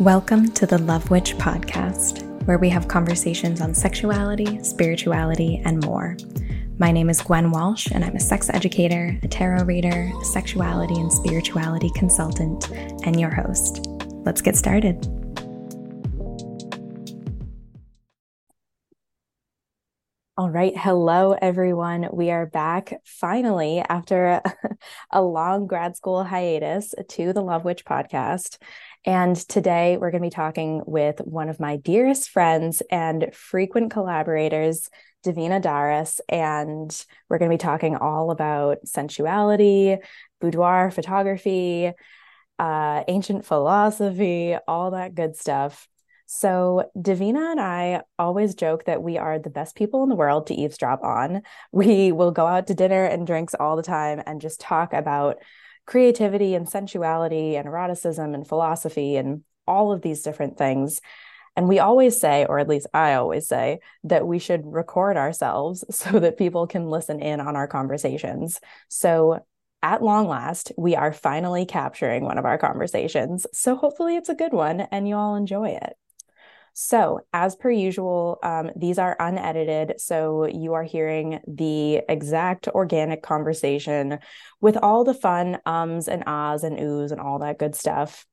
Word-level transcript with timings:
Welcome 0.00 0.50
to 0.52 0.66
the 0.66 0.76
Love 0.76 1.10
Witch 1.10 1.34
podcast, 1.36 2.22
where 2.44 2.58
we 2.58 2.68
have 2.68 2.86
conversations 2.86 3.62
on 3.62 3.72
sexuality, 3.72 4.62
spirituality, 4.62 5.62
and 5.64 5.82
more. 5.86 6.18
My 6.78 6.92
name 6.92 7.08
is 7.08 7.22
Gwen 7.22 7.50
Walsh, 7.50 7.88
and 7.90 8.04
I'm 8.04 8.14
a 8.14 8.20
sex 8.20 8.50
educator, 8.50 9.18
a 9.22 9.28
tarot 9.28 9.64
reader, 9.64 10.12
a 10.20 10.24
sexuality 10.26 10.96
and 10.96 11.10
spirituality 11.10 11.90
consultant, 11.94 12.68
and 13.06 13.18
your 13.18 13.30
host. 13.30 13.86
Let's 14.26 14.42
get 14.42 14.54
started. 14.56 15.02
All 20.38 20.50
right. 20.50 20.76
Hello, 20.76 21.32
everyone. 21.32 22.10
We 22.12 22.30
are 22.30 22.44
back 22.44 23.00
finally 23.06 23.78
after 23.78 24.42
a, 25.10 25.22
long 25.22 25.66
grad 25.66 25.96
school 25.96 26.24
hiatus 26.24 26.94
to 27.08 27.32
the 27.32 27.40
Love 27.40 27.64
Witch 27.64 27.86
podcast. 27.86 28.58
And 29.06 29.36
today 29.36 29.96
we're 29.96 30.10
going 30.10 30.20
to 30.20 30.26
be 30.26 30.34
talking 30.34 30.82
with 30.84 31.20
one 31.20 31.48
of 31.48 31.60
my 31.60 31.76
dearest 31.76 32.28
friends 32.28 32.82
and 32.90 33.32
frequent 33.32 33.92
collaborators, 33.92 34.90
Davina 35.24 35.62
Daras. 35.62 36.18
And 36.28 36.90
we're 37.28 37.38
going 37.38 37.50
to 37.52 37.54
be 37.54 37.62
talking 37.62 37.94
all 37.94 38.32
about 38.32 38.78
sensuality, 38.84 39.98
boudoir 40.40 40.90
photography, 40.90 41.92
uh, 42.58 43.04
ancient 43.06 43.44
philosophy, 43.44 44.56
all 44.66 44.90
that 44.90 45.14
good 45.14 45.36
stuff. 45.36 45.86
So, 46.28 46.90
Davina 46.98 47.52
and 47.52 47.60
I 47.60 48.02
always 48.18 48.56
joke 48.56 48.86
that 48.86 49.00
we 49.00 49.16
are 49.18 49.38
the 49.38 49.50
best 49.50 49.76
people 49.76 50.02
in 50.02 50.08
the 50.08 50.16
world 50.16 50.48
to 50.48 50.54
eavesdrop 50.54 51.04
on. 51.04 51.42
We 51.70 52.10
will 52.10 52.32
go 52.32 52.44
out 52.44 52.66
to 52.66 52.74
dinner 52.74 53.04
and 53.04 53.24
drinks 53.24 53.54
all 53.54 53.76
the 53.76 53.84
time 53.84 54.20
and 54.26 54.40
just 54.40 54.58
talk 54.58 54.92
about 54.92 55.36
creativity 55.86 56.54
and 56.54 56.68
sensuality 56.68 57.56
and 57.56 57.66
eroticism 57.66 58.34
and 58.34 58.46
philosophy 58.46 59.16
and 59.16 59.42
all 59.66 59.92
of 59.92 60.02
these 60.02 60.22
different 60.22 60.58
things. 60.58 61.00
And 61.56 61.68
we 61.68 61.78
always 61.78 62.20
say, 62.20 62.44
or 62.44 62.58
at 62.58 62.68
least 62.68 62.86
I 62.92 63.14
always 63.14 63.48
say, 63.48 63.80
that 64.04 64.26
we 64.26 64.38
should 64.38 64.62
record 64.66 65.16
ourselves 65.16 65.84
so 65.90 66.18
that 66.18 66.36
people 66.36 66.66
can 66.66 66.90
listen 66.90 67.20
in 67.20 67.40
on 67.40 67.56
our 67.56 67.66
conversations. 67.66 68.60
So, 68.88 69.44
at 69.82 70.02
long 70.02 70.26
last, 70.26 70.72
we 70.76 70.96
are 70.96 71.12
finally 71.12 71.64
capturing 71.64 72.24
one 72.24 72.38
of 72.38 72.44
our 72.44 72.58
conversations. 72.58 73.46
So, 73.52 73.76
hopefully, 73.76 74.16
it's 74.16 74.28
a 74.28 74.34
good 74.34 74.52
one 74.52 74.80
and 74.80 75.08
you 75.08 75.16
all 75.16 75.36
enjoy 75.36 75.70
it. 75.70 75.96
So, 76.78 77.20
as 77.32 77.56
per 77.56 77.70
usual, 77.70 78.38
um, 78.42 78.70
these 78.76 78.98
are 78.98 79.16
unedited. 79.18 79.98
So, 79.98 80.44
you 80.44 80.74
are 80.74 80.82
hearing 80.82 81.40
the 81.46 82.02
exact 82.06 82.68
organic 82.68 83.22
conversation 83.22 84.18
with 84.60 84.76
all 84.76 85.02
the 85.02 85.14
fun 85.14 85.58
ums 85.64 86.06
and 86.06 86.22
ahs 86.26 86.64
and 86.64 86.76
oohs 86.78 87.12
and 87.12 87.20
all 87.20 87.38
that 87.38 87.58
good 87.58 87.74
stuff. 87.74 88.26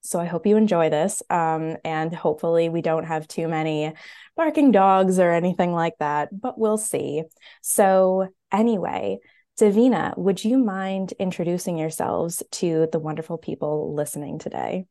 So, 0.00 0.18
I 0.18 0.24
hope 0.24 0.46
you 0.46 0.56
enjoy 0.56 0.90
this. 0.90 1.22
Um, 1.30 1.76
and 1.84 2.12
hopefully, 2.12 2.68
we 2.68 2.82
don't 2.82 3.04
have 3.04 3.28
too 3.28 3.46
many 3.46 3.92
barking 4.34 4.72
dogs 4.72 5.20
or 5.20 5.30
anything 5.30 5.70
like 5.72 5.94
that, 6.00 6.28
but 6.32 6.58
we'll 6.58 6.76
see. 6.76 7.22
So, 7.62 8.34
anyway, 8.50 9.20
Davina, 9.60 10.18
would 10.18 10.44
you 10.44 10.58
mind 10.58 11.12
introducing 11.20 11.78
yourselves 11.78 12.42
to 12.50 12.88
the 12.90 12.98
wonderful 12.98 13.38
people 13.38 13.94
listening 13.94 14.40
today? 14.40 14.86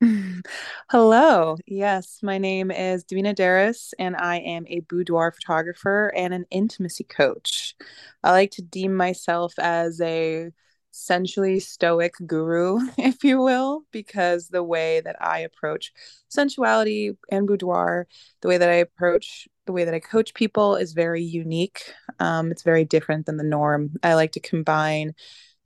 Hello. 0.90 1.56
Yes, 1.66 2.20
my 2.22 2.38
name 2.38 2.70
is 2.70 3.04
Davina 3.04 3.34
Daras, 3.34 3.92
and 3.98 4.16
I 4.16 4.36
am 4.36 4.64
a 4.68 4.80
boudoir 4.80 5.32
photographer 5.32 6.12
and 6.16 6.32
an 6.32 6.46
intimacy 6.50 7.02
coach. 7.04 7.74
I 8.22 8.30
like 8.30 8.52
to 8.52 8.62
deem 8.62 8.94
myself 8.94 9.54
as 9.58 10.00
a 10.00 10.50
sensually 10.92 11.58
stoic 11.58 12.14
guru, 12.26 12.78
if 12.98 13.24
you 13.24 13.40
will, 13.40 13.82
because 13.90 14.48
the 14.48 14.62
way 14.62 15.00
that 15.00 15.16
I 15.20 15.40
approach 15.40 15.92
sensuality 16.28 17.16
and 17.30 17.46
boudoir, 17.46 18.06
the 18.40 18.48
way 18.48 18.58
that 18.58 18.70
I 18.70 18.74
approach 18.74 19.48
the 19.66 19.72
way 19.72 19.84
that 19.84 19.92
I 19.92 20.00
coach 20.00 20.32
people 20.32 20.76
is 20.76 20.94
very 20.94 21.22
unique. 21.22 21.92
Um, 22.20 22.50
it's 22.50 22.62
very 22.62 22.86
different 22.86 23.26
than 23.26 23.36
the 23.36 23.44
norm. 23.44 23.90
I 24.02 24.14
like 24.14 24.32
to 24.32 24.40
combine 24.40 25.12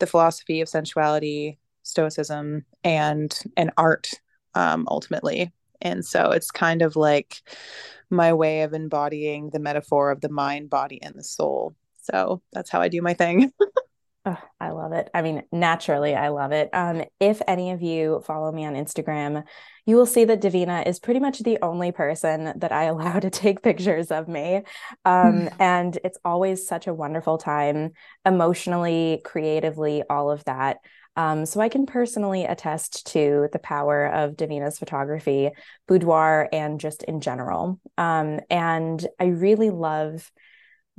the 0.01 0.07
philosophy 0.09 0.61
of 0.61 0.69
sensuality 0.69 1.59
stoicism 1.83 2.65
and 2.85 3.39
an 3.57 3.71
art 3.77 4.11
um, 4.55 4.87
ultimately 4.91 5.53
and 5.81 6.05
so 6.05 6.31
it's 6.31 6.51
kind 6.51 6.83
of 6.83 6.97
like 6.97 7.43
my 8.11 8.33
way 8.33 8.63
of 8.63 8.73
embodying 8.73 9.51
the 9.51 9.59
metaphor 9.59 10.11
of 10.11 10.21
the 10.21 10.29
mind 10.29 10.71
body 10.71 11.03
and 11.03 11.15
the 11.15 11.25
soul 11.25 11.75
so 12.03 12.43
that's 12.53 12.71
how 12.71 12.81
i 12.81 12.89
do 12.89 13.03
my 13.03 13.15
thing 13.15 13.53
Oh, 14.25 14.39
I 14.61 14.71
love 14.71 14.93
it. 14.93 15.11
I 15.13 15.23
mean, 15.23 15.43
naturally, 15.51 16.15
I 16.15 16.29
love 16.29 16.53
it. 16.53 16.71
Um, 16.73 17.03
if 17.19 17.43
any 17.49 17.73
of 17.73 17.83
you 17.83 18.23
follow 18.25 18.53
me 18.53 18.65
on 18.65 18.75
Instagram, 18.75 19.43
you 19.85 19.97
will 19.97 20.07
see 20.07 20.25
that 20.25 20.41
Davina 20.41 20.87
is 20.87 21.01
pretty 21.01 21.19
much 21.19 21.41
the 21.41 21.59
only 21.61 21.91
person 21.91 22.53
that 22.57 22.71
I 22.71 22.85
allow 22.93 23.19
to 23.19 23.31
take 23.31 23.63
pictures 23.63 24.13
of 24.13 24.29
me. 24.29 24.63
Um, 25.05 25.51
and 25.59 25.99
it's 26.05 26.19
always 26.25 26.69
such 26.69 26.87
a 26.87 26.95
wonderful 26.95 27.37
time, 27.37 27.91
emotionally, 28.25 29.23
creatively, 29.25 30.05
all 30.09 30.31
of 30.31 30.45
that. 30.45 30.79
Um, 31.17 31.45
so 31.45 31.61
I 31.61 31.69
can 31.69 31.85
personally 31.85 32.45
attest 32.45 33.07
to 33.09 33.49
the 33.53 33.59
power 33.59 34.07
of 34.07 34.37
Davina's 34.37 34.79
photography, 34.79 35.51
boudoir, 35.87 36.49
and 36.53 36.81
just 36.81 37.03
in 37.03 37.21
general. 37.21 37.79
Um, 37.99 38.41
and 38.49 39.07
I 39.21 39.27
really 39.27 39.71
love 39.71 40.31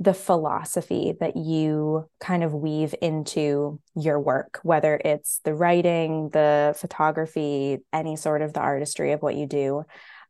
the 0.00 0.14
philosophy 0.14 1.14
that 1.20 1.36
you 1.36 2.08
kind 2.20 2.42
of 2.42 2.52
weave 2.52 2.94
into 3.00 3.80
your 3.94 4.20
work, 4.20 4.60
whether 4.62 5.00
it's 5.04 5.40
the 5.44 5.54
writing, 5.54 6.30
the 6.30 6.74
photography, 6.78 7.78
any 7.92 8.16
sort 8.16 8.42
of 8.42 8.52
the 8.52 8.60
artistry 8.60 9.12
of 9.12 9.22
what 9.22 9.36
you 9.36 9.46
do. 9.46 9.84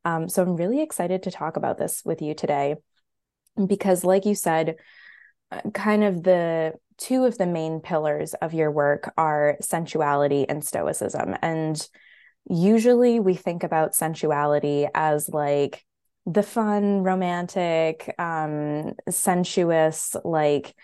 Um, 0.05 0.29
so 0.29 0.43
I'm 0.43 0.57
really 0.57 0.83
excited 0.83 1.23
to 1.23 1.31
talk 1.31 1.57
about 1.57 1.79
this 1.79 2.03
with 2.05 2.21
you 2.21 2.35
today 2.35 2.77
because, 3.67 4.05
like 4.05 4.27
you 4.27 4.35
said, 4.35 4.77
uh, 5.51 5.63
kind 5.73 6.05
of 6.05 6.23
the 6.23 6.75
two 6.99 7.25
of 7.25 7.39
the 7.39 7.47
main 7.47 7.81
pillars 7.81 8.35
of 8.35 8.55
your 8.55 8.71
work 8.71 9.13
are 9.17 9.57
sensuality 9.61 10.49
and 10.49 10.65
stoicism. 10.65 11.37
And 11.43 11.87
usually 12.49 13.21
we 13.21 13.35
think 13.35 13.63
about 13.63 13.95
sensuality 13.95 14.87
as 14.95 15.29
like 15.29 15.85
the 16.27 16.43
fun, 16.43 17.03
romantic, 17.03 18.15
um, 18.19 18.95
sensuous, 19.11 20.17
like 20.25 20.75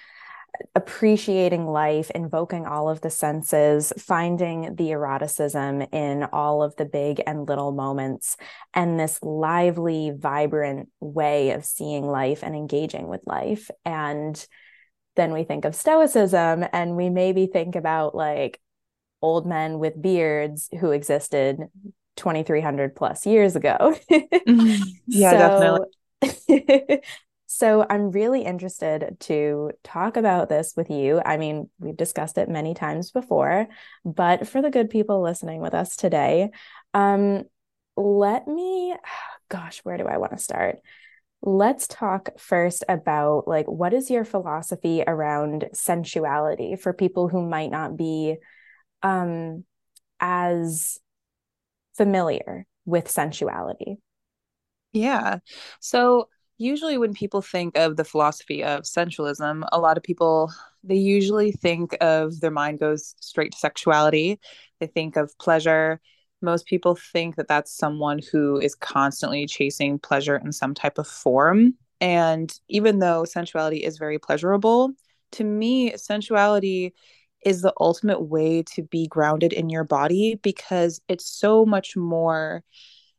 appreciating 0.74 1.66
life, 1.66 2.10
invoking 2.10 2.66
all 2.66 2.88
of 2.88 3.00
the 3.00 3.10
senses, 3.10 3.92
finding 3.98 4.74
the 4.74 4.90
eroticism 4.90 5.80
in 5.92 6.24
all 6.24 6.62
of 6.62 6.76
the 6.76 6.84
big 6.84 7.22
and 7.26 7.48
little 7.48 7.72
moments, 7.72 8.36
and 8.74 8.98
this 8.98 9.22
lively, 9.22 10.12
vibrant 10.14 10.88
way 11.00 11.52
of 11.52 11.64
seeing 11.64 12.06
life 12.06 12.42
and 12.42 12.54
engaging 12.54 13.06
with 13.08 13.20
life. 13.26 13.70
And 13.84 14.44
then 15.16 15.32
we 15.32 15.44
think 15.44 15.64
of 15.64 15.74
stoicism 15.74 16.64
and 16.72 16.96
we 16.96 17.10
maybe 17.10 17.46
think 17.46 17.76
about 17.76 18.14
like 18.14 18.60
old 19.22 19.46
men 19.46 19.78
with 19.78 20.00
beards 20.00 20.68
who 20.80 20.92
existed 20.92 21.58
2300 22.16 22.94
plus 22.94 23.26
years 23.26 23.56
ago. 23.56 23.96
Mm-hmm. 24.10 24.82
yeah, 25.06 25.30
so, 25.30 25.86
definitely. 26.22 27.00
so 27.46 27.86
I'm 27.88 28.10
really 28.10 28.42
interested 28.42 29.16
to 29.20 29.72
talk 29.82 30.16
about 30.16 30.48
this 30.48 30.74
with 30.76 30.90
you. 30.90 31.20
I 31.24 31.36
mean, 31.36 31.68
we've 31.78 31.96
discussed 31.96 32.38
it 32.38 32.48
many 32.48 32.74
times 32.74 33.10
before, 33.10 33.68
but 34.04 34.46
for 34.46 34.62
the 34.62 34.70
good 34.70 34.90
people 34.90 35.22
listening 35.22 35.60
with 35.60 35.74
us 35.74 35.96
today, 35.96 36.50
um 36.94 37.44
let 37.96 38.46
me 38.46 38.94
gosh, 39.48 39.80
where 39.80 39.96
do 39.96 40.06
I 40.06 40.18
want 40.18 40.32
to 40.32 40.38
start? 40.38 40.78
Let's 41.42 41.86
talk 41.86 42.38
first 42.38 42.84
about 42.88 43.48
like 43.48 43.66
what 43.66 43.94
is 43.94 44.10
your 44.10 44.24
philosophy 44.24 45.02
around 45.06 45.68
sensuality 45.72 46.76
for 46.78 46.92
people 46.92 47.28
who 47.28 47.48
might 47.48 47.70
not 47.70 47.96
be 47.96 48.36
um 49.02 49.64
as 50.20 50.98
familiar 51.96 52.66
with 52.84 53.08
sensuality. 53.08 53.98
Yeah. 54.92 55.38
So 55.80 56.28
usually 56.58 56.98
when 56.98 57.14
people 57.14 57.42
think 57.42 57.76
of 57.76 57.96
the 57.96 58.04
philosophy 58.04 58.62
of 58.62 58.86
sensualism, 58.86 59.64
a 59.72 59.80
lot 59.80 59.96
of 59.96 60.02
people 60.02 60.52
they 60.82 60.96
usually 60.96 61.52
think 61.52 61.96
of 62.00 62.40
their 62.40 62.50
mind 62.50 62.80
goes 62.80 63.14
straight 63.20 63.52
to 63.52 63.58
sexuality. 63.58 64.40
They 64.78 64.86
think 64.86 65.16
of 65.16 65.36
pleasure, 65.38 66.00
most 66.42 66.66
people 66.66 66.94
think 66.94 67.36
that 67.36 67.48
that's 67.48 67.76
someone 67.76 68.20
who 68.30 68.58
is 68.58 68.74
constantly 68.74 69.46
chasing 69.46 69.98
pleasure 69.98 70.36
in 70.36 70.52
some 70.52 70.74
type 70.74 70.98
of 70.98 71.06
form. 71.06 71.74
And 72.00 72.52
even 72.68 72.98
though 72.98 73.24
sensuality 73.24 73.78
is 73.78 73.98
very 73.98 74.18
pleasurable, 74.18 74.92
to 75.32 75.44
me, 75.44 75.92
sensuality 75.96 76.94
is 77.44 77.62
the 77.62 77.74
ultimate 77.80 78.22
way 78.22 78.62
to 78.62 78.82
be 78.82 79.06
grounded 79.06 79.52
in 79.52 79.70
your 79.70 79.84
body 79.84 80.38
because 80.42 81.00
it's 81.08 81.26
so 81.26 81.64
much 81.64 81.96
more 81.96 82.62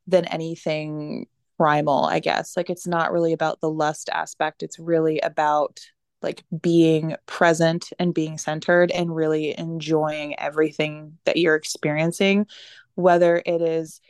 than 0.08 0.26
anything 0.26 1.28
primal, 1.58 2.06
I 2.06 2.20
guess. 2.20 2.58
Like, 2.58 2.70
it's 2.70 2.88
not 2.88 3.12
really 3.12 3.34
about 3.34 3.62
the 3.62 3.70
lust 3.70 4.10
aspect, 4.12 4.64
it's 4.64 4.80
really 4.80 5.20
about 5.20 5.80
like 6.22 6.44
being 6.62 7.16
present 7.26 7.92
and 8.00 8.14
being 8.14 8.38
centered 8.38 8.92
and 8.92 9.16
really 9.16 9.58
enjoying 9.58 10.40
everything 10.40 11.18
that 11.26 11.38
you're 11.38 11.56
experiencing 11.56 12.46
whether 12.96 13.42
it 13.46 13.62
is 13.62 14.02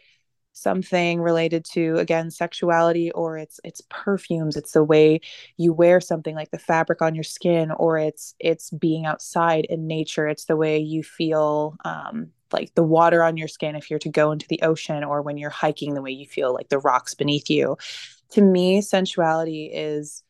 something 0.53 1.21
related 1.21 1.63
to 1.63 1.95
again 1.95 2.29
sexuality 2.29 3.09
or 3.11 3.37
it's 3.37 3.59
it's 3.63 3.81
perfumes 3.89 4.57
it's 4.57 4.73
the 4.73 4.83
way 4.83 5.19
you 5.55 5.71
wear 5.71 6.01
something 6.01 6.35
like 6.35 6.51
the 6.51 6.59
fabric 6.59 7.01
on 7.01 7.15
your 7.15 7.23
skin 7.23 7.71
or 7.71 7.97
it's 7.97 8.35
it's 8.37 8.69
being 8.71 9.05
outside 9.05 9.65
in 9.69 9.87
nature 9.87 10.27
it's 10.27 10.45
the 10.45 10.57
way 10.57 10.77
you 10.77 11.03
feel 11.03 11.77
um, 11.85 12.31
like 12.53 12.73
the 12.75 12.83
water 12.83 13.23
on 13.23 13.37
your 13.37 13.47
skin 13.47 13.75
if 13.75 13.89
you're 13.89 13.99
to 13.99 14.09
go 14.09 14.31
into 14.31 14.47
the 14.47 14.61
ocean 14.61 15.03
or 15.03 15.21
when 15.21 15.37
you're 15.37 15.49
hiking 15.49 15.93
the 15.93 16.01
way 16.01 16.11
you 16.11 16.25
feel 16.25 16.53
like 16.53 16.69
the 16.69 16.79
rocks 16.79 17.13
beneath 17.13 17.49
you. 17.49 17.77
To 18.31 18.41
me 18.41 18.81
sensuality 18.81 19.69
is 19.73 20.23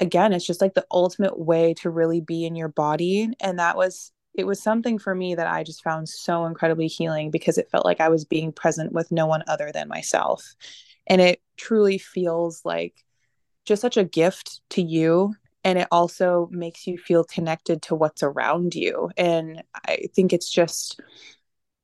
again 0.00 0.32
it's 0.32 0.46
just 0.46 0.60
like 0.60 0.74
the 0.74 0.86
ultimate 0.90 1.38
way 1.38 1.74
to 1.74 1.90
really 1.90 2.20
be 2.20 2.44
in 2.44 2.56
your 2.56 2.68
body 2.68 3.30
and 3.40 3.58
that 3.58 3.76
was 3.76 4.12
it 4.34 4.46
was 4.46 4.60
something 4.60 4.98
for 4.98 5.14
me 5.14 5.34
that 5.36 5.46
I 5.46 5.62
just 5.62 5.82
found 5.82 6.08
so 6.08 6.44
incredibly 6.44 6.88
healing 6.88 7.30
because 7.30 7.56
it 7.56 7.70
felt 7.70 7.84
like 7.84 8.00
I 8.00 8.08
was 8.08 8.24
being 8.24 8.52
present 8.52 8.92
with 8.92 9.12
no 9.12 9.26
one 9.26 9.44
other 9.46 9.70
than 9.72 9.88
myself. 9.88 10.54
And 11.06 11.20
it 11.20 11.40
truly 11.56 11.98
feels 11.98 12.62
like 12.64 13.04
just 13.64 13.80
such 13.80 13.96
a 13.96 14.04
gift 14.04 14.60
to 14.70 14.82
you. 14.82 15.34
And 15.62 15.78
it 15.78 15.88
also 15.90 16.48
makes 16.50 16.86
you 16.86 16.98
feel 16.98 17.24
connected 17.24 17.80
to 17.82 17.94
what's 17.94 18.22
around 18.22 18.74
you. 18.74 19.10
And 19.16 19.62
I 19.86 20.08
think 20.14 20.32
it's 20.32 20.50
just 20.50 21.00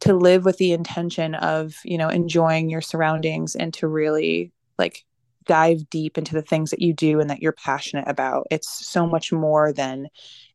to 0.01 0.15
live 0.15 0.45
with 0.45 0.59
the 0.59 0.73
intention 0.73 1.35
of, 1.37 1.75
you 1.85 1.99
know, 1.99 2.09
enjoying 2.09 2.69
your 2.69 2.81
surroundings 2.81 3.55
and 3.55 3.73
to 3.75 3.87
really 3.87 4.51
like 4.77 5.05
dive 5.47 5.89
deep 5.91 6.19
into 6.19 6.35
the 6.35 6.43
things 6.43 6.71
that 6.71 6.81
you 6.81 6.93
do 6.93 7.21
and 7.21 7.31
that 7.31 7.41
you're 7.41 7.53
passionate 7.53 8.07
about. 8.07 8.47
It's 8.51 8.87
so 8.87 9.07
much 9.07 9.33
more 9.33 9.73
than 9.73 10.09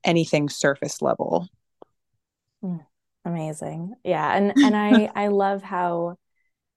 anything 0.03 0.49
surface 0.49 1.01
level. 1.01 1.47
Mm, 2.63 2.85
amazing. 3.23 3.93
Yeah. 4.03 4.35
And 4.35 4.53
and 4.63 4.75
I 4.75 5.09
I 5.15 5.27
love 5.27 5.61
how 5.61 6.17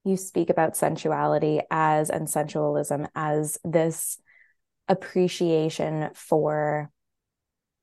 you 0.05 0.17
speak 0.17 0.49
about 0.49 0.77
sensuality 0.77 1.61
as 1.69 2.09
and 2.09 2.29
sensualism 2.29 3.07
as 3.15 3.57
this 3.63 4.17
appreciation 4.87 6.09
for 6.15 6.89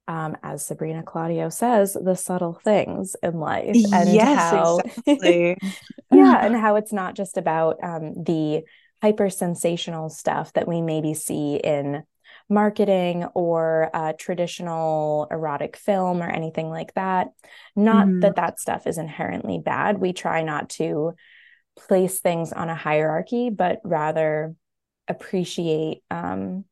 um, 0.08 0.36
as 0.42 0.64
Sabrina 0.64 1.02
Claudio 1.02 1.48
says, 1.48 1.94
the 1.94 2.14
subtle 2.14 2.60
things 2.62 3.16
in 3.22 3.40
life 3.40 3.76
and 3.92 4.12
yes, 4.12 4.38
how 4.38 4.78
exactly. 4.78 5.58
yeah, 6.12 6.44
and 6.44 6.54
how 6.54 6.76
it's 6.76 6.92
not 6.92 7.16
just 7.16 7.36
about 7.36 7.78
um, 7.82 8.14
the 8.22 8.62
hyper 9.02 9.30
sensational 9.30 10.08
stuff 10.08 10.52
that 10.54 10.68
we 10.68 10.80
maybe 10.80 11.14
see 11.14 11.56
in 11.56 12.04
marketing 12.48 13.24
or 13.34 13.90
a 13.92 14.14
traditional 14.16 15.26
erotic 15.30 15.76
film 15.76 16.22
or 16.22 16.28
anything 16.28 16.70
like 16.70 16.94
that. 16.94 17.28
Not 17.74 18.06
mm-hmm. 18.06 18.20
that 18.20 18.36
that 18.36 18.60
stuff 18.60 18.86
is 18.86 18.98
inherently 18.98 19.58
bad. 19.58 19.98
We 19.98 20.12
try 20.12 20.42
not 20.42 20.70
to 20.70 21.14
place 21.76 22.20
things 22.20 22.52
on 22.52 22.68
a 22.68 22.74
hierarchy, 22.74 23.50
but 23.50 23.80
rather 23.84 24.54
appreciate 25.08 26.02
um, 26.10 26.64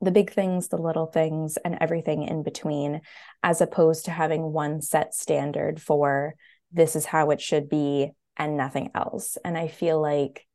the 0.00 0.10
big 0.10 0.32
things, 0.32 0.68
the 0.68 0.78
little 0.78 1.06
things, 1.06 1.56
and 1.58 1.76
everything 1.80 2.22
in 2.22 2.42
between, 2.42 3.00
as 3.42 3.60
opposed 3.60 4.04
to 4.04 4.10
having 4.10 4.42
one 4.42 4.80
set 4.80 5.14
standard 5.14 5.80
for 5.82 6.34
this 6.72 6.96
is 6.96 7.04
how 7.04 7.30
it 7.30 7.40
should 7.40 7.68
be 7.68 8.12
and 8.36 8.56
nothing 8.56 8.90
else. 8.94 9.36
And 9.44 9.58
I 9.58 9.68
feel 9.68 10.00
like 10.00 10.46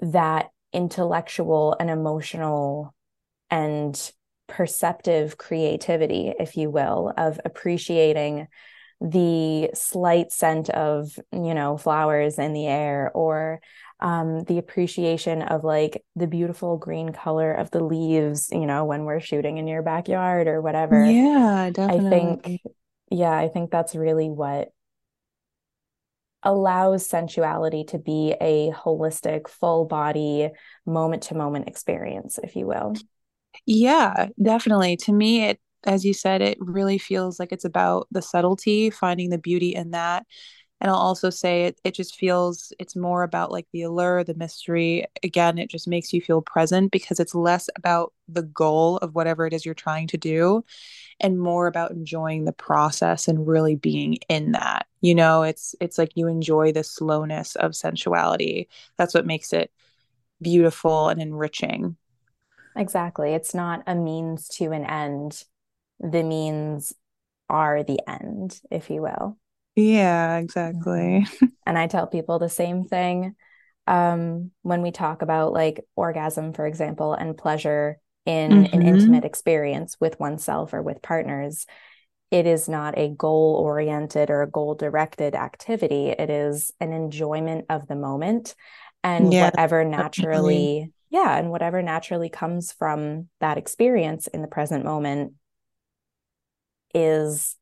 that 0.00 0.50
intellectual 0.72 1.76
and 1.78 1.90
emotional 1.90 2.94
and 3.50 4.12
perceptive 4.46 5.38
creativity, 5.38 6.32
if 6.38 6.56
you 6.56 6.70
will, 6.70 7.12
of 7.16 7.40
appreciating 7.44 8.48
the 9.00 9.70
slight 9.74 10.30
scent 10.30 10.68
of, 10.70 11.10
you 11.32 11.54
know, 11.54 11.76
flowers 11.76 12.38
in 12.38 12.52
the 12.52 12.66
air 12.66 13.10
or 13.14 13.60
um, 14.00 14.44
the 14.44 14.58
appreciation 14.58 15.42
of 15.42 15.64
like 15.64 16.04
the 16.16 16.26
beautiful 16.26 16.76
green 16.76 17.12
color 17.12 17.52
of 17.52 17.70
the 17.70 17.82
leaves, 17.82 18.50
you 18.52 18.66
know, 18.66 18.84
when 18.84 19.04
we're 19.04 19.20
shooting 19.20 19.58
in 19.58 19.66
your 19.66 19.82
backyard 19.82 20.48
or 20.48 20.60
whatever. 20.60 21.04
Yeah, 21.04 21.70
definitely. 21.72 22.06
I 22.06 22.10
think, 22.10 22.60
yeah, 23.10 23.36
I 23.36 23.48
think 23.48 23.70
that's 23.70 23.94
really 23.94 24.28
what 24.28 24.68
allows 26.42 27.08
sensuality 27.08 27.84
to 27.84 27.98
be 27.98 28.34
a 28.40 28.70
holistic, 28.70 29.48
full 29.48 29.84
body, 29.84 30.50
moment 30.86 31.24
to 31.24 31.34
moment 31.34 31.68
experience, 31.68 32.38
if 32.42 32.56
you 32.56 32.66
will. 32.66 32.94
Yeah, 33.66 34.28
definitely. 34.42 34.96
To 34.98 35.12
me, 35.12 35.44
it, 35.44 35.60
as 35.84 36.04
you 36.04 36.14
said, 36.14 36.42
it 36.42 36.58
really 36.60 36.98
feels 36.98 37.38
like 37.38 37.52
it's 37.52 37.64
about 37.64 38.08
the 38.10 38.22
subtlety, 38.22 38.90
finding 38.90 39.30
the 39.30 39.38
beauty 39.38 39.74
in 39.74 39.90
that. 39.90 40.24
And 40.80 40.90
I'll 40.90 40.96
also 40.96 41.28
say 41.28 41.64
it, 41.64 41.80
it 41.84 41.94
just 41.94 42.16
feels 42.16 42.72
it's 42.78 42.96
more 42.96 43.22
about 43.22 43.52
like 43.52 43.66
the 43.72 43.82
allure, 43.82 44.24
the 44.24 44.34
mystery. 44.34 45.04
Again, 45.22 45.58
it 45.58 45.68
just 45.68 45.86
makes 45.86 46.12
you 46.12 46.22
feel 46.22 46.40
present 46.40 46.90
because 46.90 47.20
it's 47.20 47.34
less 47.34 47.68
about 47.76 48.14
the 48.28 48.42
goal 48.42 48.96
of 48.98 49.14
whatever 49.14 49.46
it 49.46 49.52
is 49.52 49.66
you're 49.66 49.74
trying 49.74 50.06
to 50.08 50.16
do 50.16 50.64
and 51.20 51.38
more 51.38 51.66
about 51.66 51.90
enjoying 51.90 52.44
the 52.44 52.52
process 52.52 53.28
and 53.28 53.46
really 53.46 53.76
being 53.76 54.16
in 54.28 54.52
that. 54.52 54.86
You 55.02 55.14
know, 55.14 55.42
it's 55.42 55.74
it's 55.80 55.98
like 55.98 56.12
you 56.16 56.28
enjoy 56.28 56.72
the 56.72 56.84
slowness 56.84 57.56
of 57.56 57.76
sensuality. 57.76 58.68
That's 58.96 59.14
what 59.14 59.26
makes 59.26 59.52
it 59.52 59.70
beautiful 60.40 61.08
and 61.08 61.20
enriching. 61.20 61.96
Exactly. 62.76 63.34
It's 63.34 63.54
not 63.54 63.82
a 63.86 63.94
means 63.94 64.48
to 64.56 64.72
an 64.72 64.84
end. 64.84 65.44
The 65.98 66.22
means 66.22 66.94
are 67.48 67.82
the 67.82 68.00
end, 68.08 68.60
if 68.70 68.88
you 68.90 69.02
will. 69.02 69.36
Yeah, 69.80 70.38
exactly. 70.38 71.26
And 71.66 71.78
I 71.78 71.86
tell 71.86 72.08
people 72.08 72.40
the 72.40 72.48
same 72.48 72.84
thing 72.84 73.36
um, 73.86 74.50
when 74.62 74.82
we 74.82 74.90
talk 74.90 75.22
about 75.22 75.52
like 75.52 75.84
orgasm, 75.94 76.52
for 76.52 76.66
example, 76.66 77.14
and 77.14 77.38
pleasure 77.38 78.00
in 78.26 78.50
mm-hmm. 78.50 78.74
an 78.74 78.82
intimate 78.86 79.24
experience 79.24 79.96
with 80.00 80.18
oneself 80.18 80.74
or 80.74 80.82
with 80.82 81.00
partners. 81.00 81.66
It 82.32 82.46
is 82.46 82.68
not 82.68 82.98
a 82.98 83.08
goal 83.08 83.54
oriented 83.54 84.30
or 84.30 84.42
a 84.42 84.50
goal 84.50 84.74
directed 84.74 85.36
activity. 85.36 86.08
It 86.08 86.28
is 86.28 86.72
an 86.80 86.92
enjoyment 86.92 87.66
of 87.68 87.86
the 87.86 87.96
moment 87.96 88.56
and 89.02 89.32
yeah, 89.32 89.46
whatever 89.46 89.84
naturally 89.84 90.26
definitely 90.26 90.92
yeah 91.10 91.38
and 91.38 91.50
whatever 91.50 91.82
naturally 91.82 92.28
comes 92.28 92.72
from 92.72 93.28
that 93.40 93.58
experience 93.58 94.26
in 94.26 94.42
the 94.42 94.48
present 94.48 94.84
moment 94.84 95.34
is 96.94 97.56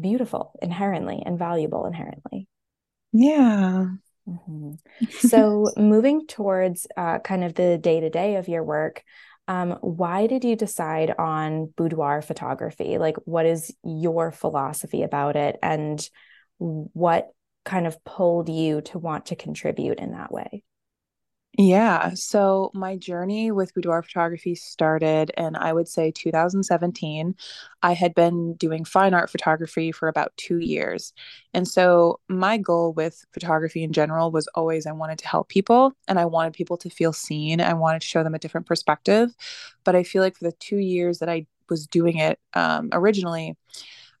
beautiful 0.00 0.52
inherently 0.62 1.22
and 1.24 1.38
valuable 1.38 1.86
inherently. 1.86 2.48
Yeah. 3.12 3.86
Mm-hmm. 4.28 4.72
so 5.20 5.70
moving 5.78 6.26
towards 6.26 6.86
uh, 6.96 7.18
kind 7.20 7.44
of 7.44 7.54
the 7.54 7.78
day 7.78 8.00
to 8.00 8.10
day 8.10 8.36
of 8.36 8.46
your 8.48 8.62
work 8.62 9.02
um, 9.48 9.78
why 9.80 10.26
did 10.26 10.44
you 10.44 10.54
decide 10.56 11.14
on 11.18 11.72
boudoir 11.74 12.20
photography? 12.20 12.98
Like 12.98 13.16
what 13.24 13.46
is 13.46 13.74
your 13.82 14.30
philosophy 14.30 15.02
about 15.02 15.36
it? 15.36 15.56
And 15.62 16.06
what 16.58 17.28
kind 17.64 17.86
of 17.86 18.02
pulled 18.04 18.50
you 18.50 18.82
to 18.82 18.98
want 18.98 19.26
to 19.26 19.36
contribute 19.36 19.98
in 19.98 20.12
that 20.12 20.30
way 20.30 20.62
yeah. 21.60 22.14
So 22.14 22.70
my 22.72 22.96
journey 22.96 23.50
with 23.50 23.74
boudoir 23.74 24.00
photography 24.00 24.54
started 24.54 25.32
in, 25.36 25.56
I 25.56 25.72
would 25.72 25.88
say, 25.88 26.12
2017. 26.12 27.34
I 27.82 27.94
had 27.94 28.14
been 28.14 28.54
doing 28.54 28.84
fine 28.84 29.12
art 29.12 29.28
photography 29.28 29.90
for 29.90 30.06
about 30.06 30.36
two 30.36 30.58
years. 30.58 31.12
And 31.52 31.66
so 31.66 32.20
my 32.28 32.58
goal 32.58 32.92
with 32.92 33.24
photography 33.32 33.82
in 33.82 33.92
general 33.92 34.30
was 34.30 34.46
always 34.54 34.86
I 34.86 34.92
wanted 34.92 35.18
to 35.18 35.26
help 35.28 35.48
people 35.48 35.94
and 36.06 36.16
I 36.20 36.26
wanted 36.26 36.52
people 36.52 36.76
to 36.76 36.90
feel 36.90 37.12
seen. 37.12 37.60
I 37.60 37.74
wanted 37.74 38.02
to 38.02 38.06
show 38.06 38.22
them 38.22 38.36
a 38.36 38.38
different 38.38 38.68
perspective. 38.68 39.34
But 39.82 39.96
I 39.96 40.04
feel 40.04 40.22
like 40.22 40.36
for 40.36 40.44
the 40.44 40.56
two 40.60 40.78
years 40.78 41.18
that 41.18 41.28
I 41.28 41.46
was 41.68 41.88
doing 41.88 42.18
it 42.18 42.38
um, 42.54 42.88
originally, 42.92 43.56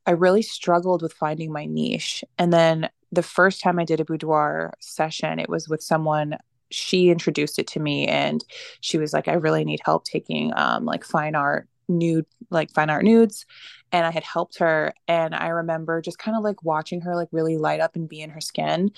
I 0.06 0.12
really 0.12 0.42
struggled 0.42 1.02
with 1.02 1.12
finding 1.12 1.52
my 1.52 1.66
niche. 1.66 2.24
And 2.38 2.52
then 2.52 2.90
the 3.12 3.22
first 3.22 3.60
time 3.60 3.78
I 3.78 3.84
did 3.84 4.00
a 4.00 4.04
boudoir 4.04 4.74
session, 4.80 5.38
it 5.38 5.48
was 5.48 5.68
with 5.68 5.82
someone 5.82 6.36
she 6.70 7.10
introduced 7.10 7.58
it 7.58 7.66
to 7.66 7.80
me 7.80 8.06
and 8.06 8.44
she 8.80 8.98
was 8.98 9.12
like 9.12 9.28
i 9.28 9.32
really 9.32 9.64
need 9.64 9.80
help 9.84 10.04
taking 10.04 10.52
um 10.56 10.84
like 10.84 11.04
fine 11.04 11.34
art 11.34 11.68
nude 11.88 12.26
like 12.50 12.70
fine 12.72 12.90
art 12.90 13.04
nudes. 13.04 13.46
And 13.90 14.06
i 14.06 14.10
had 14.10 14.24
helped 14.24 14.58
her 14.58 14.92
and 15.06 15.34
i 15.34 15.48
remember 15.48 16.02
just 16.02 16.18
kind 16.18 16.36
of 16.36 16.44
like 16.44 16.62
watching 16.62 17.00
her 17.02 17.16
like 17.16 17.28
really 17.32 17.56
light 17.56 17.80
up 17.80 17.96
and 17.96 18.08
be 18.08 18.20
in 18.20 18.30
her 18.30 18.40
skin. 18.40 18.90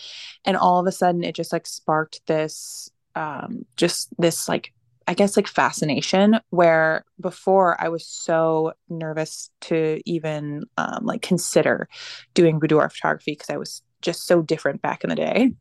And 0.45 0.57
all 0.57 0.81
of 0.81 0.87
a 0.87 0.93
sudden 0.93 1.23
it 1.25 1.35
just 1.35 1.53
like 1.53 1.67
sparked 1.67 2.27
this 2.27 2.91
um 3.15 3.65
just 3.77 4.09
this 4.19 4.49
like 4.49 4.73
I 5.07 5.15
guess 5.15 5.37
like 5.37 5.49
fascination 5.49 6.39
where 6.51 7.05
before 7.21 7.81
I 7.83 7.89
was 7.89 8.07
so 8.07 8.75
nervous 8.89 9.51
to 9.63 10.01
even 10.05 10.65
um, 10.77 11.05
like 11.05 11.21
consider 11.21 11.89
doing 12.35 12.61
boudoir 12.61 12.89
photography 12.91 13.33
because 13.33 13.51
I 13.51 13.57
was 13.57 13.83
just 14.03 14.27
so 14.27 14.43
different 14.43 14.83
back 14.83 15.05
in 15.05 15.11
the 15.11 15.17
day. 15.17 15.53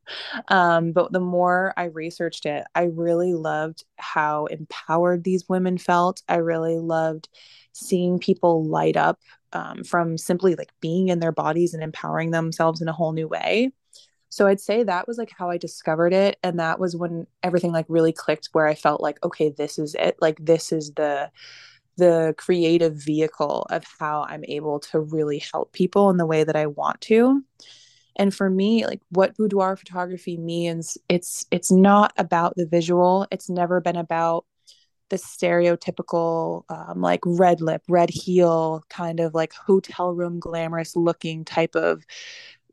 Um, 0.48 0.92
but 0.92 1.12
the 1.12 1.20
more 1.20 1.74
I 1.78 1.86
researched 1.86 2.46
it, 2.46 2.66
I 2.76 2.84
really 2.84 3.34
loved 3.34 3.84
how 3.98 4.46
empowered 4.46 5.24
these 5.24 5.48
women 5.50 5.78
felt. 5.78 6.22
I 6.28 6.38
really 6.38 6.78
loved 6.78 7.30
seeing 7.74 8.20
people 8.20 8.66
light 8.66 8.98
up 8.98 9.20
um, 9.54 9.84
from 9.84 10.18
simply 10.18 10.56
like 10.56 10.72
being 10.82 11.10
in 11.10 11.20
their 11.20 11.32
bodies 11.32 11.74
and 11.74 11.84
empowering 11.84 12.32
themselves 12.32 12.82
in 12.82 12.88
a 12.88 12.94
whole 12.94 13.14
new 13.14 13.28
way. 13.28 13.72
So 14.30 14.46
I'd 14.46 14.62
say 14.62 14.84
that 14.84 15.08
was 15.08 15.18
like 15.18 15.32
how 15.36 15.50
I 15.50 15.58
discovered 15.58 16.14
it. 16.14 16.38
And 16.44 16.60
that 16.60 16.80
was 16.80 16.96
when 16.96 17.26
everything 17.42 17.72
like 17.72 17.88
really 17.90 18.14
clicked 18.14 18.50
where 18.52 18.68
I 18.68 18.76
felt 18.76 19.02
like, 19.02 19.18
okay, 19.24 19.50
this 19.50 19.80
is 19.80 19.96
it. 19.96 20.18
Like 20.22 20.38
this 20.40 20.72
is 20.72 20.94
the 20.94 21.32
the 21.98 22.34
creative 22.38 22.96
vehicle 22.96 23.68
of 23.70 23.84
how 24.00 24.24
I'm 24.24 24.46
able 24.46 24.80
to 24.80 25.02
really 25.02 25.44
help 25.52 25.74
people 25.74 26.10
in 26.10 26.18
the 26.18 26.26
way 26.26 26.46
that 26.46 26.56
I 26.56 26.68
want 26.68 27.02
to. 27.02 27.44
And 28.20 28.36
for 28.36 28.50
me, 28.50 28.86
like 28.86 29.02
what 29.10 29.36
boudoir 29.38 29.78
photography 29.78 30.38
means, 30.38 30.98
it's 31.08 31.46
it's 31.52 31.72
not 31.72 32.14
about 32.18 32.54
the 32.58 32.68
visual. 32.68 33.26
It's 33.32 33.50
never 33.50 33.80
been 33.80 33.96
about 33.96 34.46
the 35.10 35.16
stereotypical 35.16 36.64
um, 36.70 37.02
like 37.02 37.22
red 37.26 37.62
lip, 37.62 37.82
red 37.88 38.10
heel, 38.10 38.84
kind 38.90 39.22
of 39.22 39.34
like 39.34 39.54
hotel 39.54 40.14
room 40.14 40.40
glamorous 40.40 40.98
looking 40.98 41.46
type 41.46 41.76
of 41.76 42.04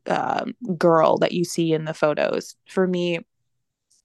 um, 0.05 0.53
girl 0.77 1.17
that 1.17 1.31
you 1.31 1.45
see 1.45 1.71
in 1.73 1.85
the 1.85 1.93
photos. 1.93 2.55
For 2.67 2.85
me, 2.85 3.19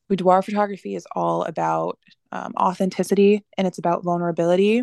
boudoir 0.09 0.43
photography 0.43 0.95
is 0.95 1.07
all 1.17 1.43
about 1.43 1.99
um, 2.31 2.53
authenticity 2.57 3.45
and 3.59 3.67
it's 3.67 3.79
about 3.79 4.05
vulnerability. 4.05 4.83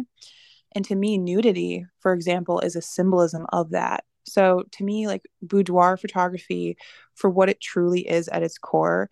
And 0.73 0.85
to 0.85 0.95
me, 0.95 1.17
nudity, 1.17 1.85
for 1.99 2.13
example, 2.13 2.59
is 2.59 2.75
a 2.75 2.81
symbolism 2.81 3.47
of 3.53 3.71
that. 3.71 4.03
So 4.25 4.63
to 4.73 4.83
me, 4.83 5.07
like 5.07 5.23
boudoir 5.41 5.97
photography, 5.97 6.77
for 7.15 7.29
what 7.29 7.49
it 7.49 7.61
truly 7.61 8.07
is 8.07 8.27
at 8.27 8.43
its 8.43 8.57
core, 8.57 9.09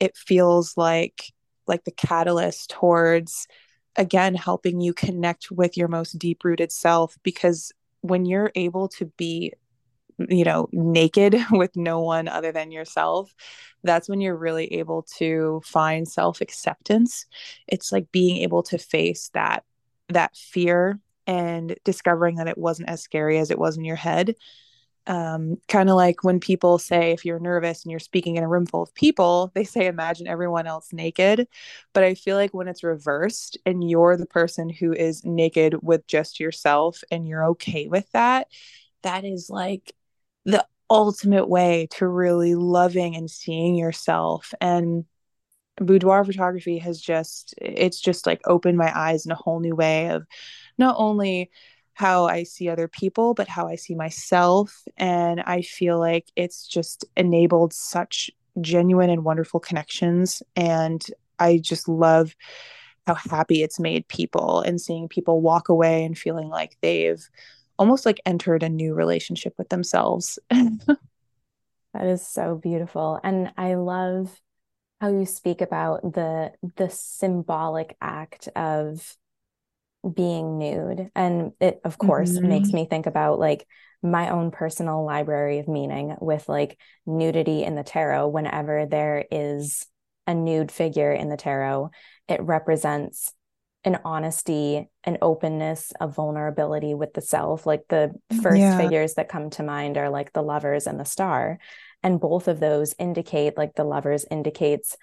it 0.00 0.16
feels 0.16 0.76
like 0.76 1.32
like 1.66 1.84
the 1.84 1.90
catalyst 1.90 2.70
towards 2.70 3.46
again 3.96 4.34
helping 4.34 4.80
you 4.80 4.92
connect 4.92 5.50
with 5.50 5.76
your 5.76 5.88
most 5.88 6.18
deep 6.18 6.44
rooted 6.44 6.70
self 6.70 7.16
because 7.22 7.72
when 8.02 8.24
you're 8.24 8.52
able 8.54 8.88
to 8.88 9.06
be 9.16 9.52
you 10.28 10.44
know 10.44 10.68
naked 10.72 11.36
with 11.50 11.74
no 11.76 12.00
one 12.00 12.28
other 12.28 12.52
than 12.52 12.70
yourself 12.70 13.34
that's 13.84 14.08
when 14.08 14.20
you're 14.20 14.36
really 14.36 14.72
able 14.74 15.02
to 15.02 15.60
find 15.64 16.08
self 16.08 16.40
acceptance 16.40 17.26
it's 17.66 17.92
like 17.92 18.10
being 18.12 18.38
able 18.38 18.62
to 18.62 18.78
face 18.78 19.30
that 19.34 19.64
that 20.08 20.34
fear 20.36 21.00
and 21.26 21.76
discovering 21.84 22.36
that 22.36 22.48
it 22.48 22.58
wasn't 22.58 22.88
as 22.88 23.02
scary 23.02 23.38
as 23.38 23.50
it 23.50 23.58
was 23.58 23.76
in 23.76 23.84
your 23.84 23.96
head. 23.96 24.34
Um, 25.08 25.58
kind 25.68 25.88
of 25.88 25.94
like 25.94 26.24
when 26.24 26.40
people 26.40 26.78
say 26.78 27.12
if 27.12 27.24
you're 27.24 27.38
nervous 27.38 27.84
and 27.84 27.92
you're 27.92 28.00
speaking 28.00 28.36
in 28.36 28.42
a 28.42 28.48
room 28.48 28.66
full 28.66 28.82
of 28.82 28.92
people 28.92 29.52
they 29.54 29.62
say 29.62 29.86
imagine 29.86 30.26
everyone 30.26 30.66
else 30.66 30.92
naked. 30.92 31.46
But 31.92 32.02
i 32.02 32.14
feel 32.14 32.36
like 32.36 32.52
when 32.52 32.66
it's 32.66 32.82
reversed 32.82 33.56
and 33.64 33.88
you're 33.88 34.16
the 34.16 34.26
person 34.26 34.68
who 34.68 34.92
is 34.92 35.24
naked 35.24 35.76
with 35.80 36.08
just 36.08 36.40
yourself 36.40 37.04
and 37.12 37.28
you're 37.28 37.46
okay 37.50 37.86
with 37.86 38.10
that 38.12 38.48
that 39.02 39.24
is 39.24 39.48
like 39.48 39.94
the 40.44 40.66
ultimate 40.90 41.48
way 41.48 41.88
to 41.92 42.06
really 42.06 42.54
loving 42.54 43.16
and 43.16 43.30
seeing 43.30 43.76
yourself. 43.76 44.54
And 44.60 45.04
boudoir 45.78 46.24
photography 46.24 46.78
has 46.78 47.00
just 47.00 47.54
it's 47.60 48.00
just 48.00 48.26
like 48.26 48.40
opened 48.46 48.78
my 48.78 48.90
eyes 48.98 49.26
in 49.26 49.32
a 49.32 49.36
whole 49.36 49.60
new 49.60 49.76
way 49.76 50.08
of 50.08 50.26
not 50.78 50.96
only 50.98 51.50
how 51.94 52.26
I 52.26 52.42
see 52.42 52.68
other 52.68 52.88
people, 52.88 53.32
but 53.32 53.48
how 53.48 53.68
I 53.68 53.76
see 53.76 53.94
myself. 53.94 54.84
And 54.98 55.40
I 55.40 55.62
feel 55.62 55.98
like 55.98 56.30
it's 56.36 56.66
just 56.66 57.06
enabled 57.16 57.72
such 57.72 58.30
genuine 58.60 59.08
and 59.08 59.24
wonderful 59.24 59.60
connections. 59.60 60.42
And 60.54 61.02
I 61.38 61.58
just 61.58 61.88
love 61.88 62.36
how 63.06 63.14
happy 63.14 63.62
it's 63.62 63.80
made 63.80 64.06
people 64.08 64.60
and 64.60 64.80
seeing 64.80 65.08
people 65.08 65.40
walk 65.40 65.68
away 65.68 66.04
and 66.04 66.18
feeling 66.18 66.48
like 66.48 66.76
they've 66.82 67.26
almost 67.78 68.04
like 68.04 68.20
entered 68.26 68.62
a 68.62 68.68
new 68.68 68.94
relationship 68.94 69.54
with 69.56 69.68
themselves. 69.68 70.38
that 70.50 70.98
is 71.94 72.26
so 72.26 72.56
beautiful. 72.56 73.20
And 73.22 73.52
I 73.56 73.74
love 73.74 74.38
how 75.00 75.08
you 75.08 75.26
speak 75.26 75.60
about 75.60 76.02
the 76.02 76.52
the 76.76 76.88
symbolic 76.90 77.96
act 78.00 78.48
of 78.56 79.16
being 80.14 80.58
nude 80.58 81.10
and 81.14 81.52
it 81.60 81.80
of 81.84 81.98
course 81.98 82.32
mm-hmm. 82.32 82.48
makes 82.48 82.72
me 82.72 82.86
think 82.86 83.06
about 83.06 83.38
like 83.38 83.66
my 84.02 84.30
own 84.30 84.50
personal 84.50 85.04
library 85.04 85.58
of 85.58 85.68
meaning 85.68 86.14
with 86.20 86.48
like 86.48 86.78
nudity 87.06 87.64
in 87.64 87.74
the 87.74 87.82
tarot 87.82 88.28
whenever 88.28 88.86
there 88.86 89.24
is 89.30 89.86
a 90.26 90.34
nude 90.34 90.70
figure 90.70 91.12
in 91.12 91.28
the 91.28 91.36
tarot 91.36 91.90
it 92.28 92.40
represents 92.42 93.32
an 93.86 94.00
honesty, 94.04 94.88
an 95.04 95.16
openness, 95.22 95.92
a 96.00 96.08
vulnerability 96.08 96.92
with 96.92 97.14
the 97.14 97.20
self. 97.20 97.66
Like 97.66 97.84
the 97.88 98.12
first 98.42 98.58
yeah. 98.58 98.76
figures 98.76 99.14
that 99.14 99.28
come 99.28 99.48
to 99.50 99.62
mind 99.62 99.96
are 99.96 100.10
like 100.10 100.32
the 100.32 100.42
lovers 100.42 100.88
and 100.88 100.98
the 100.98 101.04
star. 101.04 101.60
And 102.02 102.20
both 102.20 102.48
of 102.48 102.58
those 102.58 102.96
indicate, 102.98 103.56
like 103.56 103.76
the 103.76 103.84
lovers 103.84 104.26
indicates 104.28 104.96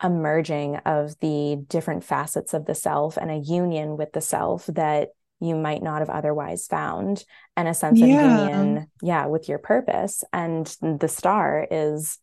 a 0.00 0.08
merging 0.08 0.76
of 0.76 1.18
the 1.20 1.62
different 1.68 2.04
facets 2.04 2.54
of 2.54 2.66
the 2.66 2.74
self 2.74 3.16
and 3.16 3.30
a 3.30 3.36
union 3.36 3.96
with 3.96 4.12
the 4.12 4.20
self 4.20 4.66
that 4.66 5.10
you 5.40 5.54
might 5.54 5.82
not 5.82 6.00
have 6.00 6.10
otherwise 6.10 6.66
found 6.66 7.24
and 7.56 7.68
a 7.68 7.74
sense 7.74 7.98
yeah. 7.98 8.06
of 8.06 8.50
union 8.50 8.90
yeah 9.02 9.26
with 9.26 9.48
your 9.48 9.58
purpose 9.58 10.24
and 10.32 10.76
the 10.80 11.08
star 11.08 11.66
is 11.70 12.18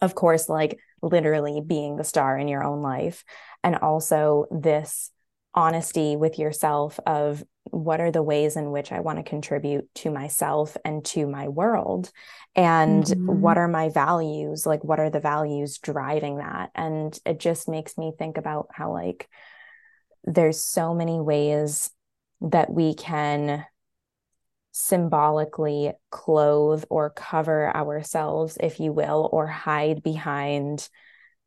of 0.00 0.14
course 0.14 0.48
like 0.48 0.78
literally 1.02 1.60
being 1.64 1.96
the 1.96 2.04
star 2.04 2.38
in 2.38 2.48
your 2.48 2.64
own 2.64 2.82
life 2.82 3.24
and 3.62 3.76
also 3.76 4.46
this 4.50 5.10
honesty 5.54 6.16
with 6.16 6.38
yourself 6.38 6.98
of 7.06 7.44
what 7.64 8.00
are 8.00 8.10
the 8.10 8.22
ways 8.22 8.56
in 8.56 8.70
which 8.70 8.92
I 8.92 9.00
want 9.00 9.18
to 9.18 9.22
contribute 9.22 9.92
to 9.96 10.10
myself 10.10 10.76
and 10.84 11.04
to 11.06 11.26
my 11.26 11.48
world? 11.48 12.10
And 12.54 13.04
mm-hmm. 13.04 13.40
what 13.40 13.58
are 13.58 13.68
my 13.68 13.88
values? 13.88 14.66
Like 14.66 14.82
what 14.84 15.00
are 15.00 15.10
the 15.10 15.20
values 15.20 15.78
driving 15.78 16.38
that? 16.38 16.70
And 16.74 17.18
it 17.24 17.38
just 17.38 17.68
makes 17.68 17.96
me 17.96 18.12
think 18.18 18.36
about 18.36 18.68
how 18.72 18.92
like 18.92 19.28
there's 20.24 20.62
so 20.62 20.94
many 20.94 21.20
ways 21.20 21.90
that 22.40 22.72
we 22.72 22.94
can 22.94 23.64
symbolically 24.72 25.92
clothe 26.10 26.84
or 26.88 27.10
cover 27.10 27.74
ourselves 27.76 28.56
if 28.60 28.80
you 28.80 28.92
will 28.92 29.28
or 29.30 29.46
hide 29.46 30.02
behind 30.02 30.88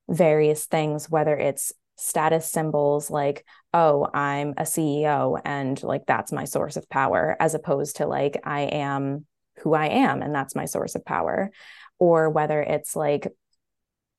various 0.08 0.66
things 0.66 1.10
whether 1.10 1.36
it's 1.36 1.74
status 1.96 2.52
symbols 2.52 3.10
like 3.10 3.46
oh 3.74 4.08
i'm 4.14 4.50
a 4.58 4.64
ceo 4.64 5.40
and 5.46 5.82
like 5.82 6.06
that's 6.06 6.32
my 6.32 6.44
source 6.44 6.76
of 6.76 6.90
power 6.90 7.38
as 7.40 7.56
opposed 7.56 7.98
to 7.98 8.06
like 8.06 8.40
i 8.44 8.62
am 8.62 9.26
who 9.60 9.74
i 9.74 9.88
am 9.88 10.22
and 10.22 10.34
that's 10.34 10.56
my 10.56 10.66
source 10.66 10.96
of 10.96 11.06
power. 11.06 11.52
Or 11.98 12.30
whether 12.30 12.62
it's 12.62 12.96
like 12.96 13.32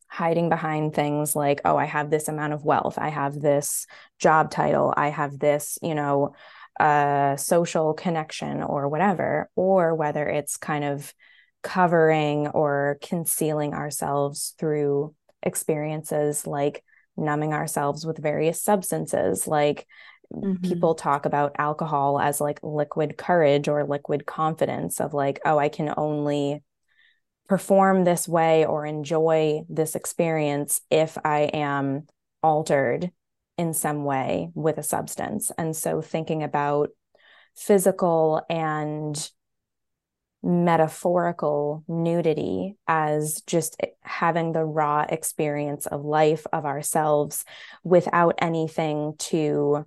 hiding 0.08 0.48
behind 0.48 0.94
things 0.94 1.36
like 1.36 1.60
oh 1.64 1.76
i 1.76 1.84
have 1.84 2.10
this 2.10 2.28
amount 2.28 2.52
of 2.52 2.64
wealth. 2.64 2.98
I 2.98 3.08
have 3.08 3.34
this 3.34 3.86
job 4.18 4.50
title. 4.50 4.94
I 4.96 5.08
have 5.08 5.38
this 5.38 5.78
you 5.82 5.94
know 5.94 6.34
uh 6.80 7.36
social 7.36 7.94
connection 7.94 8.62
or 8.62 8.88
whatever. 8.88 9.50
Or 9.56 9.94
whether 9.94 10.26
it's 10.26 10.56
kind 10.56 10.84
of 10.84 11.12
covering 11.62 12.48
or 12.48 12.98
concealing 13.02 13.74
ourselves 13.74 14.54
through 14.58 15.14
experiences 15.42 16.46
like 16.46 16.82
numbing 17.16 17.52
ourselves 17.52 18.04
with 18.04 18.18
various 18.18 18.62
substances 18.62 19.46
like 19.46 19.86
mm-hmm. 20.32 20.62
people 20.62 20.94
talk 20.94 21.26
about 21.26 21.56
alcohol 21.58 22.18
as 22.20 22.40
like 22.40 22.60
liquid 22.62 23.16
courage 23.16 23.68
or 23.68 23.84
liquid 23.84 24.26
confidence 24.26 25.00
of 25.00 25.14
like 25.14 25.40
oh 25.44 25.58
i 25.58 25.68
can 25.68 25.92
only 25.96 26.62
perform 27.48 28.04
this 28.04 28.26
way 28.26 28.64
or 28.66 28.84
enjoy 28.84 29.62
this 29.68 29.94
experience 29.94 30.80
if 30.90 31.16
i 31.24 31.40
am 31.52 32.06
altered 32.42 33.10
in 33.56 33.72
some 33.72 34.04
way 34.04 34.50
with 34.54 34.78
a 34.78 34.82
substance 34.82 35.50
and 35.56 35.74
so 35.74 36.02
thinking 36.02 36.42
about 36.42 36.90
physical 37.54 38.44
and 38.50 39.30
metaphorical 40.46 41.82
nudity 41.88 42.76
as 42.86 43.42
just 43.48 43.76
having 44.02 44.52
the 44.52 44.64
raw 44.64 45.04
experience 45.08 45.86
of 45.86 46.04
life 46.04 46.46
of 46.52 46.64
ourselves 46.64 47.44
without 47.82 48.36
anything 48.38 49.14
to 49.18 49.84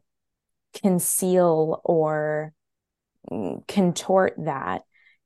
conceal 0.73 1.79
or 1.85 2.51
contort 3.69 4.33
that 4.37 4.81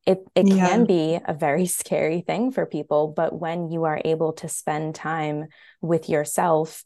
it 0.05 0.19
it 0.35 0.47
yeah. 0.47 0.67
can 0.67 0.85
be 0.85 1.17
a 1.25 1.33
very 1.33 1.65
scary 1.81 2.21
thing 2.21 2.51
for 2.51 2.67
people 2.67 3.07
but 3.07 3.33
when 3.33 3.71
you 3.71 3.85
are 3.85 4.01
able 4.05 4.33
to 4.33 4.47
spend 4.47 4.93
time 4.93 5.47
with 5.81 6.09
yourself 6.09 6.83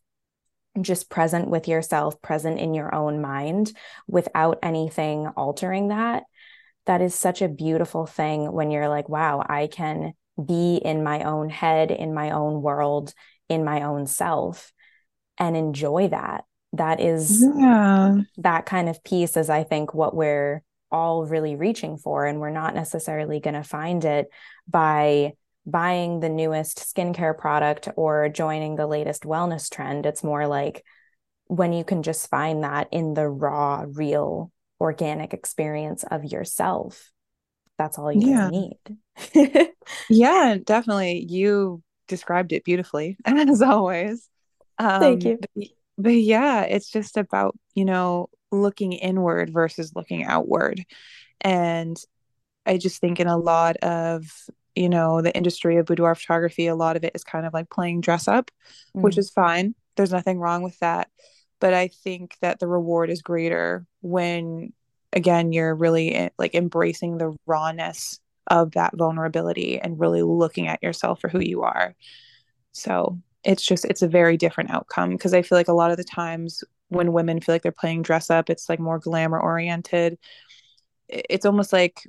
just 0.79 1.09
present 1.09 1.49
with 1.49 1.67
yourself 1.67 2.21
present 2.21 2.59
in 2.59 2.73
your 2.73 2.95
own 2.95 3.19
mind 3.19 3.73
without 4.07 4.57
anything 4.63 5.27
altering 5.35 5.89
that 5.89 6.23
that 6.87 7.01
is 7.01 7.13
such 7.13 7.41
a 7.41 7.47
beautiful 7.47 8.05
thing 8.05 8.51
when 8.51 8.71
you're 8.71 8.89
like, 8.89 9.07
wow, 9.07 9.45
I 9.47 9.67
can 9.67 10.13
be 10.43 10.77
in 10.77 11.03
my 11.03 11.23
own 11.23 11.49
head, 11.49 11.91
in 11.91 12.13
my 12.13 12.31
own 12.31 12.61
world, 12.61 13.13
in 13.49 13.63
my 13.63 13.83
own 13.83 14.07
self 14.07 14.71
and 15.37 15.55
enjoy 15.55 16.07
that. 16.09 16.45
That 16.73 16.99
is 16.99 17.45
yeah. 17.55 18.17
that 18.37 18.65
kind 18.65 18.89
of 18.89 19.03
piece 19.03 19.37
is 19.37 19.49
I 19.49 19.63
think 19.63 19.93
what 19.93 20.15
we're 20.15 20.63
all 20.91 21.25
really 21.25 21.55
reaching 21.55 21.97
for 21.97 22.25
and 22.25 22.39
we're 22.39 22.49
not 22.49 22.75
necessarily 22.75 23.39
going 23.39 23.55
to 23.55 23.63
find 23.63 24.03
it 24.05 24.27
by 24.67 25.33
buying 25.65 26.19
the 26.19 26.29
newest 26.29 26.79
skincare 26.79 27.37
product 27.37 27.89
or 27.95 28.29
joining 28.29 28.75
the 28.75 28.87
latest 28.87 29.23
wellness 29.23 29.69
trend. 29.69 30.05
It's 30.05 30.23
more 30.23 30.47
like 30.47 30.83
when 31.47 31.73
you 31.73 31.83
can 31.83 32.03
just 32.03 32.29
find 32.29 32.63
that 32.63 32.87
in 32.91 33.13
the 33.13 33.27
raw, 33.27 33.85
real, 33.87 34.51
organic 34.79 35.33
experience 35.33 36.03
of 36.03 36.25
yourself. 36.25 37.11
That's 37.77 37.97
all 37.97 38.11
you 38.11 38.29
yeah. 38.29 38.49
need. 38.49 39.69
yeah, 40.09 40.57
definitely. 40.63 41.25
You 41.29 41.83
described 42.07 42.53
it 42.53 42.63
beautifully, 42.63 43.17
And 43.25 43.37
as 43.49 43.61
always. 43.61 44.29
Um, 44.79 44.99
Thank 44.99 45.23
you. 45.25 45.39
But, 45.55 45.67
but 45.97 46.15
yeah, 46.15 46.63
it's 46.63 46.89
just 46.89 47.17
about, 47.17 47.57
you 47.75 47.85
know, 47.85 48.29
looking 48.51 48.93
inward 48.93 49.51
versus 49.51 49.93
looking 49.95 50.23
outward. 50.23 50.83
And 51.41 51.97
I 52.65 52.77
just 52.77 52.99
think 52.99 53.19
in 53.19 53.27
a 53.27 53.37
lot 53.37 53.77
of, 53.77 54.31
you 54.75 54.89
know, 54.89 55.21
the 55.21 55.35
industry 55.35 55.77
of 55.77 55.85
boudoir 55.85 56.15
photography, 56.15 56.67
a 56.67 56.75
lot 56.75 56.95
of 56.95 57.03
it 57.03 57.13
is 57.15 57.23
kind 57.23 57.45
of 57.45 57.53
like 57.53 57.69
playing 57.69 58.01
dress 58.01 58.27
up, 58.27 58.51
mm. 58.95 59.01
which 59.01 59.17
is 59.17 59.29
fine. 59.29 59.75
There's 59.95 60.11
nothing 60.11 60.39
wrong 60.39 60.63
with 60.63 60.77
that. 60.79 61.09
But 61.59 61.73
I 61.73 61.87
think 61.87 62.35
that 62.41 62.59
the 62.59 62.67
reward 62.67 63.09
is 63.09 63.21
greater 63.21 63.85
when, 64.09 64.73
again, 65.13 65.51
you're 65.51 65.75
really 65.75 66.13
eh, 66.15 66.29
like 66.37 66.55
embracing 66.55 67.17
the 67.17 67.35
rawness 67.45 68.19
of 68.47 68.71
that 68.71 68.95
vulnerability 68.95 69.79
and 69.79 69.99
really 69.99 70.21
looking 70.21 70.67
at 70.67 70.81
yourself 70.81 71.19
for 71.19 71.27
who 71.27 71.39
you 71.39 71.63
are. 71.63 71.95
So 72.71 73.19
it's 73.43 73.65
just, 73.65 73.85
it's 73.85 74.01
a 74.01 74.07
very 74.07 74.37
different 74.37 74.71
outcome 74.71 75.11
because 75.11 75.33
I 75.33 75.41
feel 75.41 75.57
like 75.57 75.67
a 75.67 75.73
lot 75.73 75.91
of 75.91 75.97
the 75.97 76.03
times 76.03 76.63
when 76.89 77.13
women 77.13 77.41
feel 77.41 77.55
like 77.55 77.63
they're 77.63 77.71
playing 77.71 78.03
dress 78.03 78.29
up, 78.29 78.49
it's 78.49 78.69
like 78.69 78.79
more 78.79 78.99
glamour 78.99 79.39
oriented. 79.39 80.17
It's 81.09 81.45
almost 81.45 81.73
like 81.73 82.01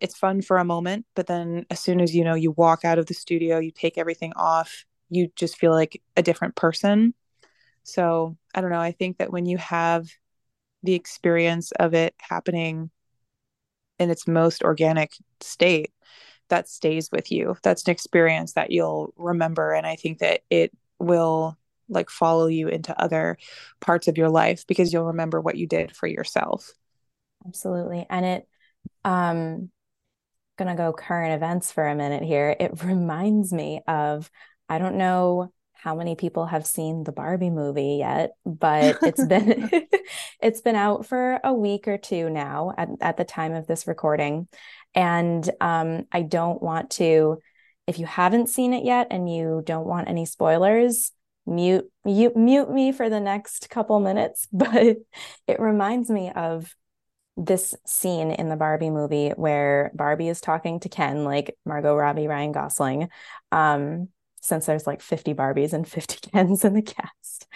it's 0.00 0.16
fun 0.16 0.42
for 0.42 0.58
a 0.58 0.64
moment, 0.64 1.06
but 1.14 1.26
then 1.26 1.64
as 1.70 1.80
soon 1.80 2.00
as 2.00 2.14
you 2.14 2.24
know 2.24 2.34
you 2.34 2.50
walk 2.52 2.84
out 2.84 2.98
of 2.98 3.06
the 3.06 3.14
studio, 3.14 3.58
you 3.58 3.70
take 3.70 3.96
everything 3.98 4.32
off, 4.36 4.84
you 5.08 5.30
just 5.36 5.56
feel 5.56 5.72
like 5.72 6.02
a 6.16 6.22
different 6.22 6.54
person. 6.54 7.14
So 7.82 8.36
I 8.54 8.60
don't 8.60 8.70
know. 8.70 8.80
I 8.80 8.92
think 8.92 9.18
that 9.18 9.32
when 9.32 9.46
you 9.46 9.58
have 9.58 10.08
the 10.86 10.94
experience 10.94 11.72
of 11.72 11.94
it 11.94 12.14
happening 12.18 12.90
in 13.98 14.10
its 14.10 14.26
most 14.26 14.62
organic 14.62 15.12
state, 15.40 15.92
that 16.48 16.68
stays 16.68 17.10
with 17.10 17.32
you. 17.32 17.56
That's 17.62 17.84
an 17.84 17.90
experience 17.90 18.52
that 18.52 18.70
you'll 18.70 19.12
remember. 19.16 19.72
And 19.72 19.86
I 19.86 19.96
think 19.96 20.18
that 20.18 20.42
it 20.50 20.72
will 20.98 21.56
like 21.88 22.10
follow 22.10 22.46
you 22.46 22.68
into 22.68 22.98
other 23.00 23.38
parts 23.80 24.08
of 24.08 24.18
your 24.18 24.28
life 24.28 24.66
because 24.66 24.92
you'll 24.92 25.06
remember 25.06 25.40
what 25.40 25.56
you 25.56 25.66
did 25.66 25.94
for 25.94 26.06
yourself. 26.06 26.72
Absolutely. 27.46 28.06
And 28.08 28.24
it 28.26 28.48
um 29.04 29.70
to 30.58 30.74
go 30.74 30.92
current 30.92 31.34
events 31.34 31.70
for 31.70 31.86
a 31.86 31.94
minute 31.94 32.22
here. 32.22 32.56
It 32.58 32.82
reminds 32.84 33.52
me 33.52 33.82
of 33.86 34.30
I 34.68 34.78
don't 34.78 34.96
know 34.96 35.52
how 35.86 35.94
many 35.94 36.16
people 36.16 36.46
have 36.46 36.66
seen 36.66 37.04
the 37.04 37.12
Barbie 37.12 37.48
movie 37.48 37.98
yet, 38.00 38.32
but 38.44 38.98
it's 39.02 39.24
been 39.24 39.70
it's 40.42 40.60
been 40.60 40.74
out 40.74 41.06
for 41.06 41.38
a 41.44 41.54
week 41.54 41.86
or 41.86 41.96
two 41.96 42.28
now 42.28 42.72
at, 42.76 42.88
at 43.00 43.16
the 43.16 43.24
time 43.24 43.54
of 43.54 43.68
this 43.68 43.86
recording. 43.86 44.48
And 44.96 45.48
um, 45.60 46.06
I 46.10 46.22
don't 46.22 46.60
want 46.60 46.90
to, 46.92 47.38
if 47.86 48.00
you 48.00 48.06
haven't 48.06 48.48
seen 48.48 48.72
it 48.72 48.84
yet 48.84 49.06
and 49.12 49.32
you 49.32 49.62
don't 49.64 49.86
want 49.86 50.08
any 50.08 50.26
spoilers, 50.26 51.12
mute 51.46 51.88
you 52.04 52.32
mute 52.34 52.68
me 52.68 52.90
for 52.90 53.08
the 53.08 53.20
next 53.20 53.70
couple 53.70 54.00
minutes 54.00 54.48
but 54.52 54.96
it 55.46 55.60
reminds 55.60 56.10
me 56.10 56.32
of 56.34 56.74
this 57.36 57.76
scene 57.86 58.32
in 58.32 58.48
the 58.48 58.56
Barbie 58.56 58.90
movie 58.90 59.28
where 59.28 59.92
Barbie 59.94 60.28
is 60.28 60.40
talking 60.40 60.80
to 60.80 60.88
Ken 60.88 61.22
like 61.22 61.56
Margot 61.64 61.94
Robbie 61.94 62.26
Ryan 62.26 62.50
Gosling 62.50 63.10
um 63.52 64.08
since 64.46 64.66
there's 64.66 64.86
like 64.86 65.00
50 65.00 65.34
Barbies 65.34 65.72
and 65.72 65.86
50 65.86 66.30
Kens 66.32 66.64
in 66.64 66.74
the 66.74 66.82
cast 66.82 67.46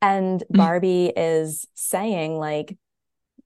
and. 0.00 0.42
Barbie 0.50 1.12
is 1.16 1.66
saying 1.74 2.38
like 2.38 2.76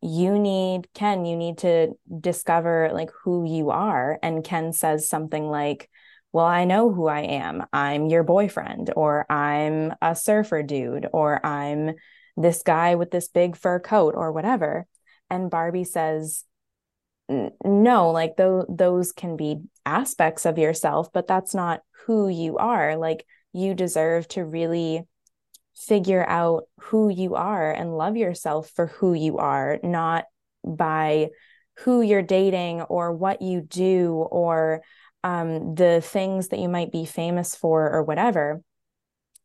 you 0.01 0.39
need 0.39 0.89
Ken 0.95 1.25
you 1.25 1.37
need 1.37 1.59
to 1.59 1.93
discover 2.21 2.91
like 2.93 3.11
who 3.23 3.45
you 3.45 3.71
are 3.71 4.19
and 4.23 4.45
Ken 4.45 4.73
says 4.73 5.09
something 5.09 5.49
like 5.49 5.89
well, 6.33 6.47
I 6.47 6.65
know 6.65 6.91
who 6.91 7.07
I 7.07 7.21
am. 7.21 7.67
I'm 7.73 8.07
your 8.07 8.23
boyfriend, 8.23 8.91
or 8.97 9.31
I'm 9.31 9.95
a 10.01 10.17
surfer 10.17 10.63
dude, 10.63 11.07
or 11.13 11.45
I'm 11.45 11.93
this 12.37 12.63
guy 12.63 12.95
with 12.95 13.11
this 13.11 13.29
big 13.29 13.55
fur 13.55 13.79
coat, 13.79 14.15
or 14.17 14.33
whatever. 14.33 14.87
And 15.29 15.51
Barbie 15.51 15.85
says, 15.85 16.45
no, 17.65 18.11
like 18.11 18.37
th- 18.37 18.65
those 18.69 19.13
can 19.13 19.37
be 19.37 19.63
aspects 19.85 20.47
of 20.47 20.59
yourself, 20.59 21.13
but 21.13 21.27
that's 21.27 21.55
not 21.55 21.81
who 22.07 22.29
you 22.29 22.59
are. 22.59 22.97
Like 22.97 23.27
you 23.53 23.75
deserve 23.75 24.29
to 24.29 24.45
really 24.45 25.03
figure 25.75 26.25
out 26.29 26.65
who 26.81 27.09
you 27.09 27.35
are 27.35 27.73
and 27.73 27.97
love 27.97 28.17
yourself 28.17 28.71
for 28.75 28.87
who 28.87 29.15
you 29.15 29.39
are, 29.39 29.79
not 29.83 30.25
by 30.65 31.31
who 31.79 32.03
you're 32.03 32.23
dating 32.23 32.83
or 32.83 33.13
what 33.13 33.43
you 33.43 33.61
do 33.61 34.15
or 34.31 34.83
um, 35.25 35.75
the 35.75 36.01
things 36.01 36.49
that 36.49 36.59
you 36.59 36.69
might 36.69 36.93
be 36.93 37.05
famous 37.05 37.55
for 37.55 37.91
or 37.91 38.03
whatever. 38.03 38.61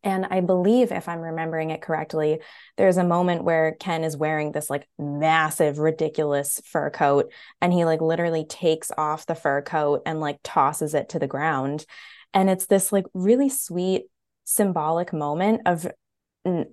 And 0.03 0.25
I 0.29 0.41
believe, 0.41 0.91
if 0.91 1.09
I'm 1.09 1.19
remembering 1.19 1.71
it 1.71 1.81
correctly, 1.81 2.39
there's 2.77 2.97
a 2.97 3.03
moment 3.03 3.43
where 3.43 3.75
Ken 3.79 4.03
is 4.03 4.15
wearing 4.15 4.51
this 4.51 4.69
like 4.69 4.87
massive, 4.97 5.79
ridiculous 5.79 6.61
fur 6.65 6.89
coat, 6.89 7.31
and 7.61 7.73
he 7.73 7.83
like 7.83 8.01
literally 8.01 8.45
takes 8.45 8.91
off 8.97 9.25
the 9.25 9.35
fur 9.35 9.61
coat 9.61 10.03
and 10.05 10.19
like 10.19 10.39
tosses 10.43 10.93
it 10.93 11.09
to 11.09 11.19
the 11.19 11.27
ground. 11.27 11.85
And 12.33 12.49
it's 12.49 12.67
this 12.67 12.91
like 12.91 13.05
really 13.13 13.49
sweet, 13.49 14.03
symbolic 14.45 15.11
moment 15.11 15.61
of 15.65 15.87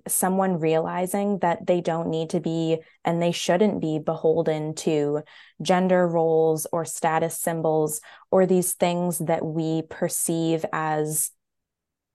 someone 0.07 0.59
realizing 0.59 1.39
that 1.39 1.65
they 1.65 1.81
don't 1.81 2.09
need 2.09 2.29
to 2.31 2.39
be 2.39 2.77
and 3.03 3.21
they 3.21 3.31
shouldn't 3.31 3.81
be 3.81 3.99
beholden 3.99 4.73
to 4.75 5.21
gender 5.61 6.07
roles 6.07 6.65
or 6.71 6.85
status 6.85 7.37
symbols 7.39 8.01
or 8.31 8.45
these 8.45 8.73
things 8.73 9.19
that 9.19 9.45
we 9.45 9.81
perceive 9.89 10.65
as 10.71 11.31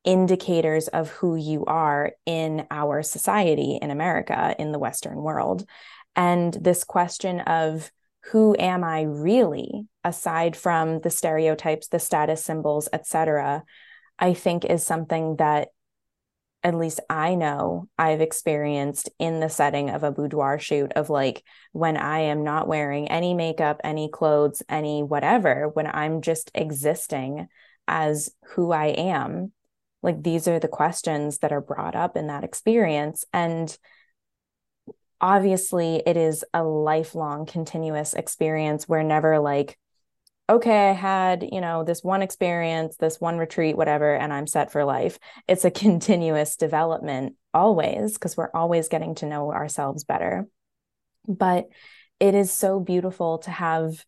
indicators 0.04 0.88
of 0.88 1.10
who 1.10 1.36
you 1.36 1.64
are 1.66 2.12
in 2.26 2.66
our 2.70 3.02
society 3.02 3.78
in 3.80 3.90
America, 3.90 4.54
in 4.58 4.72
the 4.72 4.78
Western 4.78 5.16
world. 5.16 5.66
And 6.16 6.52
this 6.54 6.84
question 6.84 7.40
of 7.40 7.90
who 8.32 8.54
am 8.58 8.84
I 8.84 9.02
really, 9.02 9.86
aside 10.04 10.56
from 10.56 11.00
the 11.00 11.10
stereotypes, 11.10 11.88
the 11.88 11.98
status 11.98 12.44
symbols, 12.44 12.88
etc., 12.92 13.64
I 14.18 14.34
think 14.34 14.64
is 14.64 14.84
something 14.84 15.36
that 15.36 15.68
at 16.62 16.74
least 16.74 17.00
I 17.08 17.34
know 17.36 17.88
I've 17.96 18.20
experienced 18.20 19.08
in 19.18 19.40
the 19.40 19.48
setting 19.48 19.88
of 19.88 20.02
a 20.02 20.12
boudoir 20.12 20.58
shoot 20.58 20.92
of 20.92 21.08
like 21.08 21.42
when 21.72 21.96
I 21.96 22.20
am 22.20 22.44
not 22.44 22.68
wearing 22.68 23.08
any 23.08 23.32
makeup, 23.32 23.80
any 23.82 24.10
clothes, 24.10 24.62
any 24.68 25.02
whatever, 25.02 25.68
when 25.68 25.86
I'm 25.86 26.20
just 26.20 26.50
existing 26.54 27.48
as 27.88 28.30
who 28.54 28.72
I 28.72 28.88
am. 28.88 29.52
Like 30.02 30.22
these 30.22 30.48
are 30.48 30.58
the 30.58 30.68
questions 30.68 31.38
that 31.38 31.52
are 31.52 31.60
brought 31.60 31.94
up 31.94 32.16
in 32.16 32.28
that 32.28 32.44
experience. 32.44 33.24
And 33.32 33.76
obviously, 35.20 36.02
it 36.06 36.16
is 36.16 36.44
a 36.54 36.62
lifelong, 36.62 37.46
continuous 37.46 38.14
experience 38.14 38.88
where 38.88 39.02
never 39.02 39.38
like, 39.38 39.78
okay, 40.48 40.90
I 40.90 40.92
had, 40.92 41.46
you 41.50 41.60
know, 41.60 41.84
this 41.84 42.02
one 42.02 42.22
experience, 42.22 42.96
this 42.96 43.20
one 43.20 43.38
retreat, 43.38 43.76
whatever, 43.76 44.14
and 44.14 44.32
I'm 44.32 44.48
set 44.48 44.72
for 44.72 44.84
life. 44.84 45.18
It's 45.46 45.64
a 45.64 45.70
continuous 45.70 46.56
development 46.56 47.36
always, 47.54 48.14
because 48.14 48.36
we're 48.36 48.50
always 48.52 48.88
getting 48.88 49.14
to 49.16 49.26
know 49.26 49.52
ourselves 49.52 50.04
better. 50.04 50.48
But 51.28 51.68
it 52.18 52.34
is 52.34 52.50
so 52.50 52.80
beautiful 52.80 53.38
to 53.38 53.50
have 53.50 54.04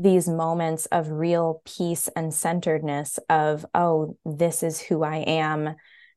these 0.00 0.28
moments 0.28 0.86
of 0.86 1.10
real 1.10 1.62
peace 1.64 2.08
and 2.16 2.32
centeredness 2.32 3.18
of, 3.28 3.66
oh, 3.74 4.16
this 4.24 4.62
is 4.62 4.80
who 4.80 5.02
I 5.02 5.18
am. 5.18 5.74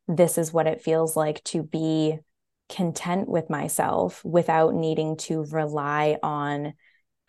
This 0.08 0.38
is 0.38 0.54
what 0.54 0.67
it 0.67 0.82
feels 0.82 1.17
like 1.17 1.43
to 1.46 1.63
be 1.63 2.19
content 2.69 3.28
with 3.28 3.50
myself 3.50 4.24
without 4.24 4.74
needing 4.74 5.17
to 5.17 5.43
rely 5.52 6.17
on 6.24 6.74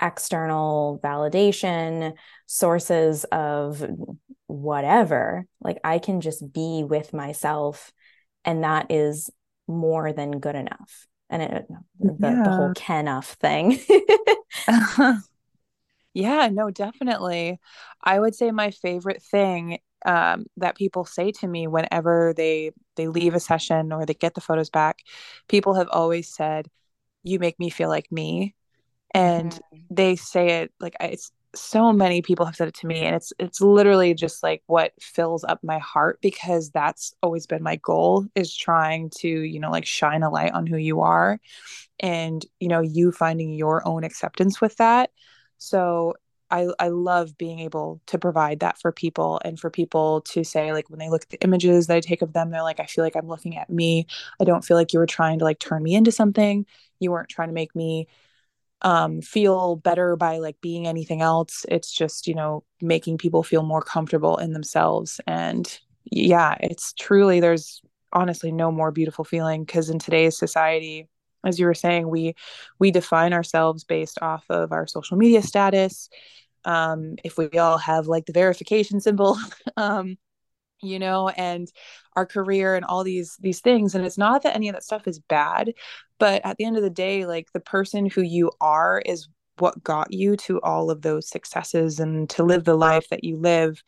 external 0.01 1.01
validation, 1.03 2.15
sources 2.47 3.25
of 3.25 3.85
whatever. 4.47 5.47
Like 5.61 5.79
I 5.83 5.99
can 5.99 6.21
just 6.21 6.53
be 6.53 6.85
with 6.89 7.13
myself, 7.13 7.93
and 8.45 8.63
that 8.63 8.87
is 8.91 9.29
more 9.67 10.13
than 10.13 10.39
good 10.39 10.55
enough. 10.55 11.07
And 11.31 11.43
it, 11.43 11.67
the, 11.99 12.17
yeah. 12.21 12.43
the 12.45 12.51
whole 12.51 12.99
enough 12.99 13.33
thing. 13.41 13.81
Yeah, 16.15 16.49
no, 16.51 16.71
definitely. 16.71 17.61
I 18.03 18.21
would 18.21 18.35
say 18.35 18.51
my 18.51 18.71
favorite 18.71 19.23
thing 19.23 19.79
um, 20.07 20.47
that 20.59 20.77
people 20.77 21.05
say 21.05 21.33
to 21.33 21.49
me 21.49 21.67
whenever 21.67 22.33
they 22.37 22.73
they 22.97 23.09
leave 23.09 23.35
a 23.35 23.41
session 23.41 23.93
or 23.93 24.07
they 24.07 24.15
get 24.15 24.35
the 24.35 24.41
photos 24.41 24.71
back, 24.71 25.01
people 25.49 25.75
have 25.75 25.89
always 25.89 26.33
said, 26.33 26.69
"You 27.25 27.39
make 27.39 27.59
me 27.59 27.71
feel 27.71 27.89
like 27.89 28.11
me." 28.13 28.55
and 29.15 29.53
mm-hmm. 29.53 29.79
they 29.91 30.17
say 30.17 30.63
it 30.63 30.73
like 30.81 30.97
it's 31.01 31.31
so 31.55 31.93
many 31.93 32.21
people 32.21 32.45
have 32.45 32.57
said 32.57 32.67
it 32.67 32.75
to 32.75 32.89
me 32.89 32.99
and 33.03 33.15
it's 33.15 33.33
it's 33.39 33.61
literally 33.61 34.13
just 34.13 34.43
like 34.43 34.61
what 34.67 34.93
fills 35.01 35.45
up 35.45 35.61
my 35.63 35.79
heart 35.79 36.19
because 36.21 36.71
that's 36.71 37.15
always 37.23 37.47
been 37.47 37.63
my 37.63 37.77
goal 37.77 38.27
is 38.35 38.55
trying 38.55 39.09
to 39.09 39.29
you 39.29 39.61
know 39.61 39.71
like 39.71 39.87
shine 39.87 40.25
a 40.25 40.31
light 40.31 40.53
on 40.53 40.67
who 40.67 40.77
you 40.77 41.01
are 41.01 41.39
and 42.01 42.45
you 42.59 42.67
know 42.67 42.81
you 42.81 43.13
finding 43.13 43.53
your 43.53 43.87
own 43.87 44.03
acceptance 44.03 44.61
with 44.61 44.77
that 44.79 45.11
so 45.65 46.15
I, 46.51 46.69
I 46.79 46.89
love 46.89 47.37
being 47.39 47.59
able 47.61 48.01
to 48.07 48.19
provide 48.19 48.61
that 48.61 48.79
for 48.79 48.93
people 48.93 49.41
and 49.45 49.59
for 49.59 49.71
people 49.71 50.21
to 50.23 50.45
say 50.45 50.73
like 50.73 50.91
when 50.91 50.99
they 50.99 51.09
look 51.09 51.23
at 51.23 51.31
the 51.31 51.43
images 51.43 51.87
that 51.87 51.97
I 51.97 52.01
take 52.01 52.23
of 52.23 52.33
them 52.33 52.51
they're 52.51 52.63
like 52.63 52.81
I 52.81 52.87
feel 52.87 53.03
like 53.05 53.17
I'm 53.17 53.29
looking 53.29 53.57
at 53.57 53.71
me 53.71 54.07
I 54.41 54.45
don't 54.45 54.65
feel 54.65 54.77
like 54.77 54.93
you 54.93 54.99
were 54.99 55.07
trying 55.07 55.39
to 55.41 55.45
like 55.45 55.59
turn 55.59 55.83
me 55.83 55.95
into 55.95 56.13
something 56.13 56.67
you 57.01 57.11
weren't 57.11 57.29
trying 57.29 57.49
to 57.49 57.55
make 57.55 57.75
me 57.75 58.07
um, 58.83 59.23
feel 59.23 59.77
better 59.77 60.15
by 60.17 60.39
like 60.39 60.61
being 60.61 60.87
anything 60.87 61.23
else. 61.23 61.65
It's 61.69 61.91
just, 61.93 62.27
you 62.27 62.35
know, 62.35 62.65
making 62.81 63.19
people 63.19 63.43
feel 63.43 63.63
more 63.63 63.81
comfortable 63.83 64.37
in 64.37 64.53
themselves. 64.53 65.21
And 65.27 65.79
yeah, 66.05 66.57
it's 66.61 66.93
truly, 66.93 67.41
there's 67.41 67.81
honestly 68.13 68.53
no 68.53 68.71
more 68.71 68.91
beautiful 68.91 69.25
feeling 69.25 69.65
because 69.65 69.89
in 69.89 69.99
today's 69.99 70.37
society, 70.37 71.09
as 71.45 71.59
you 71.59 71.67
were 71.67 71.75
saying, 71.75 72.09
we 72.09 72.35
we 72.79 72.91
define 72.91 73.33
ourselves 73.33 73.85
based 73.85 74.19
off 74.23 74.45
of 74.49 74.73
our 74.73 74.87
social 74.87 75.17
media 75.17 75.43
status. 75.43 76.09
Um, 76.65 77.17
if 77.25 77.37
we 77.37 77.49
all 77.59 77.79
have 77.79 78.07
like 78.07 78.27
the 78.27 78.33
verification 78.33 79.01
symbol, 79.01 79.37
um, 79.77 80.17
you 80.83 80.99
know, 80.99 81.29
and 81.31 81.71
our 82.17 82.27
career 82.27 82.75
and 82.77 82.85
all 82.85 83.05
these 83.05 83.37
these 83.41 83.61
things. 83.61 83.95
And 83.95 84.05
it's 84.05 84.19
not 84.19 84.43
that 84.43 84.55
any 84.55 84.69
of 84.69 84.75
that 84.75 84.85
stuff 84.85 85.07
is 85.07 85.19
bad, 85.19 85.73
but 86.19 86.45
at 86.45 86.57
the 86.57 86.65
end 86.65 86.77
of 86.77 86.83
the 86.83 86.91
day, 86.91 87.27
like 87.27 87.53
the 87.53 87.61
person 87.61 88.07
who 88.07 88.23
you 88.23 88.53
are 88.61 89.03
is 89.05 89.29
what 89.59 89.83
got 89.85 90.13
you 90.13 90.37
to 90.37 90.61
all 90.63 90.91
of 90.91 91.03
those 91.03 91.29
successes 91.29 92.01
and 92.01 92.29
to 92.31 92.43
live 92.43 92.65
the 92.65 92.75
life 92.75 93.09
that 93.11 93.25
you 93.25 93.37
live 93.37 93.83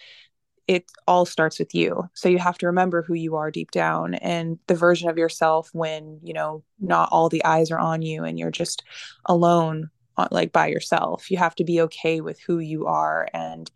it 0.68 0.90
all 1.06 1.24
starts 1.24 1.58
with 1.58 1.74
you 1.74 2.08
so 2.14 2.28
you 2.28 2.38
have 2.38 2.58
to 2.58 2.66
remember 2.66 3.02
who 3.02 3.14
you 3.14 3.36
are 3.36 3.50
deep 3.50 3.70
down 3.70 4.14
and 4.14 4.58
the 4.66 4.74
version 4.74 5.08
of 5.08 5.18
yourself 5.18 5.70
when 5.72 6.18
you 6.22 6.32
know 6.32 6.62
not 6.80 7.08
all 7.12 7.28
the 7.28 7.44
eyes 7.44 7.70
are 7.70 7.78
on 7.78 8.02
you 8.02 8.24
and 8.24 8.38
you're 8.38 8.50
just 8.50 8.82
alone 9.26 9.90
uh, 10.16 10.28
like 10.30 10.52
by 10.52 10.66
yourself 10.66 11.30
you 11.30 11.36
have 11.36 11.54
to 11.54 11.64
be 11.64 11.80
okay 11.80 12.20
with 12.20 12.40
who 12.40 12.58
you 12.58 12.86
are 12.86 13.28
and 13.32 13.70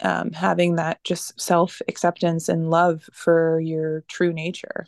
um, 0.00 0.32
having 0.32 0.76
that 0.76 1.02
just 1.04 1.40
self 1.40 1.80
acceptance 1.88 2.48
and 2.48 2.70
love 2.70 3.08
for 3.12 3.60
your 3.60 4.02
true 4.08 4.32
nature. 4.32 4.86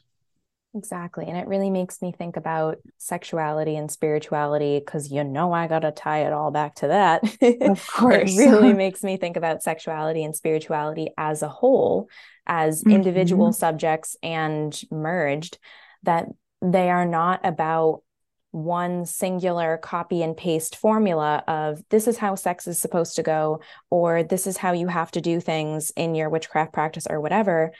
Exactly. 0.77 1.25
And 1.27 1.39
it 1.39 1.49
really 1.49 1.71
makes 1.71 2.03
me 2.03 2.13
think 2.13 2.37
about 2.37 2.77
sexuality 2.99 3.77
and 3.77 3.91
spirituality 3.91 4.79
because 4.79 5.11
you 5.11 5.25
know 5.25 5.51
I 5.51 5.69
got 5.69 5.81
to 5.81 5.91
tie 5.91 6.27
it 6.27 6.35
all 6.35 6.51
back 6.51 6.75
to 6.77 6.89
that. 6.89 7.23
Of 7.67 7.87
course. 7.87 8.37
it 8.37 8.51
really 8.51 8.73
makes 8.85 9.03
me 9.03 9.17
think 9.17 9.39
about 9.39 9.63
sexuality 9.63 10.23
and 10.23 10.37
spirituality 10.37 11.09
as 11.17 11.43
a 11.43 11.49
whole, 11.49 12.11
as 12.47 12.81
mm-hmm. 12.81 12.91
individual 12.91 13.53
subjects 13.55 14.17
and 14.23 14.79
merged, 14.91 15.59
that 16.03 16.27
they 16.61 16.91
are 16.91 17.07
not 17.07 17.41
about 17.43 18.03
one 18.51 19.07
singular 19.07 19.79
copy 19.79 20.23
and 20.23 20.37
paste 20.37 20.77
formula 20.77 21.43
of 21.49 21.83
this 21.89 22.07
is 22.07 22.19
how 22.19 22.35
sex 22.35 22.67
is 22.67 22.79
supposed 22.79 23.17
to 23.17 23.23
go, 23.23 23.61
or 23.89 24.23
this 24.23 24.47
is 24.47 24.59
how 24.59 24.73
you 24.73 24.89
have 24.89 25.11
to 25.13 25.23
do 25.23 25.41
things 25.41 25.91
in 25.97 26.15
your 26.15 26.29
witchcraft 26.29 26.73
practice 26.75 27.07
or 27.09 27.21
whatever. 27.21 27.73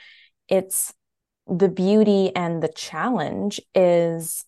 It's 0.47 0.93
the 1.49 1.69
beauty 1.69 2.35
and 2.35 2.61
the 2.61 2.67
challenge 2.67 3.61
is 3.73 4.45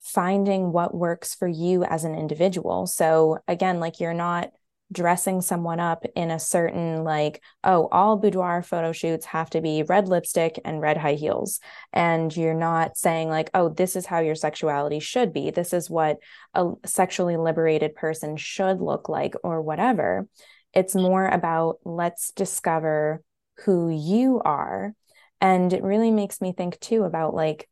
finding 0.00 0.72
what 0.72 0.94
works 0.94 1.34
for 1.34 1.46
you 1.46 1.84
as 1.84 2.04
an 2.04 2.14
individual. 2.14 2.86
So, 2.86 3.38
again, 3.46 3.78
like 3.78 4.00
you're 4.00 4.14
not 4.14 4.50
dressing 4.90 5.42
someone 5.42 5.80
up 5.80 6.04
in 6.16 6.30
a 6.30 6.38
certain 6.38 7.04
like 7.04 7.42
oh 7.62 7.88
all 7.92 8.16
boudoir 8.16 8.62
photo 8.62 8.90
shoots 8.90 9.26
have 9.26 9.50
to 9.50 9.60
be 9.60 9.82
red 9.82 10.08
lipstick 10.08 10.58
and 10.64 10.80
red 10.80 10.96
high 10.96 11.14
heels. 11.14 11.60
And 11.92 12.34
you're 12.34 12.54
not 12.54 12.96
saying 12.96 13.28
like 13.28 13.50
oh 13.52 13.68
this 13.68 13.96
is 13.96 14.06
how 14.06 14.20
your 14.20 14.34
sexuality 14.34 15.00
should 15.00 15.34
be. 15.34 15.50
This 15.50 15.74
is 15.74 15.90
what 15.90 16.18
a 16.54 16.72
sexually 16.86 17.36
liberated 17.36 17.96
person 17.96 18.38
should 18.38 18.80
look 18.80 19.10
like 19.10 19.34
or 19.44 19.60
whatever. 19.60 20.26
It's 20.72 20.94
more 20.94 21.26
about 21.26 21.80
let's 21.84 22.30
discover 22.30 23.22
who 23.64 23.90
you 23.90 24.40
are 24.42 24.94
and 25.40 25.72
it 25.72 25.82
really 25.82 26.10
makes 26.10 26.40
me 26.40 26.52
think 26.52 26.78
too 26.80 27.04
about 27.04 27.34
like 27.34 27.68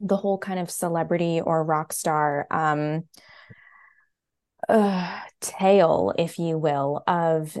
the 0.00 0.16
whole 0.16 0.38
kind 0.38 0.58
of 0.58 0.70
celebrity 0.70 1.40
or 1.40 1.64
rock 1.64 1.92
star 1.92 2.46
um 2.50 3.04
uh, 4.68 5.20
tale, 5.40 6.12
if 6.18 6.38
you 6.38 6.56
will, 6.58 7.02
of 7.06 7.56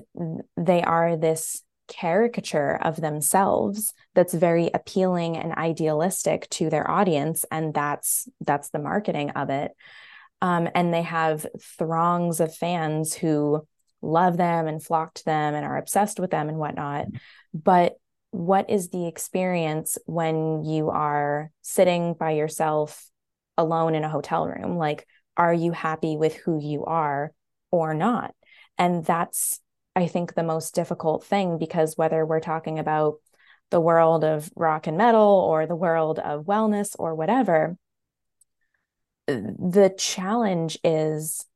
they 0.56 0.82
are 0.82 1.16
this 1.16 1.62
caricature 1.88 2.78
of 2.80 3.00
themselves 3.00 3.92
that's 4.14 4.32
very 4.32 4.70
appealing 4.72 5.36
and 5.36 5.52
idealistic 5.52 6.48
to 6.48 6.70
their 6.70 6.88
audience 6.88 7.44
and 7.50 7.74
that's 7.74 8.28
that's 8.40 8.70
the 8.70 8.78
marketing 8.78 9.30
of 9.30 9.50
it. 9.50 9.72
Um, 10.40 10.68
and 10.74 10.92
they 10.92 11.02
have 11.02 11.46
throngs 11.60 12.40
of 12.40 12.54
fans 12.54 13.14
who 13.14 13.66
love 14.00 14.36
them 14.36 14.66
and 14.66 14.82
flock 14.82 15.14
to 15.14 15.24
them 15.24 15.54
and 15.54 15.64
are 15.64 15.76
obsessed 15.76 16.18
with 16.18 16.30
them 16.30 16.48
and 16.48 16.58
whatnot. 16.58 17.06
But 17.52 17.96
what 18.32 18.68
is 18.68 18.88
the 18.88 19.06
experience 19.06 19.98
when 20.06 20.64
you 20.64 20.90
are 20.90 21.50
sitting 21.62 22.14
by 22.14 22.32
yourself 22.32 23.08
alone 23.56 23.94
in 23.94 24.02
a 24.02 24.08
hotel 24.08 24.46
room 24.46 24.76
like 24.76 25.06
are 25.36 25.52
you 25.52 25.72
happy 25.72 26.16
with 26.16 26.34
who 26.34 26.60
you 26.60 26.84
are 26.84 27.32
or 27.70 27.94
not? 27.94 28.34
And 28.78 29.04
that's, 29.04 29.60
I 29.96 30.06
think, 30.06 30.34
the 30.34 30.42
most 30.42 30.74
difficult 30.74 31.24
thing 31.24 31.58
because 31.58 31.96
whether 31.96 32.24
we're 32.24 32.40
talking 32.40 32.78
about 32.78 33.14
the 33.70 33.80
world 33.80 34.24
of 34.24 34.50
rock 34.54 34.86
and 34.86 34.98
metal 34.98 35.20
or 35.22 35.66
the 35.66 35.76
world 35.76 36.18
of 36.18 36.44
wellness 36.44 36.94
or 36.98 37.14
whatever, 37.14 37.76
the 39.26 39.94
challenge 39.96 40.78
is 40.84 41.46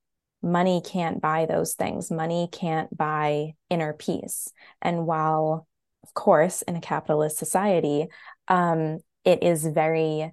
money 0.43 0.81
can't 0.85 1.21
buy 1.21 1.45
those 1.45 1.75
things. 1.75 2.11
Money 2.11 2.49
can't 2.51 2.95
buy 2.97 3.55
inner 3.69 3.93
peace. 3.93 4.51
And 4.81 5.07
while, 5.07 5.67
of 6.07 6.15
course, 6.15 6.63
in 6.63 6.77
a 6.77 6.81
capitalist 6.81 7.37
society, 7.37 8.07
um, 8.47 8.99
it 9.25 9.43
is 9.43 9.67
very 9.67 10.33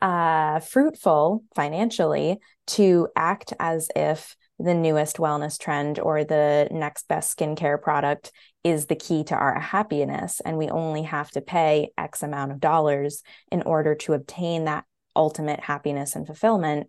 uh, 0.00 0.60
fruitful 0.60 1.42
financially 1.56 2.38
to 2.68 3.08
act 3.16 3.52
as 3.58 3.88
if 3.96 4.36
the 4.60 4.74
newest 4.74 5.16
wellness 5.16 5.58
trend 5.58 5.98
or 5.98 6.22
the 6.22 6.68
next 6.70 7.08
best 7.08 7.36
skincare 7.36 7.80
product 7.80 8.30
is 8.62 8.86
the 8.86 8.94
key 8.94 9.24
to 9.24 9.34
our 9.34 9.58
happiness. 9.58 10.40
And 10.44 10.56
we 10.56 10.68
only 10.68 11.02
have 11.02 11.30
to 11.32 11.40
pay 11.40 11.90
X 11.98 12.22
amount 12.22 12.52
of 12.52 12.60
dollars 12.60 13.22
in 13.50 13.62
order 13.62 13.96
to 13.96 14.12
obtain 14.12 14.66
that 14.66 14.84
ultimate 15.16 15.58
happiness 15.58 16.14
and 16.14 16.24
fulfillment. 16.24 16.88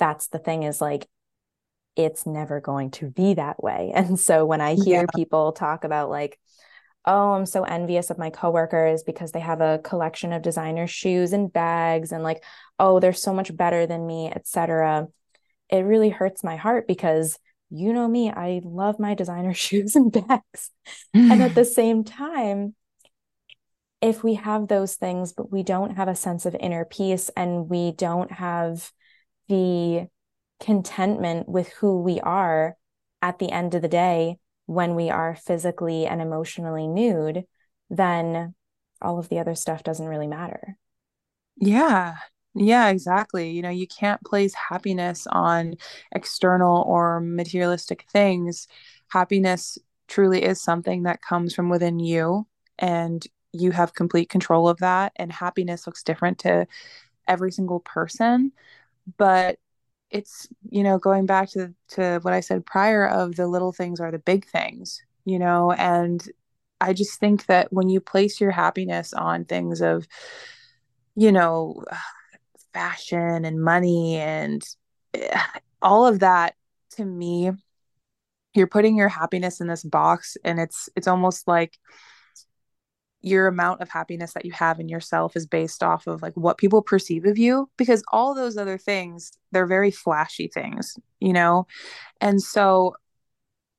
That's 0.00 0.26
the 0.28 0.38
thing 0.40 0.64
is 0.64 0.80
like, 0.80 1.06
it's 1.94 2.26
never 2.26 2.60
going 2.60 2.90
to 2.90 3.08
be 3.08 3.34
that 3.34 3.62
way. 3.62 3.92
And 3.94 4.18
so 4.18 4.44
when 4.44 4.60
I 4.60 4.74
hear 4.74 5.02
yeah. 5.02 5.14
people 5.14 5.52
talk 5.52 5.84
about 5.84 6.10
like, 6.10 6.38
oh, 7.06 7.32
I'm 7.32 7.46
so 7.46 7.62
envious 7.62 8.10
of 8.10 8.18
my 8.18 8.30
coworkers 8.30 9.02
because 9.04 9.32
they 9.32 9.40
have 9.40 9.60
a 9.60 9.78
collection 9.84 10.32
of 10.32 10.42
designer 10.42 10.86
shoes 10.86 11.32
and 11.32 11.52
bags 11.52 12.10
and 12.10 12.22
like, 12.22 12.42
oh, 12.78 12.98
they're 12.98 13.12
so 13.12 13.32
much 13.32 13.56
better 13.56 13.86
than 13.86 14.06
me, 14.06 14.30
etc. 14.34 15.06
It 15.70 15.80
really 15.80 16.10
hurts 16.10 16.42
my 16.42 16.56
heart 16.56 16.88
because 16.88 17.38
you 17.70 17.92
know 17.92 18.08
me, 18.08 18.30
I 18.30 18.60
love 18.64 18.98
my 18.98 19.14
designer 19.14 19.54
shoes 19.54 19.94
and 19.94 20.10
bags. 20.10 20.70
and 21.14 21.42
at 21.42 21.54
the 21.54 21.64
same 21.80 22.04
time, 22.04 22.74
if 24.00 24.22
we 24.22 24.34
have 24.34 24.68
those 24.68 24.96
things, 24.96 25.32
but 25.32 25.50
we 25.50 25.62
don't 25.62 25.96
have 25.96 26.08
a 26.08 26.14
sense 26.14 26.44
of 26.44 26.56
inner 26.58 26.84
peace 26.84 27.30
and 27.36 27.68
we 27.68 27.92
don't 27.92 28.30
have 28.32 28.90
the 29.48 30.08
contentment 30.60 31.48
with 31.48 31.68
who 31.68 32.02
we 32.02 32.20
are 32.20 32.76
at 33.22 33.38
the 33.38 33.50
end 33.50 33.74
of 33.74 33.82
the 33.82 33.88
day, 33.88 34.38
when 34.66 34.94
we 34.94 35.10
are 35.10 35.36
physically 35.36 36.06
and 36.06 36.20
emotionally 36.20 36.86
nude, 36.86 37.44
then 37.88 38.54
all 39.00 39.18
of 39.18 39.28
the 39.28 39.38
other 39.38 39.54
stuff 39.54 39.82
doesn't 39.82 40.08
really 40.08 40.26
matter. 40.26 40.76
Yeah. 41.56 42.16
Yeah, 42.54 42.88
exactly. 42.88 43.50
You 43.50 43.62
know, 43.62 43.70
you 43.70 43.86
can't 43.86 44.22
place 44.22 44.54
happiness 44.54 45.26
on 45.30 45.74
external 46.12 46.82
or 46.86 47.20
materialistic 47.20 48.06
things. 48.10 48.66
Happiness 49.08 49.76
truly 50.08 50.42
is 50.42 50.62
something 50.62 51.02
that 51.02 51.20
comes 51.20 51.54
from 51.54 51.68
within 51.68 51.98
you, 51.98 52.46
and 52.78 53.26
you 53.52 53.72
have 53.72 53.94
complete 53.94 54.30
control 54.30 54.68
of 54.68 54.78
that. 54.78 55.12
And 55.16 55.30
happiness 55.30 55.86
looks 55.86 56.02
different 56.02 56.38
to 56.40 56.66
every 57.28 57.52
single 57.52 57.80
person. 57.80 58.52
But 59.18 59.58
it's 60.10 60.48
you 60.68 60.82
know 60.82 60.98
going 60.98 61.26
back 61.26 61.50
to 61.50 61.72
to 61.88 62.18
what 62.22 62.32
i 62.32 62.40
said 62.40 62.64
prior 62.64 63.06
of 63.06 63.36
the 63.36 63.46
little 63.46 63.72
things 63.72 64.00
are 64.00 64.10
the 64.10 64.18
big 64.18 64.46
things 64.46 65.02
you 65.24 65.38
know 65.38 65.72
and 65.72 66.30
i 66.80 66.92
just 66.92 67.18
think 67.18 67.46
that 67.46 67.72
when 67.72 67.88
you 67.88 68.00
place 68.00 68.40
your 68.40 68.50
happiness 68.50 69.12
on 69.12 69.44
things 69.44 69.80
of 69.80 70.06
you 71.16 71.32
know 71.32 71.82
fashion 72.72 73.44
and 73.44 73.62
money 73.62 74.16
and 74.16 74.62
eh, 75.14 75.40
all 75.80 76.06
of 76.06 76.20
that 76.20 76.54
to 76.90 77.04
me 77.04 77.50
you're 78.54 78.66
putting 78.66 78.96
your 78.96 79.08
happiness 79.08 79.60
in 79.60 79.66
this 79.66 79.82
box 79.82 80.36
and 80.44 80.60
it's 80.60 80.88
it's 80.96 81.08
almost 81.08 81.48
like 81.48 81.78
your 83.26 83.48
amount 83.48 83.80
of 83.80 83.88
happiness 83.88 84.34
that 84.34 84.44
you 84.44 84.52
have 84.52 84.78
in 84.78 84.88
yourself 84.88 85.34
is 85.34 85.46
based 85.46 85.82
off 85.82 86.06
of 86.06 86.22
like 86.22 86.36
what 86.36 86.58
people 86.58 86.80
perceive 86.80 87.24
of 87.24 87.36
you 87.36 87.68
because 87.76 88.02
all 88.12 88.34
those 88.34 88.56
other 88.56 88.78
things 88.78 89.32
they're 89.50 89.66
very 89.66 89.90
flashy 89.90 90.48
things 90.48 90.96
you 91.20 91.32
know? 91.32 91.66
And 92.20 92.42
so 92.42 92.94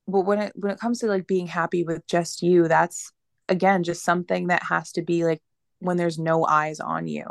but 0.07 0.21
when 0.21 0.39
it 0.39 0.53
when 0.55 0.71
it 0.71 0.79
comes 0.79 0.99
to 0.99 1.07
like 1.07 1.27
being 1.27 1.47
happy 1.47 1.83
with 1.83 2.05
just 2.07 2.41
you 2.41 2.67
that's 2.67 3.12
again 3.49 3.83
just 3.83 4.03
something 4.03 4.47
that 4.47 4.63
has 4.63 4.91
to 4.93 5.01
be 5.01 5.23
like 5.23 5.41
when 5.79 5.97
there's 5.97 6.19
no 6.19 6.45
eyes 6.45 6.79
on 6.79 7.07
you 7.07 7.25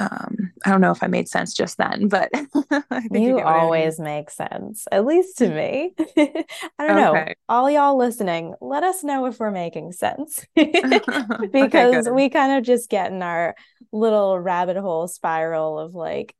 um 0.00 0.52
i 0.64 0.70
don't 0.70 0.80
know 0.80 0.90
if 0.90 1.02
i 1.02 1.06
made 1.06 1.28
sense 1.28 1.54
just 1.54 1.76
then 1.76 2.08
but 2.08 2.30
you, 3.10 3.20
you 3.20 3.40
always 3.40 4.00
I 4.00 4.02
mean. 4.02 4.14
make 4.14 4.30
sense 4.30 4.86
at 4.90 5.04
least 5.04 5.38
to 5.38 5.48
me. 5.48 5.94
I 6.16 6.86
don't 6.86 6.98
okay. 6.98 7.24
know 7.26 7.34
all 7.48 7.70
y'all 7.70 7.96
listening 7.96 8.54
let 8.60 8.82
us 8.82 9.04
know 9.04 9.26
if 9.26 9.38
we're 9.38 9.50
making 9.50 9.92
sense 9.92 10.46
because 10.54 12.06
okay, 12.06 12.10
we 12.10 12.30
kind 12.30 12.58
of 12.58 12.64
just 12.64 12.88
get 12.88 13.12
in 13.12 13.22
our 13.22 13.54
little 13.92 14.38
rabbit 14.38 14.76
hole 14.76 15.06
spiral 15.06 15.78
of 15.78 15.94
like 15.94 16.34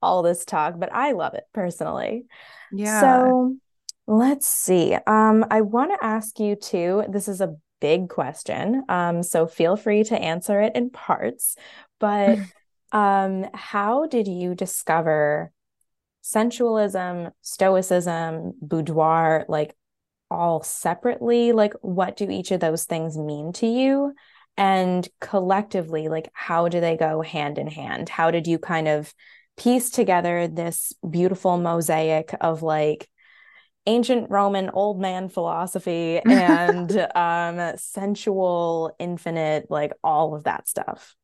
all 0.00 0.22
this 0.22 0.44
talk 0.44 0.78
but 0.78 0.92
i 0.92 1.12
love 1.12 1.34
it 1.34 1.44
personally. 1.52 2.24
Yeah. 2.72 3.00
So 3.00 3.56
let's 4.06 4.46
see. 4.46 4.94
Um 5.06 5.44
i 5.50 5.60
want 5.60 5.92
to 5.92 6.04
ask 6.04 6.40
you 6.40 6.56
too 6.56 7.04
this 7.08 7.28
is 7.28 7.40
a 7.40 7.56
big 7.78 8.08
question 8.08 8.82
um 8.88 9.22
so 9.22 9.46
feel 9.46 9.76
free 9.76 10.02
to 10.02 10.18
answer 10.18 10.62
it 10.62 10.74
in 10.74 10.88
parts 10.88 11.56
but 12.00 12.38
Um, 12.92 13.46
how 13.54 14.06
did 14.06 14.28
you 14.28 14.54
discover 14.54 15.52
sensualism, 16.22 17.30
stoicism, 17.42 18.54
boudoir, 18.60 19.44
like 19.48 19.76
all 20.30 20.62
separately? 20.62 21.52
Like, 21.52 21.74
what 21.82 22.16
do 22.16 22.30
each 22.30 22.50
of 22.50 22.60
those 22.60 22.84
things 22.84 23.16
mean 23.16 23.52
to 23.54 23.66
you? 23.66 24.14
And 24.56 25.06
collectively, 25.20 26.08
like, 26.08 26.30
how 26.32 26.68
do 26.68 26.80
they 26.80 26.96
go 26.96 27.20
hand 27.20 27.58
in 27.58 27.66
hand? 27.66 28.08
How 28.08 28.30
did 28.30 28.46
you 28.46 28.58
kind 28.58 28.88
of 28.88 29.12
piece 29.56 29.90
together 29.90 30.48
this 30.48 30.92
beautiful 31.08 31.58
mosaic 31.58 32.34
of 32.40 32.62
like 32.62 33.08
ancient 33.86 34.30
Roman 34.30 34.70
old 34.70 35.00
man 35.00 35.28
philosophy 35.28 36.18
and 36.24 36.90
um, 37.14 37.76
sensual, 37.76 38.94
infinite, 38.98 39.70
like 39.70 39.92
all 40.02 40.34
of 40.34 40.44
that 40.44 40.68
stuff? 40.68 41.14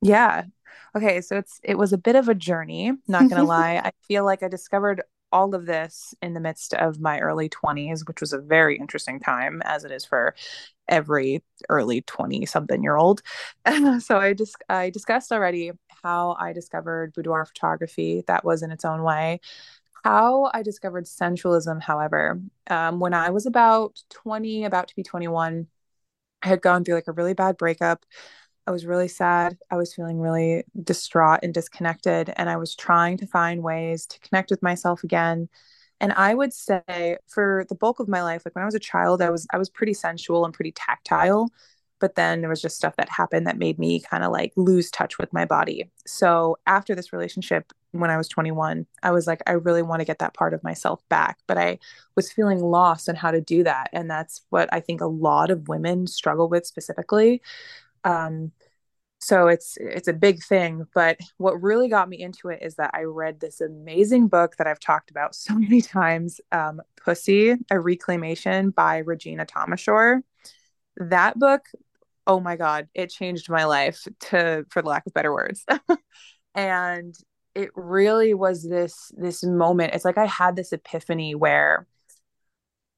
Yeah. 0.00 0.44
Okay, 0.96 1.20
so 1.20 1.36
it's 1.36 1.60
it 1.62 1.78
was 1.78 1.92
a 1.92 1.98
bit 1.98 2.16
of 2.16 2.28
a 2.28 2.34
journey, 2.34 2.92
not 3.08 3.28
to 3.30 3.42
lie. 3.44 3.76
I 3.84 3.92
feel 4.06 4.24
like 4.24 4.42
I 4.42 4.48
discovered 4.48 5.02
all 5.32 5.54
of 5.54 5.64
this 5.64 6.14
in 6.20 6.34
the 6.34 6.40
midst 6.40 6.74
of 6.74 7.00
my 7.00 7.18
early 7.20 7.48
20s, 7.48 8.04
which 8.06 8.20
was 8.20 8.32
a 8.32 8.38
very 8.38 8.76
interesting 8.78 9.18
time 9.18 9.62
as 9.64 9.84
it 9.84 9.90
is 9.90 10.04
for 10.04 10.34
every 10.88 11.42
early 11.68 12.02
20 12.02 12.46
something 12.46 12.82
year 12.82 12.96
old. 12.96 13.22
so 14.00 14.18
I 14.18 14.34
just 14.34 14.56
I 14.68 14.90
discussed 14.90 15.32
already 15.32 15.72
how 16.02 16.36
I 16.38 16.52
discovered 16.52 17.14
boudoir 17.14 17.46
photography. 17.46 18.24
That 18.26 18.44
was 18.44 18.62
in 18.62 18.70
its 18.70 18.84
own 18.84 19.02
way. 19.02 19.40
How 20.04 20.50
I 20.52 20.62
discovered 20.62 21.06
sensualism, 21.06 21.80
however, 21.80 22.40
um, 22.68 22.98
when 22.98 23.14
I 23.14 23.30
was 23.30 23.46
about 23.46 24.02
20, 24.10 24.64
about 24.64 24.88
to 24.88 24.96
be 24.96 25.04
21, 25.04 25.68
I 26.42 26.48
had 26.48 26.60
gone 26.62 26.84
through 26.84 26.96
like 26.96 27.08
a 27.08 27.12
really 27.12 27.34
bad 27.34 27.56
breakup. 27.56 28.04
I 28.66 28.70
was 28.70 28.86
really 28.86 29.08
sad. 29.08 29.58
I 29.70 29.76
was 29.76 29.94
feeling 29.94 30.20
really 30.20 30.64
distraught 30.82 31.40
and 31.42 31.52
disconnected. 31.52 32.32
And 32.36 32.48
I 32.48 32.56
was 32.56 32.74
trying 32.74 33.16
to 33.18 33.26
find 33.26 33.62
ways 33.62 34.06
to 34.06 34.20
connect 34.20 34.50
with 34.50 34.62
myself 34.62 35.02
again. 35.02 35.48
And 36.00 36.12
I 36.12 36.34
would 36.34 36.52
say 36.52 37.16
for 37.28 37.64
the 37.68 37.74
bulk 37.74 38.00
of 38.00 38.08
my 38.08 38.22
life, 38.22 38.42
like 38.44 38.54
when 38.54 38.62
I 38.62 38.66
was 38.66 38.74
a 38.74 38.80
child, 38.80 39.22
I 39.22 39.30
was 39.30 39.46
I 39.52 39.58
was 39.58 39.70
pretty 39.70 39.94
sensual 39.94 40.44
and 40.44 40.54
pretty 40.54 40.72
tactile. 40.72 41.48
But 42.00 42.16
then 42.16 42.40
there 42.40 42.50
was 42.50 42.60
just 42.60 42.76
stuff 42.76 42.96
that 42.96 43.08
happened 43.08 43.46
that 43.46 43.58
made 43.58 43.78
me 43.78 44.00
kind 44.00 44.24
of 44.24 44.32
like 44.32 44.52
lose 44.56 44.90
touch 44.90 45.18
with 45.18 45.32
my 45.32 45.44
body. 45.44 45.88
So 46.04 46.58
after 46.66 46.96
this 46.96 47.12
relationship, 47.12 47.72
when 47.92 48.10
I 48.10 48.16
was 48.16 48.26
21, 48.26 48.86
I 49.04 49.12
was 49.12 49.28
like, 49.28 49.40
I 49.46 49.52
really 49.52 49.82
want 49.82 50.00
to 50.00 50.04
get 50.04 50.18
that 50.18 50.34
part 50.34 50.52
of 50.52 50.64
myself 50.64 51.00
back. 51.08 51.38
But 51.46 51.58
I 51.58 51.78
was 52.16 52.32
feeling 52.32 52.58
lost 52.58 53.08
on 53.08 53.14
how 53.14 53.30
to 53.30 53.40
do 53.40 53.62
that. 53.64 53.90
And 53.92 54.10
that's 54.10 54.42
what 54.50 54.68
I 54.72 54.80
think 54.80 55.00
a 55.00 55.06
lot 55.06 55.50
of 55.52 55.68
women 55.68 56.08
struggle 56.08 56.48
with 56.48 56.66
specifically 56.66 57.40
um, 58.04 58.52
so 59.20 59.46
it's 59.46 59.76
it's 59.80 60.08
a 60.08 60.12
big 60.12 60.42
thing 60.42 60.84
but 60.94 61.16
what 61.36 61.62
really 61.62 61.88
got 61.88 62.08
me 62.08 62.20
into 62.20 62.48
it 62.48 62.58
is 62.60 62.74
that 62.74 62.90
i 62.92 63.02
read 63.02 63.38
this 63.38 63.60
amazing 63.60 64.26
book 64.26 64.56
that 64.56 64.66
i've 64.66 64.80
talked 64.80 65.10
about 65.10 65.34
so 65.36 65.54
many 65.54 65.80
times 65.80 66.40
um, 66.50 66.80
pussy 67.02 67.54
a 67.70 67.78
reclamation 67.78 68.70
by 68.70 68.98
regina 68.98 69.46
thomashauer 69.46 70.20
that 70.96 71.38
book 71.38 71.66
oh 72.26 72.40
my 72.40 72.56
god 72.56 72.88
it 72.94 73.10
changed 73.10 73.48
my 73.48 73.64
life 73.64 74.06
to 74.18 74.64
for 74.70 74.82
the 74.82 74.88
lack 74.88 75.06
of 75.06 75.14
better 75.14 75.32
words. 75.32 75.64
And 76.54 77.14
it 77.54 77.70
really 77.74 78.34
was 78.34 78.62
this 78.62 79.10
this 79.16 79.42
moment. 79.42 79.94
It's 79.94 80.04
like 80.04 80.18
i 80.18 80.26
had 80.26 80.56
this 80.56 80.72
epiphany 80.72 81.34
where 81.34 81.86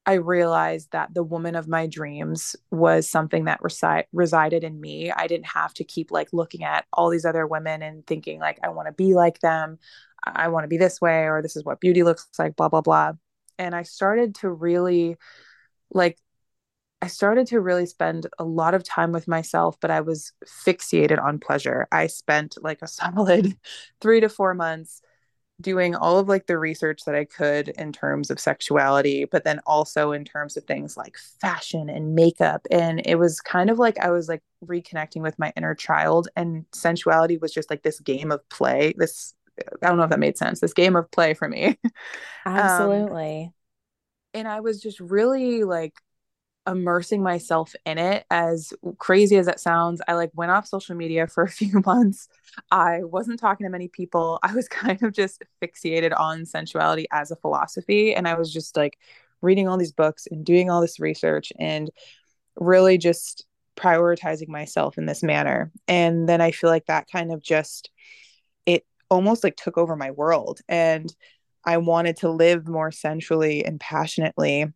I 0.05 0.13
realized 0.13 0.91
that 0.91 1.13
the 1.13 1.23
woman 1.23 1.55
of 1.55 1.67
my 1.67 1.87
dreams 1.87 2.55
was 2.69 3.09
something 3.09 3.45
that 3.45 3.61
resi- 3.61 4.05
resided 4.13 4.63
in 4.63 4.79
me. 4.79 5.11
I 5.11 5.25
didn't 5.27 5.47
have 5.47 5.73
to 5.75 5.83
keep 5.83 6.11
like 6.11 6.29
looking 6.31 6.63
at 6.63 6.85
all 6.93 7.09
these 7.09 7.25
other 7.25 7.47
women 7.47 7.81
and 7.81 8.05
thinking 8.05 8.39
like 8.39 8.59
I 8.63 8.69
want 8.69 8.87
to 8.87 8.93
be 8.93 9.15
like 9.15 9.39
them. 9.39 9.79
I 10.23 10.49
want 10.49 10.63
to 10.63 10.67
be 10.67 10.77
this 10.77 11.01
way 11.01 11.27
or 11.27 11.41
this 11.41 11.55
is 11.55 11.63
what 11.63 11.79
beauty 11.79 12.03
looks 12.03 12.27
like 12.37 12.55
blah 12.55 12.69
blah 12.69 12.81
blah. 12.81 13.13
And 13.57 13.73
I 13.73 13.83
started 13.83 14.35
to 14.35 14.49
really 14.49 15.17
like 15.91 16.19
I 17.01 17.07
started 17.07 17.47
to 17.47 17.59
really 17.59 17.85
spend 17.85 18.27
a 18.39 18.43
lot 18.43 18.73
of 18.73 18.83
time 18.83 19.11
with 19.11 19.27
myself, 19.27 19.77
but 19.79 19.91
I 19.91 20.01
was 20.01 20.31
fixated 20.45 21.21
on 21.21 21.39
pleasure. 21.39 21.87
I 21.91 22.07
spent 22.07 22.57
like 22.61 22.81
a 22.81 22.87
solid 22.89 23.57
3 24.01 24.21
to 24.21 24.29
4 24.29 24.53
months 24.53 25.01
doing 25.61 25.95
all 25.95 26.19
of 26.19 26.27
like 26.27 26.47
the 26.47 26.57
research 26.57 27.05
that 27.05 27.15
I 27.15 27.25
could 27.25 27.69
in 27.69 27.93
terms 27.93 28.29
of 28.29 28.39
sexuality, 28.39 29.25
but 29.25 29.43
then 29.43 29.59
also 29.65 30.11
in 30.11 30.25
terms 30.25 30.57
of 30.57 30.65
things 30.65 30.97
like 30.97 31.17
fashion 31.39 31.89
and 31.89 32.13
makeup. 32.13 32.67
And 32.71 33.01
it 33.05 33.15
was 33.15 33.39
kind 33.39 33.69
of 33.69 33.79
like 33.79 33.97
I 33.99 34.11
was 34.11 34.27
like 34.27 34.43
reconnecting 34.65 35.21
with 35.21 35.39
my 35.39 35.53
inner 35.55 35.75
child, 35.75 36.27
and 36.35 36.65
sensuality 36.73 37.37
was 37.37 37.53
just 37.53 37.69
like 37.69 37.83
this 37.83 37.99
game 37.99 38.31
of 38.31 38.47
play. 38.49 38.93
This, 38.97 39.33
I 39.81 39.87
don't 39.87 39.97
know 39.97 40.03
if 40.03 40.09
that 40.09 40.19
made 40.19 40.37
sense, 40.37 40.59
this 40.59 40.73
game 40.73 40.95
of 40.95 41.09
play 41.11 41.33
for 41.33 41.47
me. 41.47 41.79
Absolutely. 42.45 43.45
um, 43.45 43.53
and 44.33 44.47
I 44.47 44.59
was 44.59 44.81
just 44.81 44.99
really 44.99 45.63
like 45.63 45.93
immersing 46.67 47.21
myself 47.21 47.75
in 47.85 47.97
it 47.97 48.25
as 48.31 48.73
crazy 48.97 49.37
as 49.37 49.47
it 49.47 49.59
sounds 49.59 50.01
i 50.07 50.13
like 50.13 50.31
went 50.33 50.51
off 50.51 50.67
social 50.67 50.95
media 50.95 51.27
for 51.27 51.43
a 51.43 51.49
few 51.51 51.81
months. 51.85 52.27
I 52.71 53.03
wasn't 53.03 53.39
talking 53.39 53.65
to 53.65 53.71
many 53.71 53.87
people. 53.87 54.39
I 54.43 54.53
was 54.53 54.67
kind 54.69 55.01
of 55.03 55.13
just 55.13 55.43
fixated 55.61 56.17
on 56.17 56.45
sensuality 56.45 57.05
as 57.11 57.31
a 57.31 57.35
philosophy 57.35 58.13
and 58.15 58.27
i 58.27 58.35
was 58.35 58.51
just 58.51 58.75
like 58.75 58.97
reading 59.41 59.67
all 59.67 59.77
these 59.77 59.91
books 59.91 60.27
and 60.29 60.45
doing 60.45 60.69
all 60.69 60.81
this 60.81 60.99
research 60.99 61.53
and 61.59 61.89
really 62.55 62.97
just 62.97 63.45
prioritizing 63.75 64.47
myself 64.47 64.97
in 64.97 65.05
this 65.05 65.21
manner. 65.21 65.71
And 65.87 66.27
then 66.27 66.41
i 66.41 66.51
feel 66.51 66.69
like 66.69 66.85
that 66.87 67.09
kind 67.11 67.31
of 67.31 67.41
just 67.41 67.89
it 68.65 68.85
almost 69.09 69.43
like 69.43 69.55
took 69.55 69.77
over 69.77 69.95
my 69.95 70.11
world 70.11 70.61
and 70.67 71.13
i 71.63 71.77
wanted 71.77 72.17
to 72.17 72.29
live 72.29 72.67
more 72.67 72.91
sensually 72.91 73.63
and 73.63 73.79
passionately 73.79 74.73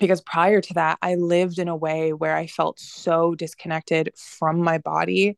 because 0.00 0.20
prior 0.20 0.60
to 0.60 0.74
that, 0.74 0.98
I 1.02 1.14
lived 1.14 1.58
in 1.58 1.68
a 1.68 1.76
way 1.76 2.12
where 2.12 2.36
I 2.36 2.46
felt 2.46 2.78
so 2.78 3.34
disconnected 3.34 4.10
from 4.16 4.58
my 4.58 4.78
body 4.78 5.36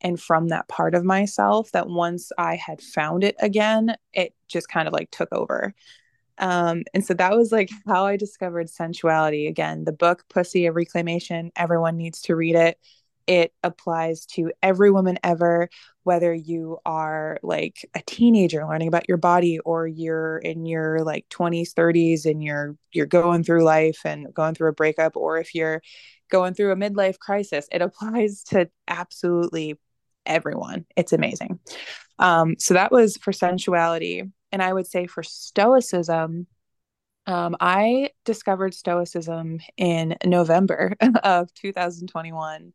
and 0.00 0.20
from 0.20 0.48
that 0.48 0.68
part 0.68 0.94
of 0.94 1.04
myself 1.04 1.72
that 1.72 1.88
once 1.88 2.30
I 2.38 2.56
had 2.56 2.80
found 2.80 3.24
it 3.24 3.36
again, 3.40 3.96
it 4.12 4.34
just 4.46 4.68
kind 4.68 4.86
of 4.86 4.94
like 4.94 5.10
took 5.10 5.32
over. 5.32 5.74
Um, 6.38 6.84
and 6.94 7.04
so 7.04 7.14
that 7.14 7.36
was 7.36 7.50
like 7.50 7.68
how 7.86 8.06
I 8.06 8.16
discovered 8.16 8.70
sensuality. 8.70 9.48
Again, 9.48 9.84
the 9.84 9.92
book 9.92 10.24
Pussy, 10.28 10.66
a 10.66 10.72
Reclamation, 10.72 11.50
everyone 11.56 11.96
needs 11.96 12.22
to 12.22 12.36
read 12.36 12.54
it 12.54 12.78
it 13.28 13.52
applies 13.62 14.26
to 14.26 14.50
every 14.62 14.90
woman 14.90 15.18
ever 15.22 15.68
whether 16.02 16.32
you 16.32 16.78
are 16.86 17.38
like 17.42 17.86
a 17.94 18.00
teenager 18.06 18.66
learning 18.66 18.88
about 18.88 19.08
your 19.08 19.18
body 19.18 19.58
or 19.60 19.86
you're 19.86 20.38
in 20.38 20.64
your 20.64 21.04
like 21.04 21.28
20s 21.28 21.74
30s 21.74 22.24
and 22.24 22.42
you're 22.42 22.76
you're 22.92 23.06
going 23.06 23.44
through 23.44 23.62
life 23.62 24.00
and 24.04 24.32
going 24.34 24.54
through 24.54 24.70
a 24.70 24.74
breakup 24.74 25.16
or 25.16 25.38
if 25.38 25.54
you're 25.54 25.82
going 26.30 26.54
through 26.54 26.72
a 26.72 26.76
midlife 26.76 27.18
crisis 27.18 27.68
it 27.70 27.82
applies 27.82 28.42
to 28.42 28.68
absolutely 28.88 29.78
everyone. 30.26 30.84
It's 30.96 31.12
amazing. 31.12 31.58
Um, 32.18 32.56
so 32.58 32.74
that 32.74 32.92
was 32.92 33.16
for 33.16 33.32
sensuality. 33.32 34.24
And 34.50 34.62
i 34.62 34.72
would 34.72 34.86
say 34.86 35.06
for 35.06 35.22
stoicism 35.22 36.46
um, 37.26 37.56
I 37.60 38.08
discovered 38.24 38.72
Stoicism 38.72 39.60
in 39.76 40.16
November 40.24 40.94
of 41.22 41.52
2021 41.52 42.72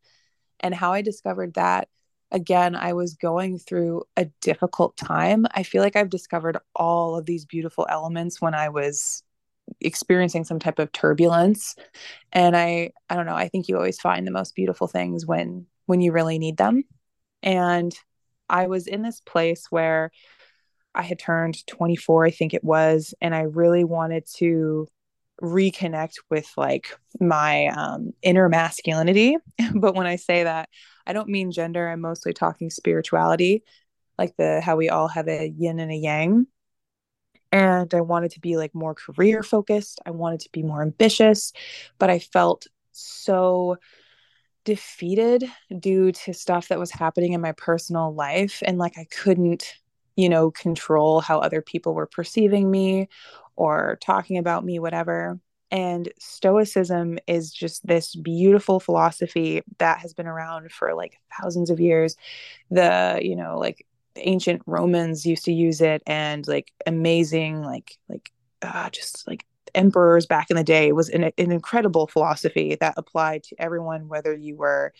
and 0.63 0.73
how 0.73 0.93
I 0.93 1.01
discovered 1.01 1.53
that 1.55 1.87
again, 2.31 2.75
I 2.75 2.93
was 2.93 3.13
going 3.13 3.59
through 3.59 4.03
a 4.17 4.25
difficult 4.41 4.97
time. 4.97 5.45
I 5.51 5.61
feel 5.61 5.83
like 5.83 5.95
I've 5.95 6.09
discovered 6.09 6.57
all 6.75 7.15
of 7.15 7.27
these 7.27 7.45
beautiful 7.45 7.85
elements 7.87 8.41
when 8.41 8.55
I 8.55 8.69
was 8.69 9.23
experiencing 9.79 10.43
some 10.43 10.59
type 10.59 10.79
of 10.79 10.91
turbulence 10.91 11.75
and 12.33 12.55
i 12.55 12.91
i 13.09 13.15
don't 13.15 13.25
know 13.25 13.35
i 13.35 13.47
think 13.47 13.67
you 13.67 13.77
always 13.77 13.99
find 13.99 14.27
the 14.27 14.31
most 14.31 14.55
beautiful 14.55 14.87
things 14.87 15.25
when 15.25 15.65
when 15.85 16.01
you 16.01 16.11
really 16.11 16.37
need 16.37 16.57
them 16.57 16.83
and 17.41 17.95
i 18.49 18.67
was 18.67 18.87
in 18.87 19.01
this 19.01 19.21
place 19.21 19.67
where 19.69 20.11
i 20.93 21.01
had 21.01 21.17
turned 21.17 21.65
24 21.65 22.25
i 22.25 22.31
think 22.31 22.53
it 22.53 22.63
was 22.63 23.13
and 23.21 23.33
i 23.33 23.41
really 23.41 23.85
wanted 23.85 24.25
to 24.25 24.87
reconnect 25.43 26.15
with 26.29 26.49
like 26.57 26.97
my 27.19 27.67
um, 27.67 28.13
inner 28.21 28.49
masculinity. 28.49 29.37
But 29.75 29.95
when 29.95 30.07
i 30.07 30.15
say 30.15 30.43
that 30.43 30.69
i 31.05 31.13
don't 31.13 31.29
mean 31.29 31.51
gender. 31.51 31.87
I'm 31.89 32.01
mostly 32.01 32.33
talking 32.33 32.69
spirituality 32.69 33.63
like 34.17 34.35
the 34.37 34.61
how 34.61 34.75
we 34.75 34.89
all 34.89 35.07
have 35.07 35.27
a 35.27 35.47
yin 35.57 35.79
and 35.79 35.91
a 35.91 35.95
yang. 35.95 36.47
And 37.51 37.93
I 37.93 38.01
wanted 38.01 38.31
to 38.31 38.39
be 38.39 38.57
like 38.57 38.73
more 38.73 38.95
career 38.95 39.43
focused. 39.43 40.01
I 40.05 40.11
wanted 40.11 40.39
to 40.41 40.49
be 40.51 40.63
more 40.63 40.81
ambitious, 40.81 41.53
but 41.99 42.09
I 42.09 42.19
felt 42.19 42.67
so 42.91 43.77
defeated 44.65 45.43
due 45.79 46.11
to 46.11 46.33
stuff 46.33 46.69
that 46.69 46.79
was 46.79 46.91
happening 46.91 47.33
in 47.33 47.41
my 47.41 47.51
personal 47.51 48.13
life. 48.13 48.63
And 48.65 48.77
like 48.77 48.97
I 48.97 49.05
couldn't, 49.05 49.73
you 50.15 50.29
know, 50.29 50.51
control 50.51 51.21
how 51.21 51.39
other 51.39 51.61
people 51.61 51.93
were 51.93 52.07
perceiving 52.07 52.71
me 52.71 53.09
or 53.55 53.97
talking 54.01 54.37
about 54.37 54.65
me 54.65 54.79
whatever. 54.79 55.39
And 55.71 56.11
Stoicism 56.19 57.17
is 57.27 57.51
just 57.51 57.85
this 57.85 58.15
beautiful 58.15 58.79
philosophy 58.79 59.63
that 59.79 59.99
has 59.99 60.13
been 60.13 60.27
around 60.27 60.71
for 60.71 60.93
like 60.93 61.19
thousands 61.41 61.71
of 61.71 61.79
years. 61.79 62.15
The, 62.69 63.19
you 63.23 63.35
know, 63.35 63.57
like 63.57 63.85
ancient 64.15 64.61
Romans 64.65 65.25
used 65.25 65.45
to 65.45 65.53
use 65.53 65.81
it 65.81 66.03
and 66.05 66.47
like 66.47 66.71
amazing 66.85 67.61
like 67.63 67.97
like 68.09 68.31
uh, 68.61 68.89
just 68.89 69.27
like 69.27 69.45
emperors 69.75 70.25
back 70.25 70.49
in 70.49 70.55
the 70.55 70.63
day 70.63 70.91
was 70.91 71.09
an, 71.09 71.23
an 71.23 71.51
incredible 71.51 72.07
philosophy 72.07 72.77
that 72.79 72.93
applied 72.97 73.43
to 73.43 73.55
everyone 73.59 74.07
whether 74.07 74.33
you 74.33 74.55
were 74.55 74.93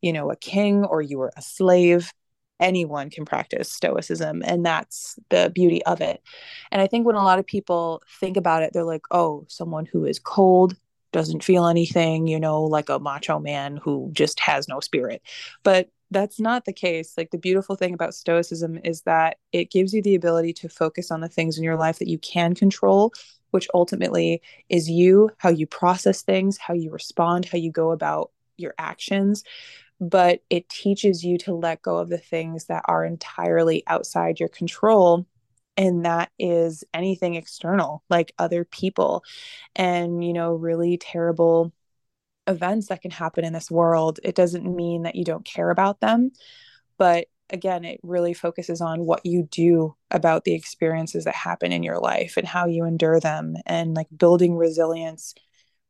you 0.00 0.12
know 0.12 0.30
a 0.30 0.36
king 0.36 0.84
or 0.84 1.02
you 1.02 1.18
were 1.18 1.32
a 1.36 1.42
slave 1.42 2.12
anyone 2.60 3.10
can 3.10 3.24
practice 3.24 3.72
stoicism 3.72 4.42
and 4.44 4.64
that's 4.64 5.18
the 5.30 5.50
beauty 5.54 5.84
of 5.84 6.00
it 6.00 6.22
and 6.70 6.80
i 6.80 6.86
think 6.86 7.06
when 7.06 7.16
a 7.16 7.24
lot 7.24 7.38
of 7.38 7.46
people 7.46 8.02
think 8.20 8.36
about 8.36 8.62
it 8.62 8.72
they're 8.72 8.84
like 8.84 9.04
oh 9.10 9.44
someone 9.48 9.86
who 9.86 10.04
is 10.04 10.18
cold 10.18 10.76
doesn't 11.12 11.42
feel 11.42 11.66
anything 11.66 12.26
you 12.26 12.38
know 12.38 12.62
like 12.62 12.88
a 12.88 12.98
macho 12.98 13.38
man 13.38 13.76
who 13.76 14.10
just 14.12 14.38
has 14.38 14.68
no 14.68 14.78
spirit 14.78 15.22
but 15.64 15.88
that's 16.10 16.40
not 16.40 16.64
the 16.64 16.72
case. 16.72 17.14
Like 17.16 17.30
the 17.30 17.38
beautiful 17.38 17.76
thing 17.76 17.94
about 17.94 18.14
Stoicism 18.14 18.78
is 18.84 19.02
that 19.02 19.38
it 19.52 19.70
gives 19.70 19.94
you 19.94 20.02
the 20.02 20.14
ability 20.14 20.52
to 20.54 20.68
focus 20.68 21.10
on 21.10 21.20
the 21.20 21.28
things 21.28 21.56
in 21.56 21.64
your 21.64 21.76
life 21.76 21.98
that 21.98 22.08
you 22.08 22.18
can 22.18 22.54
control, 22.54 23.12
which 23.50 23.68
ultimately 23.74 24.42
is 24.68 24.90
you, 24.90 25.30
how 25.38 25.50
you 25.50 25.66
process 25.66 26.22
things, 26.22 26.58
how 26.58 26.74
you 26.74 26.90
respond, 26.90 27.44
how 27.44 27.58
you 27.58 27.70
go 27.70 27.92
about 27.92 28.30
your 28.56 28.74
actions. 28.78 29.44
But 30.00 30.40
it 30.48 30.68
teaches 30.68 31.24
you 31.24 31.36
to 31.38 31.54
let 31.54 31.82
go 31.82 31.98
of 31.98 32.08
the 32.08 32.18
things 32.18 32.66
that 32.66 32.84
are 32.86 33.04
entirely 33.04 33.82
outside 33.86 34.40
your 34.40 34.48
control. 34.48 35.26
And 35.76 36.04
that 36.04 36.30
is 36.38 36.84
anything 36.94 37.34
external, 37.34 38.02
like 38.10 38.32
other 38.38 38.64
people 38.64 39.24
and, 39.76 40.24
you 40.24 40.32
know, 40.32 40.54
really 40.54 40.96
terrible 40.96 41.72
events 42.46 42.88
that 42.88 43.02
can 43.02 43.10
happen 43.10 43.44
in 43.44 43.52
this 43.52 43.70
world. 43.70 44.20
It 44.22 44.34
doesn't 44.34 44.64
mean 44.64 45.02
that 45.02 45.16
you 45.16 45.24
don't 45.24 45.44
care 45.44 45.70
about 45.70 46.00
them, 46.00 46.32
but 46.98 47.28
again, 47.50 47.84
it 47.84 48.00
really 48.02 48.34
focuses 48.34 48.80
on 48.80 49.04
what 49.04 49.24
you 49.24 49.44
do 49.50 49.94
about 50.10 50.44
the 50.44 50.54
experiences 50.54 51.24
that 51.24 51.34
happen 51.34 51.72
in 51.72 51.82
your 51.82 51.98
life 51.98 52.36
and 52.36 52.46
how 52.46 52.66
you 52.66 52.84
endure 52.84 53.20
them 53.20 53.56
and 53.66 53.94
like 53.94 54.06
building 54.16 54.56
resilience. 54.56 55.34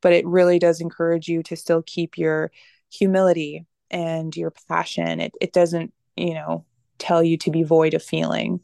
But 0.00 0.12
it 0.12 0.26
really 0.26 0.58
does 0.58 0.80
encourage 0.80 1.28
you 1.28 1.42
to 1.44 1.56
still 1.56 1.82
keep 1.82 2.16
your 2.16 2.50
humility 2.90 3.66
and 3.90 4.36
your 4.36 4.52
passion. 4.68 5.20
It, 5.20 5.34
it 5.40 5.52
doesn't, 5.52 5.92
you 6.16 6.34
know, 6.34 6.64
tell 6.98 7.22
you 7.22 7.36
to 7.38 7.50
be 7.50 7.62
void 7.62 7.94
of 7.94 8.02
feeling. 8.02 8.60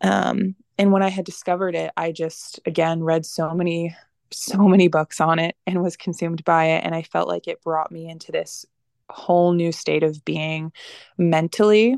Um, 0.00 0.54
and 0.78 0.92
when 0.92 1.02
I 1.02 1.08
had 1.08 1.24
discovered 1.24 1.74
it, 1.74 1.90
I 1.96 2.12
just, 2.12 2.60
again, 2.66 3.02
read 3.02 3.26
so 3.26 3.52
many 3.54 3.96
so 4.30 4.68
many 4.68 4.88
books 4.88 5.20
on 5.20 5.38
it 5.38 5.56
and 5.66 5.82
was 5.82 5.96
consumed 5.96 6.44
by 6.44 6.66
it. 6.66 6.84
And 6.84 6.94
I 6.94 7.02
felt 7.02 7.28
like 7.28 7.48
it 7.48 7.62
brought 7.62 7.90
me 7.90 8.08
into 8.08 8.30
this 8.30 8.66
whole 9.08 9.52
new 9.52 9.72
state 9.72 10.02
of 10.02 10.24
being 10.24 10.72
mentally. 11.16 11.96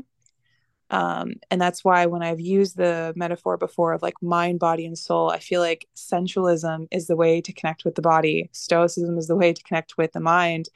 Um, 0.89 1.33
and 1.49 1.61
that's 1.61 1.83
why 1.83 2.05
when 2.05 2.21
I've 2.21 2.41
used 2.41 2.75
the 2.75 3.13
metaphor 3.15 3.57
before 3.57 3.93
of 3.93 4.01
like 4.01 4.15
mind, 4.21 4.59
body, 4.59 4.85
and 4.85 4.97
soul, 4.97 5.29
I 5.29 5.39
feel 5.39 5.61
like 5.61 5.87
sensualism 5.93 6.87
is 6.91 7.07
the 7.07 7.15
way 7.15 7.39
to 7.41 7.53
connect 7.53 7.85
with 7.85 7.95
the 7.95 8.01
body, 8.01 8.49
stoicism 8.51 9.17
is 9.17 9.27
the 9.27 9.37
way 9.37 9.53
to 9.53 9.63
connect 9.63 9.97
with 9.97 10.11
the 10.11 10.19
mind. 10.19 10.67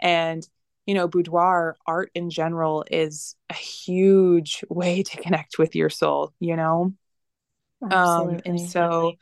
And 0.00 0.46
you 0.90 0.94
know, 0.94 1.06
boudoir 1.06 1.76
art 1.86 2.10
in 2.16 2.30
general 2.30 2.84
is 2.90 3.36
a 3.48 3.54
huge 3.54 4.64
way 4.68 5.04
to 5.04 5.16
connect 5.22 5.56
with 5.56 5.76
your 5.76 5.88
soul, 5.88 6.32
you 6.40 6.56
know? 6.56 6.92
Absolutely. 7.80 8.34
Um, 8.34 8.40
and 8.44 8.60
so 8.60 9.12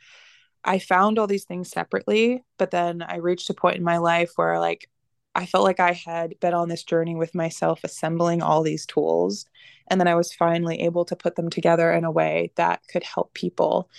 I 0.63 0.79
found 0.79 1.19
all 1.19 1.27
these 1.27 1.45
things 1.45 1.69
separately, 1.69 2.43
but 2.57 2.71
then 2.71 3.03
I 3.03 3.17
reached 3.17 3.51
a 3.51 3.53
point 3.53 3.77
in 3.77 3.83
my 3.83 3.97
life 3.97 4.31
where 4.35 4.59
like 4.59 4.89
I 5.35 5.45
felt 5.45 5.63
like 5.63 5.79
I 5.79 5.91
had 5.91 6.39
been 6.39 6.55
on 6.55 6.69
this 6.69 6.83
journey 6.83 7.13
with 7.13 7.35
myself 7.35 7.81
assembling 7.83 8.41
all 8.41 8.63
these 8.63 8.87
tools 8.87 9.45
and 9.89 10.01
then 10.01 10.07
I 10.07 10.15
was 10.15 10.33
finally 10.33 10.81
able 10.81 11.05
to 11.05 11.15
put 11.15 11.35
them 11.35 11.51
together 11.51 11.91
in 11.93 12.03
a 12.03 12.09
way 12.11 12.51
that 12.55 12.81
could 12.91 13.03
help 13.03 13.35
people. 13.35 13.91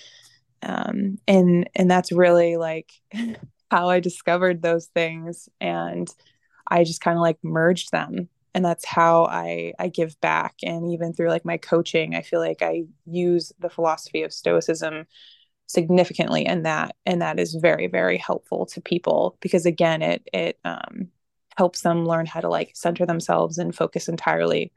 Um, 0.65 1.19
and 1.29 1.71
and 1.77 1.89
that's 1.89 2.11
really 2.11 2.57
like 2.57 2.91
how 3.71 3.89
I 3.91 4.01
discovered 4.01 4.61
those 4.61 4.87
things 4.87 5.49
and 5.61 6.13
I 6.71 6.85
just 6.85 7.01
kind 7.01 7.17
of 7.17 7.23
like 7.23 7.39
merged 7.43 7.91
them 7.91 8.29
and 8.55 8.65
that's 8.65 8.85
how 8.85 9.25
I 9.27 9.73
I 9.79 9.89
give 9.89 10.21
back 10.21 10.57
and 10.63 10.93
even 10.93 11.13
through 11.13 11.29
like 11.29 11.45
my 11.45 11.57
coaching 11.57 12.15
I 12.15 12.23
feel 12.23 12.41
like 12.41 12.63
I 12.63 12.85
use 13.07 13.53
the 13.59 13.71
philosophy 13.71 14.23
of 14.23 14.33
stoicism 14.33 15.07
significantly 15.67 16.47
in 16.47 16.65
that 16.65 16.97
and 17.07 17.23
that 17.23 17.39
is 17.39 17.55
very 17.55 17.87
very 17.87 18.19
helpful 18.19 18.67
to 18.67 18.81
people 18.81 19.37
because 19.41 19.67
again 19.67 20.03
it 20.03 20.29
it 20.33 20.59
um, 20.65 21.09
helps 21.57 21.83
them 21.83 22.07
learn 22.07 22.27
how 22.27 22.41
to 22.41 22.49
like 22.49 22.73
center 22.75 23.07
themselves 23.07 23.59
and 23.59 23.75
focus 23.75 24.09
entirely 24.09 24.73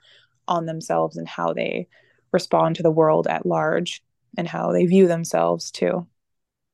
on 0.48 0.66
themselves 0.66 1.18
and 1.18 1.28
how 1.28 1.54
they 1.54 1.88
respond 2.32 2.76
to 2.76 2.84
the 2.84 2.92
world 2.92 3.28
at 3.28 3.46
large 3.46 4.04
and 4.38 4.48
how 4.48 4.72
they 4.72 4.86
view 4.86 5.08
themselves 5.08 5.72
too. 5.72 6.06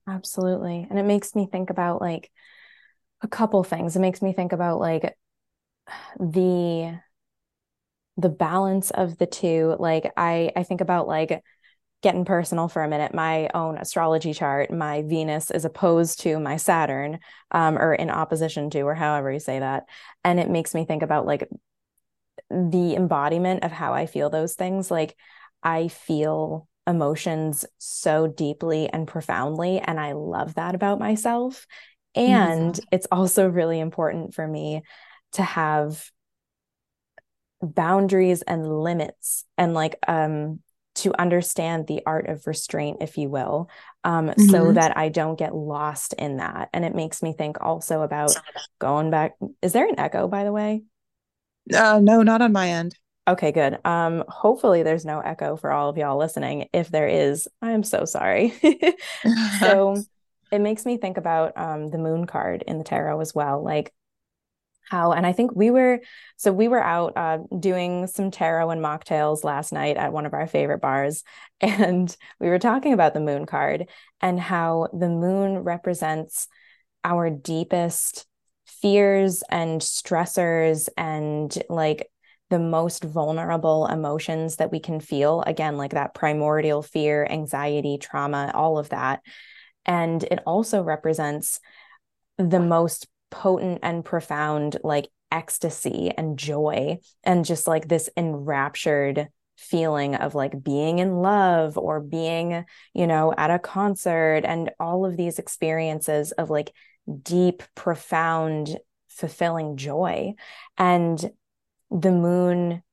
Absolutely 0.07 0.87
and 0.89 0.97
it 0.97 1.05
makes 1.05 1.35
me 1.35 1.47
think 1.49 1.69
about 1.69 2.01
like 2.01 2.31
a 3.21 3.27
couple 3.27 3.63
things 3.63 3.95
it 3.95 3.99
makes 3.99 4.21
me 4.21 4.33
think 4.33 4.51
about 4.51 4.79
like 4.79 5.15
the 6.19 6.99
the 8.17 8.29
balance 8.29 8.91
of 8.91 9.17
the 9.17 9.25
two 9.25 9.75
like 9.79 10.11
i 10.17 10.51
i 10.55 10.63
think 10.63 10.81
about 10.81 11.07
like 11.07 11.43
getting 12.01 12.25
personal 12.25 12.67
for 12.67 12.83
a 12.83 12.87
minute, 12.87 13.13
my 13.13 13.49
own 13.53 13.77
astrology 13.77 14.33
chart, 14.33 14.71
my 14.71 15.01
Venus 15.01 15.51
is 15.51 15.65
opposed 15.65 16.21
to 16.21 16.39
my 16.39 16.55
Saturn, 16.57 17.19
um, 17.51 17.77
or 17.77 17.93
in 17.93 18.09
opposition 18.09 18.69
to, 18.69 18.81
or 18.81 18.95
however 18.95 19.31
you 19.31 19.39
say 19.39 19.59
that. 19.59 19.85
And 20.23 20.39
it 20.39 20.49
makes 20.49 20.73
me 20.73 20.85
think 20.85 21.03
about 21.03 21.25
like 21.25 21.49
the 22.49 22.95
embodiment 22.95 23.63
of 23.63 23.71
how 23.71 23.93
I 23.93 24.05
feel 24.05 24.29
those 24.29 24.55
things. 24.55 24.89
Like 24.89 25.15
I 25.61 25.89
feel 25.89 26.67
emotions 26.87 27.65
so 27.77 28.27
deeply 28.27 28.87
and 28.89 29.07
profoundly, 29.07 29.79
and 29.79 29.99
I 29.99 30.13
love 30.13 30.55
that 30.55 30.75
about 30.75 30.99
myself. 30.99 31.67
And 32.19 32.73
mm-hmm. 32.73 32.85
it's 32.91 33.07
also 33.11 33.47
really 33.47 33.79
important 33.79 34.33
for 34.33 34.47
me 34.47 34.83
to 35.33 35.43
have 35.43 36.09
boundaries 37.61 38.41
and 38.41 38.81
limits 38.83 39.43
and 39.57 39.73
like 39.73 39.97
um 40.07 40.59
to 40.95 41.13
understand 41.19 41.87
the 41.87 42.01
art 42.05 42.27
of 42.27 42.45
restraint, 42.45 42.97
if 43.01 43.17
you 43.17 43.29
will, 43.29 43.69
um, 44.03 44.27
mm-hmm. 44.27 44.49
so 44.49 44.73
that 44.73 44.97
I 44.97 45.07
don't 45.09 45.37
get 45.37 45.55
lost 45.55 46.13
in 46.13 46.37
that. 46.37 46.69
And 46.73 46.83
it 46.83 46.93
makes 46.93 47.23
me 47.23 47.31
think 47.31 47.57
also 47.61 48.01
about 48.01 48.35
going 48.79 49.09
back. 49.09 49.35
Is 49.61 49.71
there 49.71 49.87
an 49.87 49.99
echo, 49.99 50.27
by 50.27 50.43
the 50.43 50.51
way? 50.51 50.83
Uh, 51.73 51.99
no, 52.01 52.21
not 52.21 52.41
on 52.41 52.51
my 52.51 52.69
end. 52.69 52.95
Okay, 53.29 53.51
good. 53.51 53.79
Um, 53.85 54.23
hopefully 54.27 54.83
there's 54.83 55.05
no 55.05 55.19
echo 55.19 55.55
for 55.55 55.71
all 55.71 55.89
of 55.89 55.97
y'all 55.97 56.17
listening. 56.17 56.67
If 56.73 56.89
there 56.89 57.07
is, 57.07 57.47
I 57.61 57.71
am 57.71 57.83
so 57.83 58.03
sorry. 58.05 58.53
so 59.59 59.95
it 60.51 60.59
makes 60.59 60.85
me 60.85 60.97
think 60.97 61.17
about 61.17 61.57
um, 61.57 61.89
the 61.89 61.97
moon 61.97 62.25
card 62.25 62.63
in 62.65 62.77
the 62.77 62.83
tarot 62.83 63.19
as 63.21 63.33
well. 63.33 63.63
Like 63.63 63.93
how 64.89 65.11
and 65.11 65.25
i 65.25 65.31
think 65.31 65.51
we 65.55 65.71
were 65.71 66.01
so 66.35 66.51
we 66.51 66.67
were 66.67 66.83
out 66.83 67.13
uh, 67.15 67.37
doing 67.59 68.07
some 68.07 68.31
tarot 68.31 68.71
and 68.71 68.81
mocktails 68.81 69.43
last 69.43 69.71
night 69.71 69.97
at 69.97 70.11
one 70.11 70.25
of 70.25 70.33
our 70.33 70.47
favorite 70.47 70.81
bars 70.81 71.23
and 71.61 72.15
we 72.39 72.49
were 72.49 72.59
talking 72.59 72.93
about 72.93 73.13
the 73.13 73.19
moon 73.19 73.45
card 73.45 73.87
and 74.21 74.39
how 74.39 74.87
the 74.91 75.09
moon 75.09 75.59
represents 75.59 76.47
our 77.03 77.29
deepest 77.29 78.25
fears 78.65 79.43
and 79.49 79.81
stressors 79.81 80.89
and 80.97 81.61
like 81.69 82.09
the 82.49 82.59
most 82.59 83.03
vulnerable 83.03 83.85
emotions 83.85 84.55
that 84.55 84.71
we 84.71 84.79
can 84.79 84.99
feel 84.99 85.43
again 85.45 85.77
like 85.77 85.91
that 85.91 86.13
primordial 86.15 86.81
fear 86.81 87.27
anxiety 87.29 87.97
trauma 87.99 88.51
all 88.55 88.77
of 88.79 88.89
that 88.89 89.21
And 89.89 90.23
it 90.23 90.39
also 90.45 90.83
represents 90.83 91.59
the 92.37 92.59
most 92.59 93.07
potent 93.31 93.79
and 93.81 94.05
profound 94.05 94.77
like 94.83 95.09
ecstasy 95.31 96.11
and 96.15 96.37
joy 96.37 96.99
and 97.23 97.43
just 97.43 97.67
like 97.67 97.87
this 97.87 98.07
enraptured 98.15 99.29
feeling 99.57 100.13
of 100.13 100.35
like 100.35 100.63
being 100.63 100.99
in 100.99 101.17
love 101.17 101.75
or 101.75 101.99
being, 101.99 102.65
you 102.93 103.07
know, 103.07 103.33
at 103.35 103.49
a 103.49 103.57
concert 103.57 104.41
and 104.45 104.69
all 104.79 105.07
of 105.07 105.17
these 105.17 105.39
experiences 105.39 106.33
of 106.33 106.51
like 106.51 106.71
deep, 107.23 107.63
profound, 107.73 108.77
fulfilling 109.07 109.75
joy. 109.75 110.35
And 110.77 111.31
the 111.89 112.11
moon 112.11 112.83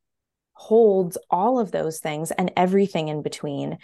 holds 0.54 1.18
all 1.30 1.58
of 1.58 1.70
those 1.70 2.00
things 2.00 2.30
and 2.30 2.50
everything 2.56 3.08
in 3.08 3.20
between. 3.22 3.76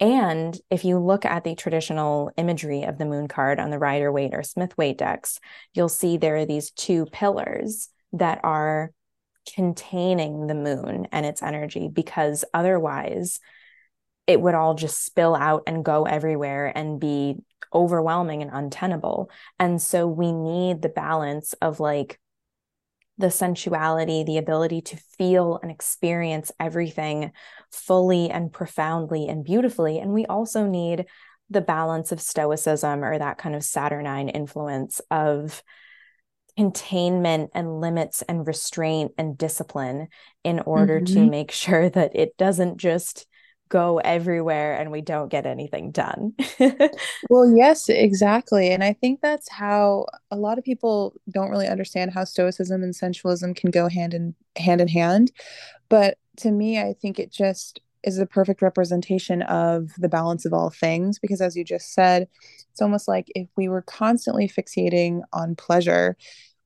And 0.00 0.58
if 0.70 0.84
you 0.84 0.98
look 0.98 1.26
at 1.26 1.44
the 1.44 1.54
traditional 1.54 2.30
imagery 2.38 2.84
of 2.84 2.96
the 2.96 3.04
moon 3.04 3.28
card 3.28 3.60
on 3.60 3.70
the 3.70 3.78
Rider 3.78 4.10
Waite 4.10 4.34
or 4.34 4.42
Smith 4.42 4.76
Waite 4.78 4.98
decks, 4.98 5.38
you'll 5.74 5.90
see 5.90 6.16
there 6.16 6.36
are 6.36 6.46
these 6.46 6.70
two 6.70 7.04
pillars 7.12 7.90
that 8.14 8.40
are 8.42 8.92
containing 9.54 10.46
the 10.46 10.54
moon 10.54 11.06
and 11.12 11.26
its 11.26 11.42
energy 11.42 11.88
because 11.88 12.44
otherwise 12.54 13.40
it 14.26 14.40
would 14.40 14.54
all 14.54 14.74
just 14.74 15.04
spill 15.04 15.34
out 15.34 15.64
and 15.66 15.84
go 15.84 16.04
everywhere 16.04 16.72
and 16.74 17.00
be 17.00 17.36
overwhelming 17.74 18.42
and 18.42 18.50
untenable. 18.52 19.30
And 19.58 19.82
so 19.82 20.06
we 20.06 20.32
need 20.32 20.80
the 20.80 20.88
balance 20.88 21.52
of 21.54 21.78
like 21.78 22.18
the 23.20 23.30
sensuality, 23.30 24.24
the 24.24 24.38
ability 24.38 24.80
to 24.80 24.96
feel 24.96 25.58
and 25.62 25.70
experience 25.70 26.50
everything 26.58 27.32
fully 27.70 28.30
and 28.30 28.52
profoundly 28.52 29.28
and 29.28 29.44
beautifully. 29.44 29.98
And 29.98 30.12
we 30.12 30.26
also 30.26 30.66
need 30.66 31.06
the 31.50 31.60
balance 31.60 32.12
of 32.12 32.20
stoicism 32.20 33.04
or 33.04 33.18
that 33.18 33.38
kind 33.38 33.54
of 33.54 33.62
Saturnine 33.62 34.28
influence 34.28 35.00
of 35.10 35.62
containment 36.56 37.50
and 37.54 37.80
limits 37.80 38.22
and 38.22 38.46
restraint 38.46 39.12
and 39.18 39.36
discipline 39.36 40.08
in 40.44 40.60
order 40.60 41.00
mm-hmm. 41.00 41.14
to 41.14 41.26
make 41.26 41.50
sure 41.50 41.88
that 41.90 42.14
it 42.14 42.36
doesn't 42.36 42.78
just 42.78 43.26
go 43.70 43.98
everywhere 43.98 44.76
and 44.76 44.90
we 44.90 45.00
don't 45.00 45.30
get 45.30 45.46
anything 45.46 45.90
done. 45.90 46.34
well, 47.30 47.56
yes, 47.56 47.88
exactly. 47.88 48.70
And 48.70 48.84
I 48.84 48.92
think 48.92 49.20
that's 49.20 49.48
how 49.48 50.06
a 50.30 50.36
lot 50.36 50.58
of 50.58 50.64
people 50.64 51.14
don't 51.30 51.50
really 51.50 51.68
understand 51.68 52.12
how 52.12 52.24
stoicism 52.24 52.82
and 52.82 52.94
sensualism 52.94 53.54
can 53.54 53.70
go 53.70 53.88
hand 53.88 54.12
in 54.12 54.34
hand 54.56 54.80
in 54.80 54.88
hand. 54.88 55.32
But 55.88 56.18
to 56.38 56.50
me, 56.50 56.78
I 56.78 56.94
think 57.00 57.18
it 57.18 57.32
just 57.32 57.80
is 58.02 58.16
the 58.16 58.26
perfect 58.26 58.60
representation 58.60 59.42
of 59.42 59.90
the 59.98 60.08
balance 60.08 60.44
of 60.44 60.52
all 60.52 60.70
things 60.70 61.18
because 61.18 61.40
as 61.40 61.56
you 61.56 61.64
just 61.64 61.92
said, 61.92 62.28
it's 62.70 62.82
almost 62.82 63.06
like 63.08 63.26
if 63.34 63.48
we 63.56 63.68
were 63.68 63.82
constantly 63.82 64.48
fixating 64.48 65.22
on 65.32 65.54
pleasure, 65.54 66.16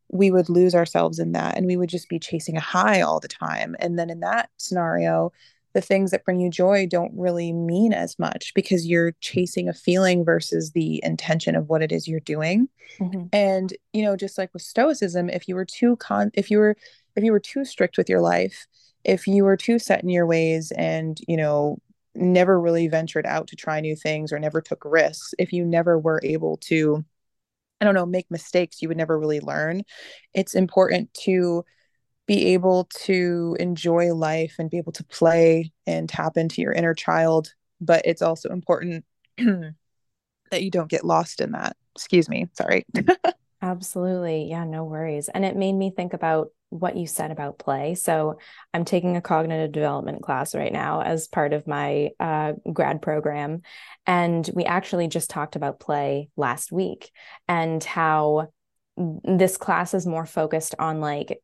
we 0.09 0.31
would 0.31 0.49
lose 0.49 0.75
ourselves 0.75 1.19
in 1.19 1.33
that 1.33 1.57
and 1.57 1.67
we 1.67 1.77
would 1.77 1.89
just 1.89 2.09
be 2.09 2.19
chasing 2.19 2.57
a 2.57 2.61
high 2.61 3.01
all 3.01 3.21
the 3.21 3.29
time. 3.29 3.75
And 3.81 3.99
then 3.99 4.11
in 4.11 4.21
that 4.21 4.49
scenario, 4.59 5.33
the 5.75 5.81
things 5.81 6.13
that 6.13 6.25
bring 6.25 6.41
you 6.41 6.49
joy 6.49 6.87
don't 6.89 7.13
really 7.17 7.53
mean 7.53 7.93
as 7.93 8.19
much 8.19 8.53
because 8.55 8.87
you're 8.87 9.13
chasing 9.21 9.69
a 9.69 9.75
feeling 9.75 10.25
versus 10.25 10.71
the 10.71 11.01
intention 11.05 11.57
of 11.57 11.69
what 11.69 11.83
it 11.83 11.93
is 11.93 12.09
you're 12.09 12.21
doing. 12.21 12.69
Mm-hmm. 13.01 13.25
And 13.33 13.75
you 13.93 14.03
know, 14.03 14.17
just 14.17 14.39
like 14.39 14.53
with 14.55 14.63
stoicism, 14.63 15.29
if 15.29 15.49
you 15.49 15.57
were 15.57 15.65
too 15.65 15.97
con 15.97 16.31
if 16.35 16.51
you 16.51 16.59
were 16.59 16.77
if 17.17 17.25
you 17.25 17.33
were 17.33 17.41
too 17.41 17.65
strict 17.65 17.99
with 17.99 18.09
your 18.09 18.21
life, 18.21 18.67
if 19.05 19.27
you 19.27 19.45
were 19.45 19.57
too 19.57 19.79
set 19.79 20.03
in 20.03 20.09
your 20.09 20.27
ways 20.27 20.73
and, 20.73 21.19
you 21.29 21.37
know, 21.37 21.79
never 22.15 22.61
really 22.61 22.89
ventured 22.89 23.27
out 23.27 23.49
to 23.49 23.57
try 23.57 23.81
new 23.81 23.97
things 23.97 24.33
or 24.33 24.39
never 24.39 24.61
took 24.61 24.85
risks, 24.85 25.35
if 25.39 25.53
you 25.53 25.65
never 25.65 25.99
were 25.99 26.21
able 26.25 26.57
to 26.59 27.05
I 27.81 27.85
don't 27.85 27.95
know, 27.95 28.07
make 28.07 28.31
mistakes, 28.31 28.81
you 28.81 28.89
would 28.89 28.97
never 28.97 29.19
really 29.19 29.41
learn. 29.41 29.83
It's 30.33 30.55
important 30.55 31.13
to 31.25 31.65
be 32.27 32.55
able 32.55 32.89
to 33.05 33.57
enjoy 33.61 34.15
life 34.15 34.57
and 34.59 34.71
be 34.71 34.79
able 34.79 34.93
to 34.93 35.05
play 35.05 35.73
and 35.87 36.09
tap 36.09 36.37
into 36.37 36.63
your 36.63 36.73
inner 36.73 36.95
child. 36.95 37.53
But 37.81 38.03
it's 38.05 38.23
also 38.23 38.51
important 38.51 39.05
that 39.37 40.63
you 40.63 40.71
don't 40.71 40.91
get 40.91 41.05
lost 41.05 41.41
in 41.41 41.53
that. 41.53 41.77
Excuse 41.95 42.29
me. 42.29 42.49
Sorry. 42.55 42.87
Absolutely. 43.63 44.49
Yeah, 44.51 44.65
no 44.65 44.85
worries. 44.85 45.29
And 45.29 45.45
it 45.45 45.57
made 45.57 45.73
me 45.73 45.91
think 45.91 46.13
about 46.13 46.49
what 46.71 46.97
you 46.97 47.07
said 47.07 47.31
about 47.31 47.59
play. 47.59 47.95
So 47.95 48.39
I'm 48.73 48.85
taking 48.85 49.17
a 49.17 49.23
cognitive 49.23 49.73
development 49.73 50.23
class 50.23 50.55
right 50.55 50.73
now 50.73 51.03
as 51.03 51.29
part 51.29 51.53
of 51.53 51.67
my 51.67 52.11
uh, 52.19 52.55
grad 52.73 53.01
program. 53.01 53.63
And 54.07 54.49
we 54.55 54.65
actually 54.65 55.09
just 55.09 55.31
talked 55.31 55.57
about 55.57 55.79
play 55.79 56.31
last 56.37 56.73
week 56.73 57.11
and 57.49 57.83
how 57.85 58.49
this 58.97 59.57
class 59.57 59.95
is 59.95 60.07
more 60.07 60.27
focused 60.27 60.75
on 60.79 61.01
like 61.01 61.41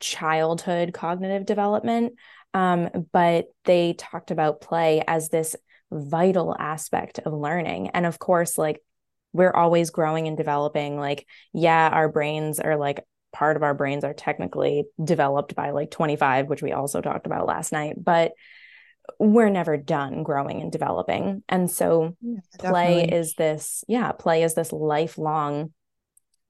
childhood 0.00 0.92
cognitive 0.92 1.46
development. 1.46 2.14
Um, 2.52 3.06
but 3.12 3.46
they 3.64 3.94
talked 3.94 4.30
about 4.30 4.60
play 4.60 5.04
as 5.06 5.28
this 5.28 5.54
vital 5.92 6.56
aspect 6.58 7.20
of 7.20 7.32
learning. 7.32 7.90
And 7.90 8.06
of 8.06 8.18
course, 8.18 8.58
like 8.58 8.82
we're 9.32 9.52
always 9.52 9.90
growing 9.90 10.26
and 10.26 10.36
developing. 10.36 10.98
Like, 10.98 11.26
yeah, 11.52 11.88
our 11.92 12.08
brains 12.08 12.58
are 12.58 12.76
like 12.76 13.04
part 13.32 13.56
of 13.56 13.62
our 13.62 13.74
brains 13.74 14.04
are 14.04 14.14
technically 14.14 14.84
developed 15.02 15.54
by 15.54 15.70
like 15.70 15.90
25, 15.90 16.48
which 16.48 16.62
we 16.62 16.72
also 16.72 17.00
talked 17.00 17.26
about 17.26 17.46
last 17.46 17.72
night, 17.72 17.94
but 18.02 18.32
we're 19.18 19.50
never 19.50 19.76
done 19.76 20.22
growing 20.22 20.60
and 20.60 20.72
developing. 20.72 21.42
And 21.48 21.70
so 21.70 22.16
yeah, 22.20 22.40
play 22.58 23.04
is 23.04 23.34
this, 23.34 23.84
yeah, 23.88 24.12
play 24.12 24.42
is 24.42 24.54
this 24.54 24.72
lifelong 24.72 25.72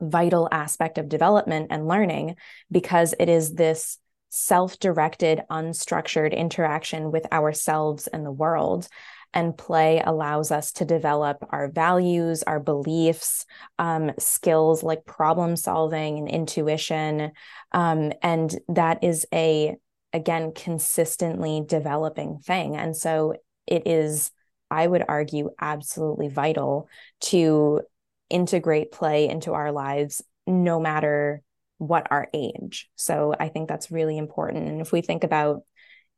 vital 0.01 0.49
aspect 0.51 0.99
of 0.99 1.09
development 1.09 1.69
and 1.71 1.87
learning 1.87 2.37
because 2.71 3.15
it 3.19 3.29
is 3.29 3.55
this 3.55 3.99
self-directed 4.31 5.43
unstructured 5.51 6.37
interaction 6.37 7.11
with 7.11 7.31
ourselves 7.33 8.07
and 8.07 8.25
the 8.25 8.31
world 8.31 8.89
and 9.33 9.57
play 9.57 10.03
allows 10.05 10.51
us 10.51 10.73
to 10.73 10.85
develop 10.85 11.39
our 11.51 11.71
values, 11.71 12.43
our 12.43 12.59
beliefs, 12.59 13.47
um, 13.79 14.11
skills 14.19 14.83
like 14.83 15.05
problem 15.05 15.57
solving 15.57 16.19
and 16.19 16.29
intuition. 16.29 17.33
Um, 17.73 18.13
and 18.23 18.57
that 18.69 19.05
is 19.05 19.27
a, 19.33 19.77
again, 20.13 20.53
consistently 20.53 21.63
developing 21.65 22.39
thing. 22.39 22.77
And 22.77 22.97
so 22.97 23.35
it 23.67 23.87
is, 23.87 24.33
I 24.71 24.87
would 24.87 25.05
argue, 25.07 25.51
absolutely 25.61 26.29
vital 26.29 26.89
to 27.21 27.83
integrate 28.31 28.93
play 28.93 29.29
into 29.29 29.53
our 29.53 29.73
lives 29.73 30.23
no 30.47 30.81
matter 30.81 31.43
what 31.79 32.07
our 32.11 32.29
age. 32.33 32.89
So 32.97 33.35
I 33.39 33.49
think 33.49 33.69
that's 33.69 33.91
really 33.91 34.17
important. 34.17 34.69
And 34.69 34.81
if 34.81 34.93
we 34.93 35.01
think 35.01 35.25
about 35.25 35.63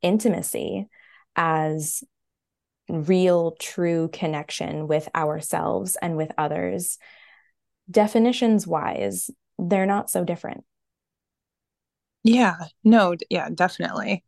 intimacy 0.03 0.87
as 1.37 2.05
real, 2.89 3.53
true 3.53 4.11
connection 4.13 4.89
with 4.89 5.09
ourselves 5.15 5.97
and 6.01 6.17
with 6.17 6.33
others, 6.37 6.99
definitions 7.91 8.67
wise, 8.67 9.31
they're 9.59 9.87
not 9.87 10.11
so 10.11 10.25
different. 10.25 10.65
Yeah, 12.25 12.57
no, 12.85 13.17
yeah, 13.31 13.49
definitely. 13.53 14.25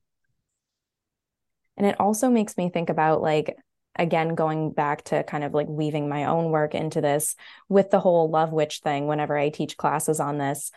And 1.77 1.87
it 1.87 1.99
also 2.01 2.31
makes 2.31 2.57
me 2.57 2.71
think 2.71 2.91
about 2.91 3.21
like, 3.21 3.57
again, 3.97 4.35
going 4.35 4.73
back 4.73 5.05
to 5.05 5.23
kind 5.25 5.45
of 5.45 5.55
like 5.55 5.69
weaving 5.69 6.09
my 6.09 6.25
own 6.25 6.51
work 6.51 6.75
into 6.75 7.01
this 7.01 7.37
with 7.69 7.91
the 7.91 8.01
whole 8.01 8.31
love 8.31 8.53
witch 8.53 8.81
thing. 8.81 9.07
Whenever 9.07 9.37
I 9.37 9.51
teach 9.51 9.77
classes 9.77 10.21
on 10.21 10.39
this, 10.39 10.71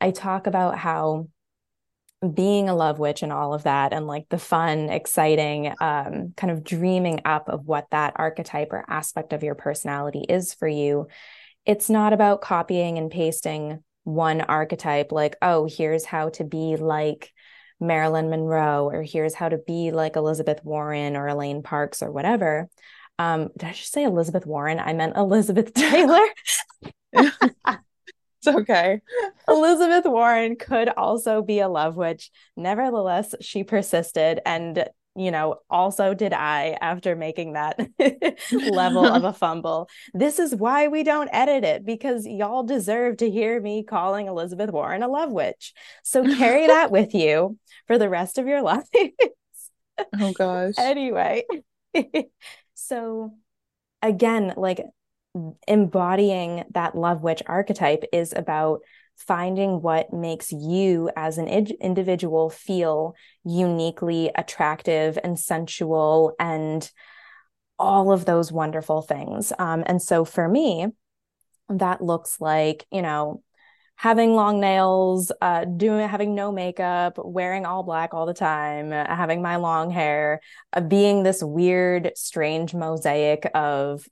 I 0.00 0.10
talk 0.10 0.46
about 0.46 0.78
how 0.78 1.28
being 2.34 2.68
a 2.68 2.74
love 2.74 2.98
witch 2.98 3.22
and 3.22 3.32
all 3.32 3.52
of 3.52 3.64
that 3.64 3.92
and 3.92 4.06
like 4.06 4.28
the 4.28 4.38
fun 4.38 4.88
exciting 4.90 5.74
um, 5.80 6.32
kind 6.36 6.52
of 6.52 6.62
dreaming 6.62 7.20
up 7.24 7.48
of 7.48 7.66
what 7.66 7.86
that 7.90 8.12
archetype 8.16 8.72
or 8.72 8.84
aspect 8.88 9.32
of 9.32 9.42
your 9.42 9.56
personality 9.56 10.24
is 10.28 10.54
for 10.54 10.68
you 10.68 11.08
it's 11.66 11.90
not 11.90 12.12
about 12.12 12.40
copying 12.40 12.96
and 12.96 13.10
pasting 13.10 13.82
one 14.04 14.40
archetype 14.40 15.10
like 15.10 15.34
oh 15.42 15.66
here's 15.66 16.04
how 16.04 16.28
to 16.28 16.44
be 16.44 16.76
like 16.76 17.32
marilyn 17.82 18.30
monroe 18.30 18.88
or 18.90 19.02
here's 19.02 19.34
how 19.34 19.48
to 19.48 19.58
be 19.58 19.90
like 19.90 20.16
elizabeth 20.16 20.64
warren 20.64 21.16
or 21.16 21.28
elaine 21.28 21.62
parks 21.62 22.02
or 22.02 22.10
whatever 22.10 22.68
um, 23.18 23.48
did 23.58 23.68
i 23.68 23.72
just 23.72 23.92
say 23.92 24.04
elizabeth 24.04 24.46
warren 24.46 24.78
i 24.78 24.92
meant 24.92 25.16
elizabeth 25.16 25.74
taylor 25.74 26.24
It's 28.44 28.56
okay. 28.56 29.00
Elizabeth 29.46 30.04
Warren 30.04 30.56
could 30.56 30.88
also 30.88 31.42
be 31.42 31.60
a 31.60 31.68
love 31.68 31.94
witch. 31.94 32.32
Nevertheless, 32.56 33.36
she 33.40 33.62
persisted 33.62 34.40
and 34.44 34.84
you 35.14 35.30
know, 35.30 35.56
also 35.68 36.14
did 36.14 36.32
I 36.32 36.78
after 36.80 37.14
making 37.14 37.52
that 37.52 37.78
level 38.52 39.04
of 39.04 39.24
a 39.24 39.32
fumble. 39.32 39.88
This 40.14 40.38
is 40.38 40.54
why 40.54 40.88
we 40.88 41.02
don't 41.02 41.28
edit 41.32 41.64
it 41.64 41.84
because 41.84 42.26
y'all 42.26 42.62
deserve 42.62 43.18
to 43.18 43.30
hear 43.30 43.60
me 43.60 43.84
calling 43.84 44.26
Elizabeth 44.26 44.70
Warren 44.70 45.02
a 45.02 45.08
love 45.08 45.30
witch. 45.30 45.74
So 46.02 46.24
carry 46.36 46.66
that 46.68 46.90
with 46.90 47.14
you 47.14 47.58
for 47.86 47.98
the 47.98 48.08
rest 48.08 48.38
of 48.38 48.46
your 48.46 48.62
life. 48.62 48.88
oh 50.18 50.32
gosh. 50.32 50.74
Anyway. 50.78 51.44
so 52.74 53.34
again, 54.00 54.54
like 54.56 54.82
embodying 55.68 56.64
that 56.72 56.94
love 56.94 57.22
witch 57.22 57.42
archetype 57.46 58.04
is 58.12 58.32
about 58.32 58.80
finding 59.26 59.82
what 59.82 60.12
makes 60.12 60.52
you 60.52 61.10
as 61.16 61.38
an 61.38 61.48
individual 61.48 62.50
feel 62.50 63.14
uniquely 63.44 64.30
attractive 64.34 65.18
and 65.22 65.38
sensual 65.38 66.34
and 66.38 66.90
all 67.78 68.12
of 68.12 68.24
those 68.24 68.52
wonderful 68.52 69.02
things. 69.02 69.52
Um, 69.58 69.82
and 69.86 70.00
so 70.00 70.24
for 70.24 70.48
me, 70.48 70.88
that 71.68 72.02
looks 72.02 72.40
like, 72.40 72.86
you 72.90 73.02
know, 73.02 73.42
having 73.96 74.34
long 74.34 74.60
nails, 74.60 75.30
uh, 75.40 75.64
doing 75.64 76.08
having 76.08 76.34
no 76.34 76.50
makeup, 76.50 77.18
wearing 77.18 77.66
all 77.66 77.82
black 77.82 78.14
all 78.14 78.26
the 78.26 78.34
time, 78.34 78.92
uh, 78.92 79.04
having 79.14 79.42
my 79.42 79.56
long 79.56 79.90
hair, 79.90 80.40
uh, 80.72 80.80
being 80.80 81.22
this 81.22 81.42
weird, 81.42 82.12
strange 82.16 82.74
mosaic 82.74 83.48
of 83.54 84.04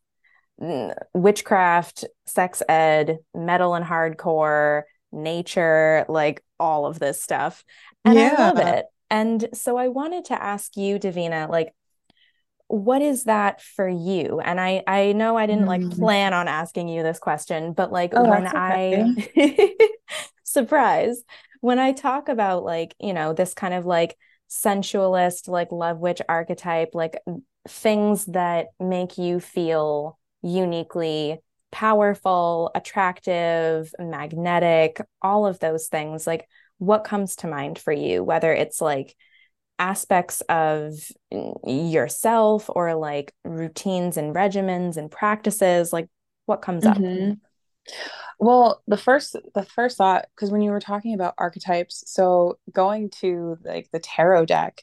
witchcraft, 1.15 2.05
sex 2.27 2.63
ed, 2.69 3.19
metal 3.35 3.75
and 3.75 3.85
hardcore, 3.85 4.83
nature, 5.13 6.05
like 6.09 6.43
all 6.59 6.87
of 6.87 6.99
this 6.99 7.23
stuff. 7.23 7.65
And 8.05 8.15
yeah. 8.15 8.35
I 8.37 8.43
love 8.43 8.59
it. 8.59 8.87
And 9.11 9.49
so 9.53 9.77
I 9.77 9.89
wanted 9.89 10.27
to 10.27 10.43
ask 10.43 10.77
you, 10.77 10.99
Davina, 10.99 11.49
like, 11.49 11.75
what 12.69 13.03
is 13.03 13.25
that 13.25 13.61
for 13.61 13.89
you? 13.89 14.41
And 14.41 14.61
I 14.61 14.85
I 14.87 15.13
know 15.13 15.37
I 15.37 15.47
didn't 15.47 15.67
like 15.67 15.81
mm. 15.81 15.99
plan 15.99 16.33
on 16.33 16.47
asking 16.47 16.89
you 16.89 17.03
this 17.03 17.19
question, 17.19 17.73
but 17.73 17.91
like 17.91 18.13
oh, 18.15 18.29
when 18.29 18.47
okay. 18.47 19.27
I 19.37 19.77
surprise, 20.45 21.25
when 21.61 21.81
I 21.81 21.91
talk 21.93 22.29
about 22.29 22.63
like, 22.63 22.95
you 23.01 23.13
know, 23.13 23.33
this 23.33 23.55
kind 23.55 23.75
of 23.75 23.87
like 23.87 24.17
sensualist, 24.47 25.49
like 25.49 25.73
love 25.73 25.99
witch 25.99 26.23
archetype, 26.29 26.91
like 26.95 27.19
things 27.69 28.25
that 28.27 28.69
make 28.79 29.19
you 29.19 29.41
feel 29.41 30.19
uniquely 30.43 31.41
powerful, 31.71 32.71
attractive, 32.75 33.93
magnetic, 33.99 35.01
all 35.23 35.47
of 35.47 35.59
those 35.59 35.89
things. 35.89 36.27
Like, 36.27 36.49
what 36.79 37.05
comes 37.05 37.37
to 37.37 37.47
mind 37.47 37.79
for 37.79 37.93
you? 37.93 38.25
Whether 38.25 38.53
it's 38.53 38.81
like 38.81 39.17
aspects 39.79 40.43
of 40.43 40.95
yourself 41.67 42.69
or 42.69 42.95
like 42.95 43.33
routines 43.45 44.17
and 44.17 44.35
regimens 44.35 44.97
and 44.97 45.11
practices, 45.11 45.93
like, 45.93 46.09
what 46.47 46.63
comes 46.63 46.85
mm-hmm. 46.85 47.33
up? 47.33 47.39
Well, 48.39 48.83
the 48.87 48.97
first 48.97 49.37
the 49.55 49.65
first 49.65 49.99
thought 49.99 50.27
because 50.35 50.51
when 50.51 50.63
you 50.63 50.71
were 50.71 50.81
talking 50.81 51.15
about 51.15 51.35
archetypes, 51.39 52.05
so 52.07 52.59
going 52.73 53.11
to 53.21 53.59
like 53.65 53.91
the 53.93 54.01
tarot 54.01 54.47
deck, 54.47 54.83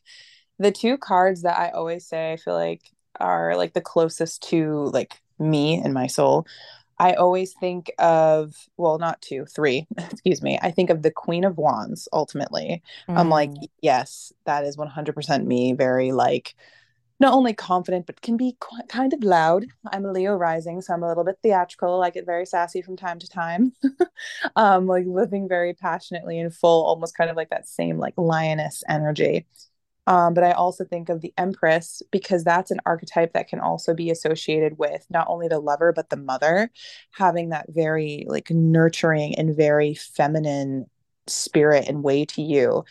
the 0.60 0.72
two 0.72 0.98
cards 0.98 1.42
that 1.42 1.58
I 1.58 1.70
always 1.70 2.08
say 2.08 2.34
I 2.34 2.38
feel 2.38 2.54
like 2.54 2.82
are 3.20 3.56
like 3.56 3.74
the 3.74 3.82
closest 3.82 4.44
to 4.50 4.86
like 4.94 5.20
me 5.40 5.82
and 5.84 5.94
my 5.94 6.08
soul 6.08 6.46
I 7.00 7.14
always 7.14 7.54
think 7.54 7.92
of, 8.00 8.56
well, 8.78 8.98
not 8.98 9.22
two, 9.22 9.46
three, 9.46 9.88
excuse 9.98 10.42
me. 10.42 10.58
I 10.62 10.72
think 10.72 10.90
of 10.90 11.04
the 11.04 11.12
Queen 11.12 11.44
of 11.44 11.58
Wands 11.58 12.08
ultimately. 12.12 12.82
Mm. 13.08 13.18
I'm 13.18 13.30
like, 13.30 13.52
mm. 13.52 13.68
yes, 13.82 14.34
that 14.46 14.64
is 14.64 14.78
100% 14.78 15.46
me. 15.46 15.74
Very 15.74 16.12
like, 16.12 16.56
not 17.20 17.34
only 17.34 17.54
confident, 17.54 18.06
but 18.06 18.22
can 18.22 18.38
be 18.38 18.56
quite, 18.60 18.88
kind 18.90 19.14
of 19.14 19.24
loud. 19.24 19.66
I'm 19.92 20.06
a 20.06 20.12
Leo 20.12 20.36
rising, 20.36 20.82
so 20.82 20.94
I'm 20.94 21.04
a 21.04 21.08
little 21.08 21.24
bit 21.24 21.40
theatrical. 21.42 22.04
I 22.04 22.10
get 22.10 22.26
very 22.26 22.46
sassy 22.46 22.82
from 22.82 22.96
time 22.96 23.20
to 23.20 23.28
time. 23.28 23.74
um, 24.56 24.86
like 24.88 25.06
living 25.08 25.48
very 25.48 25.74
passionately 25.74 26.40
and 26.40 26.54
full, 26.54 26.86
almost 26.86 27.18
kind 27.18 27.30
of 27.30 27.36
like 27.36 27.50
that 27.50 27.68
same 27.68 27.98
like 27.98 28.14
lioness 28.18 28.84
energy. 28.88 29.48
Um, 30.08 30.34
but 30.34 30.44
I 30.46 30.54
also 30.54 30.86
think 30.86 31.10
of 31.10 31.22
the 31.22 31.34
Empress 31.38 32.02
because 32.12 32.44
that's 32.44 32.72
an 32.72 32.80
archetype 32.86 33.34
that 33.34 33.50
can 33.50 33.60
also 33.60 33.94
be 33.94 34.10
associated 34.10 34.78
with 34.78 35.06
not 35.10 35.28
only 35.30 35.50
the 35.50 35.60
lover, 35.60 35.92
but 35.92 36.10
the 36.10 36.16
mother, 36.18 36.72
having 37.12 37.50
that 37.50 37.66
very 37.70 38.26
like 38.28 38.50
nurturing 38.50 39.36
and 39.36 39.56
very 39.56 39.94
feminine 39.94 40.86
spirit 41.28 41.88
and 41.90 42.04
way 42.04 42.24
to 42.26 42.42
you. 42.42 42.86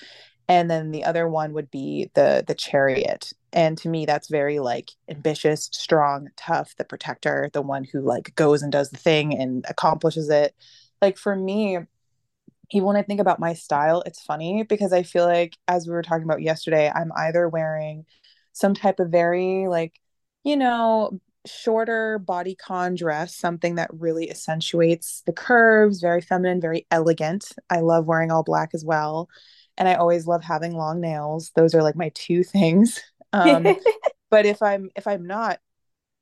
And 0.48 0.70
then 0.70 0.92
the 0.92 1.04
other 1.04 1.26
one 1.28 1.54
would 1.54 1.70
be 1.70 2.10
the 2.14 2.44
the 2.46 2.54
chariot. 2.54 3.32
And 3.52 3.78
to 3.78 3.88
me, 3.88 4.04
that's 4.06 4.28
very 4.28 4.58
like 4.58 4.90
ambitious, 5.08 5.70
strong, 5.72 6.28
tough, 6.36 6.76
the 6.76 6.84
protector, 6.84 7.50
the 7.54 7.62
one 7.62 7.84
who 7.84 8.02
like 8.02 8.34
goes 8.34 8.62
and 8.62 8.70
does 8.70 8.90
the 8.90 8.98
thing 8.98 9.34
and 9.34 9.64
accomplishes 9.68 10.28
it. 10.28 10.54
Like 11.00 11.16
for 11.18 11.34
me, 11.34 11.78
even 12.70 12.86
when 12.86 12.96
I 12.96 13.02
think 13.02 13.20
about 13.20 13.40
my 13.40 13.54
style, 13.54 14.02
it's 14.06 14.22
funny 14.22 14.64
because 14.64 14.92
I 14.92 15.02
feel 15.02 15.24
like, 15.24 15.56
as 15.68 15.86
we 15.86 15.92
were 15.92 16.02
talking 16.02 16.24
about 16.24 16.42
yesterday, 16.42 16.90
I'm 16.92 17.12
either 17.16 17.48
wearing 17.48 18.06
some 18.52 18.74
type 18.74 19.00
of 19.00 19.10
very, 19.10 19.68
like, 19.68 20.00
you 20.44 20.56
know, 20.56 21.20
shorter 21.46 22.18
body 22.18 22.56
bodycon 22.56 22.96
dress, 22.96 23.34
something 23.34 23.76
that 23.76 23.90
really 23.92 24.30
accentuates 24.30 25.22
the 25.26 25.32
curves, 25.32 26.00
very 26.00 26.20
feminine, 26.20 26.60
very 26.60 26.86
elegant. 26.90 27.52
I 27.70 27.80
love 27.80 28.06
wearing 28.06 28.30
all 28.30 28.42
black 28.42 28.70
as 28.74 28.84
well. 28.84 29.28
And 29.78 29.88
I 29.88 29.94
always 29.94 30.26
love 30.26 30.42
having 30.42 30.72
long 30.72 31.00
nails. 31.00 31.52
Those 31.54 31.74
are 31.74 31.82
like 31.82 31.96
my 31.96 32.10
two 32.14 32.42
things. 32.42 33.00
Um, 33.32 33.66
but 34.30 34.46
if 34.46 34.62
I'm 34.62 34.88
if 34.96 35.06
I'm 35.06 35.26
not 35.26 35.58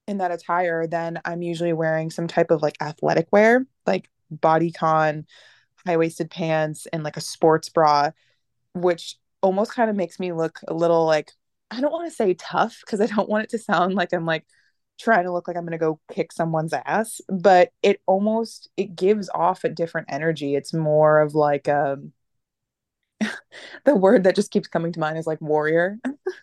in 0.09 0.19
that 0.19 0.33
attire, 0.33 0.89
then 0.89 1.21
I'm 1.25 1.43
usually 1.43 1.73
wearing 1.73 2.11
some 2.11 2.27
type 2.27 2.51
of 2.51 2.61
like 2.61 2.77
athletic 2.81 3.29
wear, 3.31 3.67
like 3.87 4.09
bodycon 4.35 5.27
high 5.87 5.97
waisted 5.97 6.31
pants 6.31 6.87
and 6.93 7.03
like 7.03 7.17
a 7.17 7.21
sports 7.21 7.69
bra, 7.69 8.11
which 8.75 9.17
almost 9.43 9.75
kind 9.75 9.91
of 9.91 9.97
makes 9.97 10.19
me 10.19 10.33
look 10.33 10.61
a 10.69 10.75
little 10.75 11.05
like 11.05 11.33
I 11.71 11.81
don't 11.81 11.93
want 11.93 12.09
to 12.09 12.15
say 12.15 12.35
tough 12.35 12.81
because 12.81 13.01
I 13.01 13.07
don't 13.07 13.29
want 13.29 13.45
it 13.45 13.51
to 13.51 13.59
sound 13.59 13.95
like 13.95 14.13
I'm 14.13 14.27
like 14.27 14.47
trying 14.99 15.25
to 15.25 15.33
look 15.33 15.49
like 15.49 15.57
I'm 15.57 15.65
going 15.65 15.73
to 15.73 15.79
go 15.79 16.01
kick 16.13 16.33
someone's 16.33 16.73
ass, 16.73 17.21
but 17.29 17.71
it 17.83 18.01
almost 18.07 18.69
it 18.77 18.95
gives 18.97 19.29
off 19.35 19.65
a 19.65 19.69
different 19.69 20.09
energy. 20.11 20.55
It's 20.55 20.73
more 20.73 21.21
of 21.21 21.35
like 21.35 21.69
um 21.69 22.13
the 23.85 23.95
word 23.95 24.25
that 24.25 24.37
just 24.37 24.51
keeps 24.51 24.69
coming 24.69 24.93
to 24.93 25.01
mind 25.01 25.19
is 25.19 25.27
like 25.27 25.41
warrior. 25.41 25.99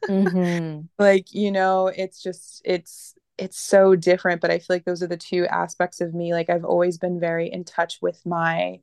Mm-hmm. 0.07 0.81
like, 1.03 1.33
you 1.33 1.51
know, 1.51 1.87
it's 1.87 2.21
just 2.21 2.61
it's 2.65 3.15
it's 3.37 3.59
so 3.59 3.95
different, 3.95 4.41
but 4.41 4.51
I 4.51 4.59
feel 4.59 4.75
like 4.75 4.85
those 4.85 5.01
are 5.01 5.07
the 5.07 5.17
two 5.17 5.45
aspects 5.47 6.01
of 6.01 6.13
me. 6.13 6.33
Like 6.33 6.49
I've 6.49 6.65
always 6.65 6.97
been 6.97 7.19
very 7.19 7.51
in 7.51 7.63
touch 7.63 7.99
with 8.01 8.23
my 8.25 8.79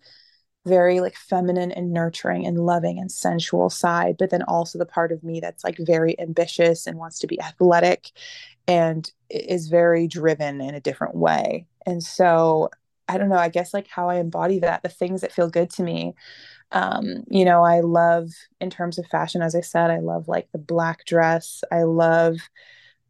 very 0.66 1.00
like 1.00 1.16
feminine 1.16 1.72
and 1.72 1.92
nurturing 1.92 2.46
and 2.46 2.58
loving 2.58 2.98
and 2.98 3.10
sensual 3.10 3.70
side, 3.70 4.16
but 4.18 4.30
then 4.30 4.42
also 4.42 4.78
the 4.78 4.86
part 4.86 5.12
of 5.12 5.22
me 5.22 5.40
that's 5.40 5.64
like 5.64 5.76
very 5.78 6.18
ambitious 6.20 6.86
and 6.86 6.98
wants 6.98 7.18
to 7.20 7.26
be 7.26 7.40
athletic 7.40 8.10
and 8.66 9.10
is 9.30 9.68
very 9.68 10.06
driven 10.06 10.60
in 10.60 10.74
a 10.74 10.80
different 10.80 11.14
way. 11.14 11.66
And 11.86 12.02
so 12.02 12.68
I 13.08 13.16
don't 13.16 13.30
know, 13.30 13.36
I 13.36 13.48
guess 13.48 13.72
like 13.72 13.88
how 13.88 14.10
I 14.10 14.16
embody 14.16 14.58
that, 14.60 14.82
the 14.82 14.90
things 14.90 15.22
that 15.22 15.32
feel 15.32 15.48
good 15.48 15.70
to 15.70 15.82
me. 15.82 16.14
Um, 16.70 17.24
you 17.30 17.46
know, 17.46 17.64
I 17.64 17.80
love 17.80 18.28
in 18.60 18.68
terms 18.68 18.98
of 18.98 19.06
fashion, 19.06 19.40
as 19.40 19.54
I 19.54 19.62
said, 19.62 19.90
I 19.90 20.00
love 20.00 20.28
like 20.28 20.48
the 20.52 20.58
black 20.58 21.06
dress. 21.06 21.62
I 21.72 21.84
love 21.84 22.36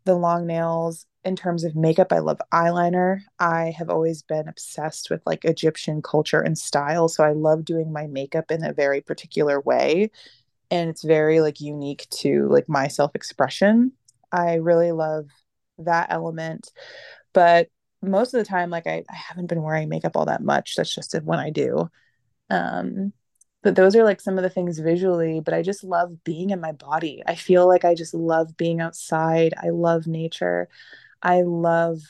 the 0.05 0.14
long 0.14 0.46
nails 0.46 1.07
in 1.29 1.37
terms 1.37 1.62
of 1.62 1.76
makeup, 1.76 2.12
I 2.12 2.18
love 2.18 2.41
eyeliner. 2.53 3.20
I 3.39 3.74
have 3.76 3.91
always 3.91 4.22
been 4.22 4.49
obsessed 4.49 5.11
with 5.11 5.22
like 5.26 5.45
Egyptian 5.45 6.03
culture 6.03 6.41
and 6.41 6.59
style. 6.59 7.07
So 7.09 7.22
I 7.22 7.33
love 7.33 7.64
doing 7.64 7.93
my 7.93 8.07
makeup 8.07 8.51
in 8.51 8.64
a 8.64 8.72
very 8.72 9.01
particular 9.03 9.61
way. 9.61 10.11
And 10.70 10.91
it's 10.91 11.05
very 11.05 11.41
like 11.41 11.61
unique 11.61 12.07
to 12.22 12.49
like 12.49 12.68
my 12.68 12.89
self 12.89 13.14
expression. 13.14 13.93
I 14.33 14.55
really 14.55 14.91
love 14.91 15.26
that 15.79 16.09
element. 16.11 16.72
But 17.35 17.68
most 18.03 18.35
of 18.35 18.39
the 18.39 18.49
time, 18.49 18.70
like 18.70 18.87
I, 18.87 19.05
I 19.11 19.14
haven't 19.14 19.47
been 19.47 19.62
wearing 19.62 19.89
makeup 19.89 20.16
all 20.16 20.26
that 20.26 20.43
much. 20.43 20.76
That's 20.76 20.95
just 20.95 21.14
when 21.22 21.39
I 21.39 21.51
do. 21.51 21.91
Um, 22.51 23.12
but 23.62 23.74
those 23.74 23.97
are 23.97 24.05
like 24.05 24.20
some 24.20 24.39
of 24.39 24.43
the 24.43 24.51
things 24.51 24.79
visually 24.79 25.41
but 25.41 25.53
i 25.55 25.62
just 25.62 25.85
love 25.85 26.22
being 26.24 26.51
in 26.51 26.61
my 26.61 26.72
body 26.72 27.22
i 27.26 27.35
feel 27.35 27.66
like 27.66 27.85
i 27.85 27.95
just 27.95 28.14
love 28.14 28.57
being 28.57 28.81
outside 28.81 29.53
i 29.62 29.68
love 29.70 30.07
nature 30.07 30.68
I 31.23 31.43
love 31.43 32.01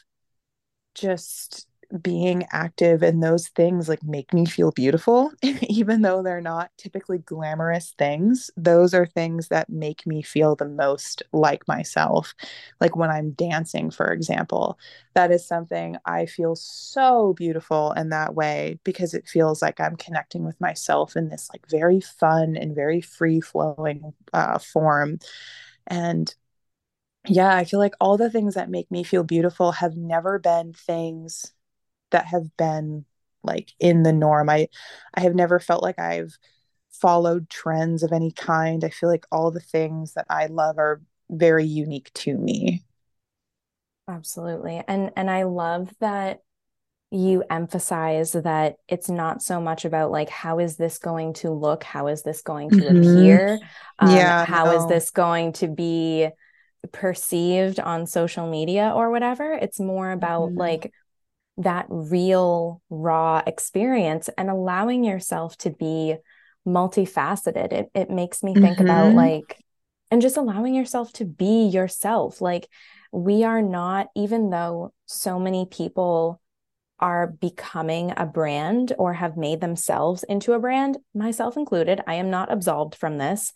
just 0.95 1.67
being 2.03 2.45
active 2.53 3.03
and 3.03 3.23
those 3.23 3.49
things 3.49 3.89
like 3.89 4.03
make 4.03 4.35
me 4.35 4.45
feel 4.45 4.71
beautiful 4.73 5.33
even 5.43 6.03
though 6.03 6.23
they're 6.23 6.39
not 6.39 6.71
typically 6.77 7.17
glamorous 7.17 7.95
things. 7.97 8.51
Those 8.59 8.93
are 8.93 9.07
things 9.07 9.49
that 9.49 9.71
make 9.71 10.07
me 10.07 10.21
feel 10.21 10.55
the 10.55 10.69
most 10.69 11.23
like 11.33 11.67
myself 11.67 12.35
like 12.79 12.95
when 12.95 13.11
i'm 13.11 13.31
dancing 13.31 13.91
for 13.91 14.13
example. 14.13 14.79
That 15.15 15.31
is 15.33 15.47
something 15.47 15.97
i 16.05 16.27
feel 16.27 16.55
so 16.57 17.33
beautiful 17.33 17.93
in 17.93 18.11
that 18.11 18.35
way 18.35 18.79
because 18.85 19.15
it 19.15 19.27
feels 19.27 19.63
like 19.63 19.81
i'm 19.81 19.97
connecting 19.97 20.45
with 20.45 20.61
myself 20.61 21.17
in 21.17 21.31
this 21.31 21.49
like 21.53 21.67
very 21.71 22.01
fun 22.01 22.55
and 22.55 22.75
very 22.75 23.01
free 23.01 23.41
flowing 23.41 24.13
uh, 24.35 24.59
form. 24.59 25.19
And 25.87 26.35
yeah, 27.29 27.55
I 27.55 27.65
feel 27.65 27.81
like 27.81 27.95
all 28.01 28.17
the 28.17 28.31
things 28.31 28.55
that 28.55 28.71
make 28.71 28.91
me 28.91 29.05
feel 29.05 29.25
beautiful 29.25 29.73
have 29.73 29.97
never 29.97 30.39
been 30.39 30.73
things 30.73 31.53
that 32.11 32.27
have 32.27 32.57
been 32.57 33.05
like 33.43 33.73
in 33.79 34.03
the 34.03 34.13
norm. 34.13 34.49
I 34.51 34.69
I 35.15 35.21
have 35.21 35.35
never 35.35 35.59
felt 35.59 35.83
like 35.83 35.99
I've 35.99 36.37
followed 36.91 37.49
trends 37.49 38.03
of 38.03 38.13
any 38.13 38.33
kind. 38.33 38.85
I 38.85 38.91
feel 38.91 39.09
like 39.09 39.27
all 39.31 39.51
the 39.51 39.61
things 39.61 40.15
that 40.15 40.27
I 40.29 40.47
love 40.47 40.79
are 40.79 41.01
very 41.31 41.65
unique 41.65 42.13
to 42.15 42.37
me. 42.37 42.83
Absolutely. 44.09 44.83
And 44.89 45.13
and 45.17 45.31
I 45.31 45.45
love 45.45 45.93
that 46.01 46.41
you 47.11 47.43
emphasize 47.49 48.33
that 48.33 48.77
it's 48.87 49.09
not 49.09 49.43
so 49.43 49.61
much 49.61 49.85
about 49.85 50.11
like 50.11 50.29
how 50.29 50.59
is 50.59 50.77
this 50.77 50.99
going 50.99 51.33
to 51.33 51.51
look 51.51 51.83
how 51.83 52.07
is 52.07 52.23
this 52.23 52.43
going 52.43 52.69
to 52.69 52.77
mm-hmm. 52.77 52.99
appear 52.99 53.59
um, 53.99 54.15
yeah 54.15 54.45
how 54.45 54.67
no. 54.67 54.77
is 54.77 54.87
this 54.89 55.11
going 55.11 55.51
to 55.51 55.69
be 55.69 56.29
perceived 56.93 57.81
on 57.81 58.07
social 58.07 58.49
media 58.49 58.93
or 58.95 59.11
whatever 59.11 59.53
it's 59.53 59.81
more 59.81 60.11
about 60.11 60.51
mm-hmm. 60.51 60.59
like 60.59 60.93
that 61.57 61.87
real 61.89 62.81
raw 62.89 63.43
experience 63.47 64.31
and 64.39 64.49
allowing 64.49 65.05
yourself 65.05 65.57
to 65.59 65.71
be 65.71 66.15
multifaceted 66.67 67.73
it, 67.73 67.91
it 67.95 68.11
makes 68.11 68.43
me 68.43 68.55
think 68.55 68.79
mm-hmm. 68.79 68.85
about 68.85 69.13
like 69.15 69.57
and 70.11 70.23
just 70.23 70.37
allowing 70.37 70.75
yourself 70.75 71.13
to 71.13 71.25
be 71.25 71.67
yourself 71.67 72.41
like 72.41 72.69
we 73.13 73.43
are 73.45 73.63
not 73.63 74.09
even 74.15 74.51
though 74.51 74.93
so 75.07 75.39
many 75.39 75.67
people 75.67 76.41
are 77.01 77.29
becoming 77.29 78.13
a 78.17 78.27
brand 78.27 78.93
or 78.99 79.13
have 79.13 79.37
made 79.37 79.61
themselves 79.61 80.25
into 80.25 80.53
a 80.53 80.59
brand, 80.59 80.99
myself 81.15 81.57
included. 81.57 82.01
I 82.07 82.15
am 82.15 82.31
not 82.31 82.51
absolved 82.51 82.95
from 82.97 83.19
this. 83.19 83.53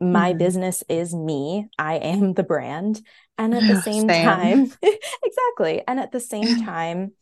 My 0.00 0.30
mm-hmm. 0.30 0.38
business 0.38 0.84
is 0.88 1.14
me. 1.14 1.68
I 1.78 1.94
am 1.96 2.34
the 2.34 2.42
brand. 2.42 3.00
And 3.36 3.54
at 3.54 3.62
the 3.62 3.80
same, 3.82 4.08
same. 4.08 4.24
time, 4.24 4.72
exactly. 5.22 5.82
And 5.86 6.00
at 6.00 6.12
the 6.12 6.20
same 6.20 6.62
time, 6.64 7.12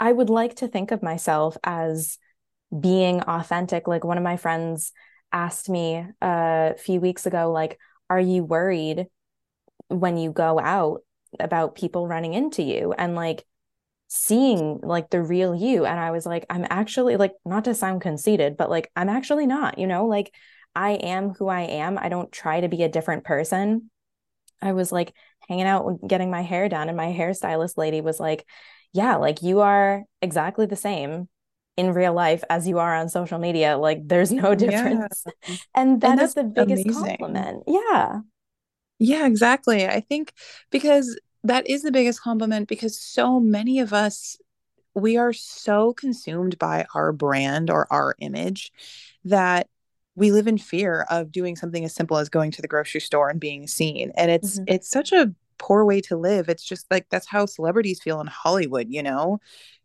I 0.00 0.12
would 0.12 0.30
like 0.30 0.56
to 0.56 0.68
think 0.68 0.90
of 0.90 1.02
myself 1.02 1.56
as 1.64 2.18
being 2.78 3.20
authentic. 3.22 3.88
Like 3.88 4.04
one 4.04 4.18
of 4.18 4.24
my 4.24 4.36
friends 4.36 4.92
asked 5.32 5.68
me 5.68 6.04
a 6.20 6.74
few 6.78 7.00
weeks 7.00 7.26
ago, 7.26 7.50
like, 7.52 7.78
are 8.10 8.20
you 8.20 8.44
worried 8.44 9.06
when 9.88 10.16
you 10.16 10.32
go 10.32 10.58
out 10.58 11.02
about 11.38 11.74
people 11.74 12.06
running 12.06 12.34
into 12.34 12.62
you? 12.62 12.92
And 12.92 13.14
like, 13.14 13.44
seeing 14.10 14.80
like 14.82 15.10
the 15.10 15.22
real 15.22 15.54
you 15.54 15.84
and 15.84 16.00
i 16.00 16.10
was 16.10 16.24
like 16.24 16.46
i'm 16.48 16.66
actually 16.70 17.18
like 17.18 17.34
not 17.44 17.64
to 17.64 17.74
sound 17.74 18.00
conceited 18.00 18.56
but 18.56 18.70
like 18.70 18.90
i'm 18.96 19.10
actually 19.10 19.46
not 19.46 19.76
you 19.76 19.86
know 19.86 20.06
like 20.06 20.32
i 20.74 20.92
am 20.92 21.30
who 21.30 21.48
i 21.48 21.62
am. 21.62 21.98
I 21.98 22.08
don't 22.08 22.30
try 22.32 22.60
to 22.60 22.68
be 22.68 22.82
a 22.82 22.88
different 22.88 23.24
person. 23.24 23.90
I 24.60 24.72
was 24.72 24.92
like 24.92 25.14
hanging 25.48 25.66
out 25.66 26.06
getting 26.06 26.30
my 26.30 26.42
hair 26.42 26.68
done 26.68 26.88
and 26.88 26.96
my 26.96 27.06
hairstylist 27.06 27.76
lady 27.76 28.00
was 28.00 28.20
like 28.20 28.46
yeah 28.92 29.16
like 29.16 29.42
you 29.42 29.60
are 29.60 30.04
exactly 30.20 30.66
the 30.66 30.76
same 30.76 31.28
in 31.78 31.94
real 31.94 32.12
life 32.12 32.42
as 32.50 32.66
you 32.66 32.80
are 32.80 32.94
on 32.96 33.08
social 33.08 33.38
media. 33.38 33.78
Like 33.78 34.00
there's 34.04 34.32
no 34.32 34.54
difference. 34.54 35.24
Yeah. 35.46 35.56
and 35.74 36.00
that 36.00 36.18
and 36.18 36.20
is 36.20 36.34
the 36.34 36.42
biggest 36.42 36.84
amazing. 36.84 37.16
compliment. 37.16 37.62
Yeah. 37.68 38.20
Yeah 38.98 39.26
exactly. 39.26 39.86
I 39.86 40.00
think 40.00 40.32
because 40.70 41.18
that 41.44 41.68
is 41.68 41.82
the 41.82 41.92
biggest 41.92 42.20
compliment 42.20 42.68
because 42.68 42.98
so 42.98 43.38
many 43.38 43.78
of 43.78 43.92
us 43.92 44.36
we 44.94 45.16
are 45.16 45.32
so 45.32 45.92
consumed 45.92 46.58
by 46.58 46.84
our 46.94 47.12
brand 47.12 47.70
or 47.70 47.86
our 47.92 48.16
image 48.18 48.72
that 49.24 49.68
we 50.18 50.32
live 50.32 50.46
in 50.46 50.58
fear 50.58 51.06
of 51.10 51.30
doing 51.32 51.56
something 51.56 51.84
as 51.84 51.94
simple 51.94 52.16
as 52.16 52.28
going 52.28 52.50
to 52.50 52.62
the 52.62 52.68
grocery 52.68 53.00
store 53.00 53.28
and 53.28 53.40
being 53.40 53.66
seen 53.66 54.12
and 54.16 54.30
it's 54.30 54.56
mm-hmm. 54.56 54.64
it's 54.66 54.90
such 54.90 55.12
a 55.12 55.32
poor 55.58 55.84
way 55.84 56.00
to 56.00 56.16
live. 56.16 56.48
It's 56.48 56.64
just 56.64 56.86
like 56.90 57.06
that's 57.10 57.26
how 57.26 57.46
celebrities 57.46 58.00
feel 58.00 58.20
in 58.20 58.26
hollywood 58.26 58.86
you 58.88 59.02
know? 59.02 59.40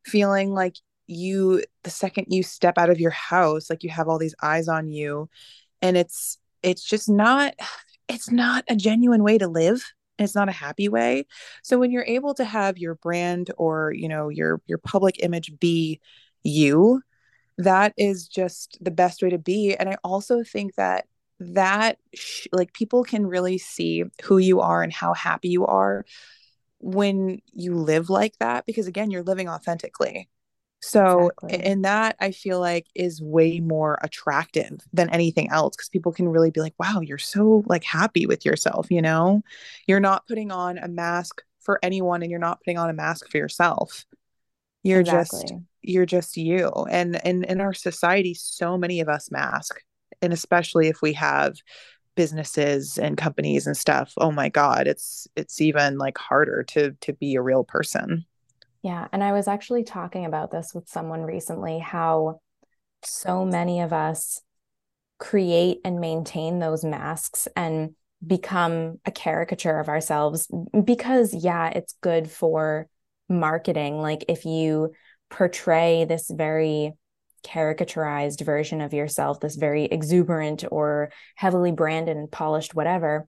Feeling 0.05 0.51
like 0.51 0.75
you 1.07 1.63
the 1.83 1.89
second 1.89 2.27
you 2.29 2.43
step 2.43 2.77
out 2.77 2.89
of 2.89 2.99
your 2.99 3.11
house 3.11 3.69
like 3.69 3.83
you 3.83 3.89
have 3.89 4.07
all 4.07 4.17
these 4.17 4.35
eyes 4.41 4.69
on 4.69 4.87
you 4.87 5.29
and 5.81 5.97
it's 5.97 6.37
it's 6.61 6.83
just 6.83 7.09
not 7.09 7.53
it's 8.07 8.31
not 8.31 8.63
a 8.69 8.75
genuine 8.75 9.21
way 9.21 9.37
to 9.37 9.47
live 9.47 9.83
it's 10.19 10.35
not 10.35 10.49
a 10.49 10.53
happy 10.53 10.89
way. 10.89 11.25
So 11.63 11.77
when 11.77 11.91
you're 11.91 12.05
able 12.05 12.33
to 12.35 12.45
have 12.45 12.77
your 12.77 12.95
brand 12.95 13.51
or 13.57 13.91
you 13.93 14.07
know 14.07 14.29
your 14.29 14.61
your 14.67 14.77
public 14.77 15.23
image 15.23 15.57
be 15.59 15.99
you 16.43 17.01
that 17.57 17.93
is 17.97 18.27
just 18.27 18.77
the 18.81 18.91
best 18.91 19.21
way 19.21 19.29
to 19.29 19.37
be 19.37 19.75
and 19.75 19.89
i 19.89 19.97
also 20.03 20.43
think 20.43 20.75
that 20.75 21.05
that 21.39 21.97
sh- 22.13 22.47
like 22.51 22.73
people 22.73 23.03
can 23.03 23.25
really 23.25 23.57
see 23.57 24.03
who 24.23 24.37
you 24.37 24.61
are 24.61 24.81
and 24.81 24.93
how 24.93 25.13
happy 25.13 25.49
you 25.49 25.65
are 25.65 26.05
when 26.79 27.41
you 27.53 27.75
live 27.75 28.09
like 28.09 28.37
that 28.39 28.65
because 28.65 28.87
again 28.87 29.11
you're 29.11 29.23
living 29.23 29.49
authentically 29.49 30.29
so, 30.85 31.29
exactly. 31.29 31.63
and 31.63 31.85
that 31.85 32.17
I 32.19 32.31
feel 32.31 32.59
like 32.59 32.87
is 32.93 33.21
way 33.21 33.61
more 33.61 33.97
attractive 34.01 34.81
than 34.91 35.09
anything 35.11 35.49
else 35.49 35.77
because 35.77 35.87
people 35.87 36.11
can 36.11 36.27
really 36.27 36.51
be 36.51 36.59
like, 36.59 36.73
wow, 36.77 36.99
you're 36.99 37.17
so 37.17 37.63
like 37.67 37.85
happy 37.85 38.25
with 38.25 38.45
yourself, 38.45 38.91
you 38.91 39.01
know? 39.01 39.43
You're 39.87 40.01
not 40.01 40.27
putting 40.27 40.51
on 40.51 40.77
a 40.77 40.89
mask 40.89 41.41
for 41.61 41.79
anyone 41.81 42.21
and 42.21 42.29
you're 42.29 42.37
not 42.37 42.59
putting 42.59 42.77
on 42.77 42.89
a 42.89 42.93
mask 42.93 43.29
for 43.29 43.37
yourself. 43.37 44.05
You're 44.83 44.99
exactly. 44.99 45.39
just 45.39 45.53
you're 45.83 46.05
just 46.05 46.37
you. 46.37 46.69
And 46.89 47.19
in 47.23 47.43
in 47.43 47.61
our 47.61 47.73
society, 47.73 48.33
so 48.33 48.77
many 48.77 48.99
of 48.99 49.09
us 49.09 49.31
mask. 49.31 49.79
And 50.21 50.33
especially 50.33 50.87
if 50.87 51.01
we 51.01 51.13
have 51.13 51.55
businesses 52.15 52.97
and 52.97 53.17
companies 53.17 53.67
and 53.67 53.75
stuff, 53.75 54.13
oh 54.17 54.31
my 54.31 54.49
God, 54.49 54.87
it's 54.87 55.27
it's 55.35 55.61
even 55.61 55.97
like 55.97 56.17
harder 56.17 56.63
to 56.69 56.91
to 57.01 57.13
be 57.13 57.35
a 57.35 57.41
real 57.41 57.63
person. 57.63 58.25
Yeah. 58.83 59.07
And 59.13 59.23
I 59.23 59.31
was 59.31 59.47
actually 59.47 59.83
talking 59.83 60.25
about 60.25 60.51
this 60.51 60.73
with 60.73 60.89
someone 60.89 61.21
recently 61.21 61.79
how 61.79 62.41
so 63.01 63.45
many 63.45 63.81
of 63.81 63.93
us 63.93 64.41
create 65.19 65.79
and 65.85 65.99
maintain 65.99 66.59
those 66.59 66.83
masks 66.83 67.47
and 67.55 67.95
become 68.25 68.99
a 69.05 69.11
caricature 69.11 69.79
of 69.79 69.89
ourselves 69.89 70.49
because, 70.83 71.33
yeah, 71.33 71.69
it's 71.69 71.95
good 72.01 72.29
for 72.29 72.87
marketing. 73.29 73.99
Like 73.99 74.25
if 74.27 74.45
you 74.45 74.91
portray 75.33 76.05
this 76.05 76.29
very 76.29 76.93
caricaturized 77.45 78.45
version 78.45 78.79
of 78.79 78.93
yourself, 78.93 79.41
this 79.41 79.55
very 79.55 79.83
exuberant 79.85 80.63
or 80.71 81.11
heavily 81.35 81.71
branded 81.71 82.15
and 82.15 82.31
polished, 82.31 82.73
whatever, 82.73 83.27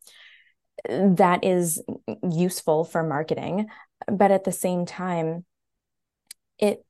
that 0.89 1.43
is 1.43 1.82
useful 2.30 2.84
for 2.84 3.03
marketing 3.03 3.68
but 4.08 4.32
at 4.32 4.43
the 4.43 4.51
same 4.51 4.86
time 4.86 5.45
it 6.60 6.86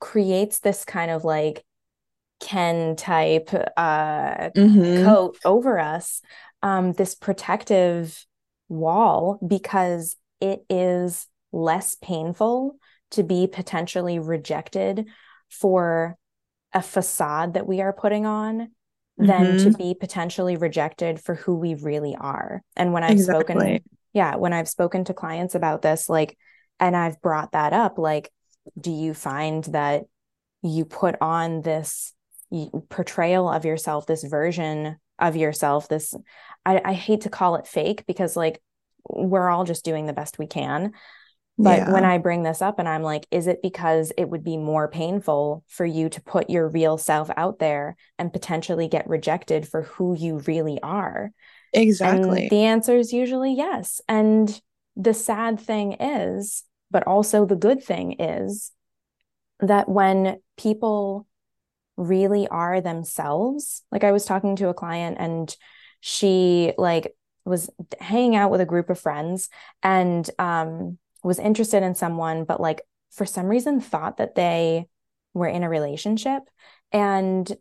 creates 0.00 0.60
this 0.60 0.84
kind 0.84 1.10
of 1.10 1.24
like 1.24 1.64
ken 2.40 2.94
type 2.94 3.50
uh 3.76 4.50
mm-hmm. 4.50 5.04
coat 5.04 5.36
over 5.44 5.78
us 5.78 6.20
um 6.62 6.92
this 6.92 7.14
protective 7.14 8.24
wall 8.68 9.38
because 9.46 10.16
it 10.40 10.64
is 10.68 11.26
less 11.52 11.96
painful 11.96 12.76
to 13.12 13.22
be 13.22 13.46
potentially 13.46 14.18
rejected 14.18 15.06
for 15.48 16.16
a 16.72 16.82
facade 16.82 17.54
that 17.54 17.66
we 17.66 17.80
are 17.80 17.92
putting 17.92 18.26
on 18.26 18.70
than 19.16 19.56
mm-hmm. 19.56 19.70
to 19.70 19.76
be 19.76 19.94
potentially 19.98 20.56
rejected 20.56 21.20
for 21.20 21.34
who 21.34 21.56
we 21.56 21.74
really 21.74 22.14
are. 22.14 22.62
And 22.76 22.92
when 22.92 23.02
I've 23.02 23.12
exactly. 23.12 23.54
spoken, 23.54 23.80
yeah, 24.12 24.36
when 24.36 24.52
I've 24.52 24.68
spoken 24.68 25.04
to 25.04 25.14
clients 25.14 25.54
about 25.54 25.82
this, 25.82 26.08
like 26.08 26.36
and 26.80 26.96
I've 26.96 27.20
brought 27.20 27.52
that 27.52 27.72
up 27.72 27.98
like 27.98 28.30
do 28.78 28.90
you 28.90 29.14
find 29.14 29.64
that 29.64 30.04
you 30.62 30.84
put 30.84 31.16
on 31.20 31.62
this 31.62 32.14
portrayal 32.88 33.48
of 33.48 33.64
yourself 33.64 34.06
this 34.06 34.24
version 34.24 34.96
of 35.18 35.36
yourself 35.36 35.88
this 35.88 36.14
I, 36.64 36.80
I 36.84 36.92
hate 36.92 37.22
to 37.22 37.30
call 37.30 37.56
it 37.56 37.66
fake 37.66 38.04
because 38.06 38.36
like 38.36 38.60
we're 39.08 39.48
all 39.48 39.64
just 39.64 39.84
doing 39.84 40.06
the 40.06 40.12
best 40.12 40.38
we 40.38 40.46
can 40.46 40.92
but 41.58 41.78
yeah. 41.78 41.92
when 41.92 42.04
I 42.04 42.18
bring 42.18 42.44
this 42.44 42.62
up 42.62 42.78
and 42.78 42.88
I'm 42.88 43.02
like, 43.02 43.26
is 43.32 43.48
it 43.48 43.62
because 43.62 44.12
it 44.16 44.28
would 44.28 44.44
be 44.44 44.56
more 44.56 44.86
painful 44.86 45.64
for 45.66 45.84
you 45.84 46.08
to 46.08 46.22
put 46.22 46.48
your 46.48 46.68
real 46.68 46.96
self 46.96 47.30
out 47.36 47.58
there 47.58 47.96
and 48.16 48.32
potentially 48.32 48.86
get 48.86 49.08
rejected 49.08 49.66
for 49.66 49.82
who 49.82 50.16
you 50.16 50.38
really 50.46 50.80
are? 50.82 51.32
Exactly. 51.72 52.42
And 52.42 52.50
the 52.50 52.62
answer 52.62 52.96
is 52.96 53.12
usually 53.12 53.54
yes. 53.54 54.00
And 54.08 54.60
the 54.94 55.12
sad 55.12 55.58
thing 55.58 55.94
is, 55.94 56.62
but 56.92 57.06
also 57.08 57.44
the 57.44 57.56
good 57.56 57.82
thing 57.82 58.20
is 58.20 58.70
that 59.58 59.88
when 59.88 60.40
people 60.56 61.26
really 61.96 62.46
are 62.46 62.80
themselves, 62.80 63.82
like 63.90 64.04
I 64.04 64.12
was 64.12 64.24
talking 64.24 64.54
to 64.56 64.68
a 64.68 64.74
client 64.74 65.16
and 65.18 65.54
she 66.00 66.72
like 66.78 67.16
was 67.44 67.68
hanging 67.98 68.36
out 68.36 68.52
with 68.52 68.60
a 68.60 68.66
group 68.66 68.90
of 68.90 69.00
friends 69.00 69.48
and 69.82 70.28
um 70.38 70.98
was 71.22 71.38
interested 71.38 71.82
in 71.82 71.94
someone 71.94 72.44
but 72.44 72.60
like 72.60 72.82
for 73.10 73.26
some 73.26 73.46
reason 73.46 73.80
thought 73.80 74.18
that 74.18 74.34
they 74.34 74.86
were 75.34 75.48
in 75.48 75.62
a 75.62 75.68
relationship 75.68 76.42
and 76.92 77.56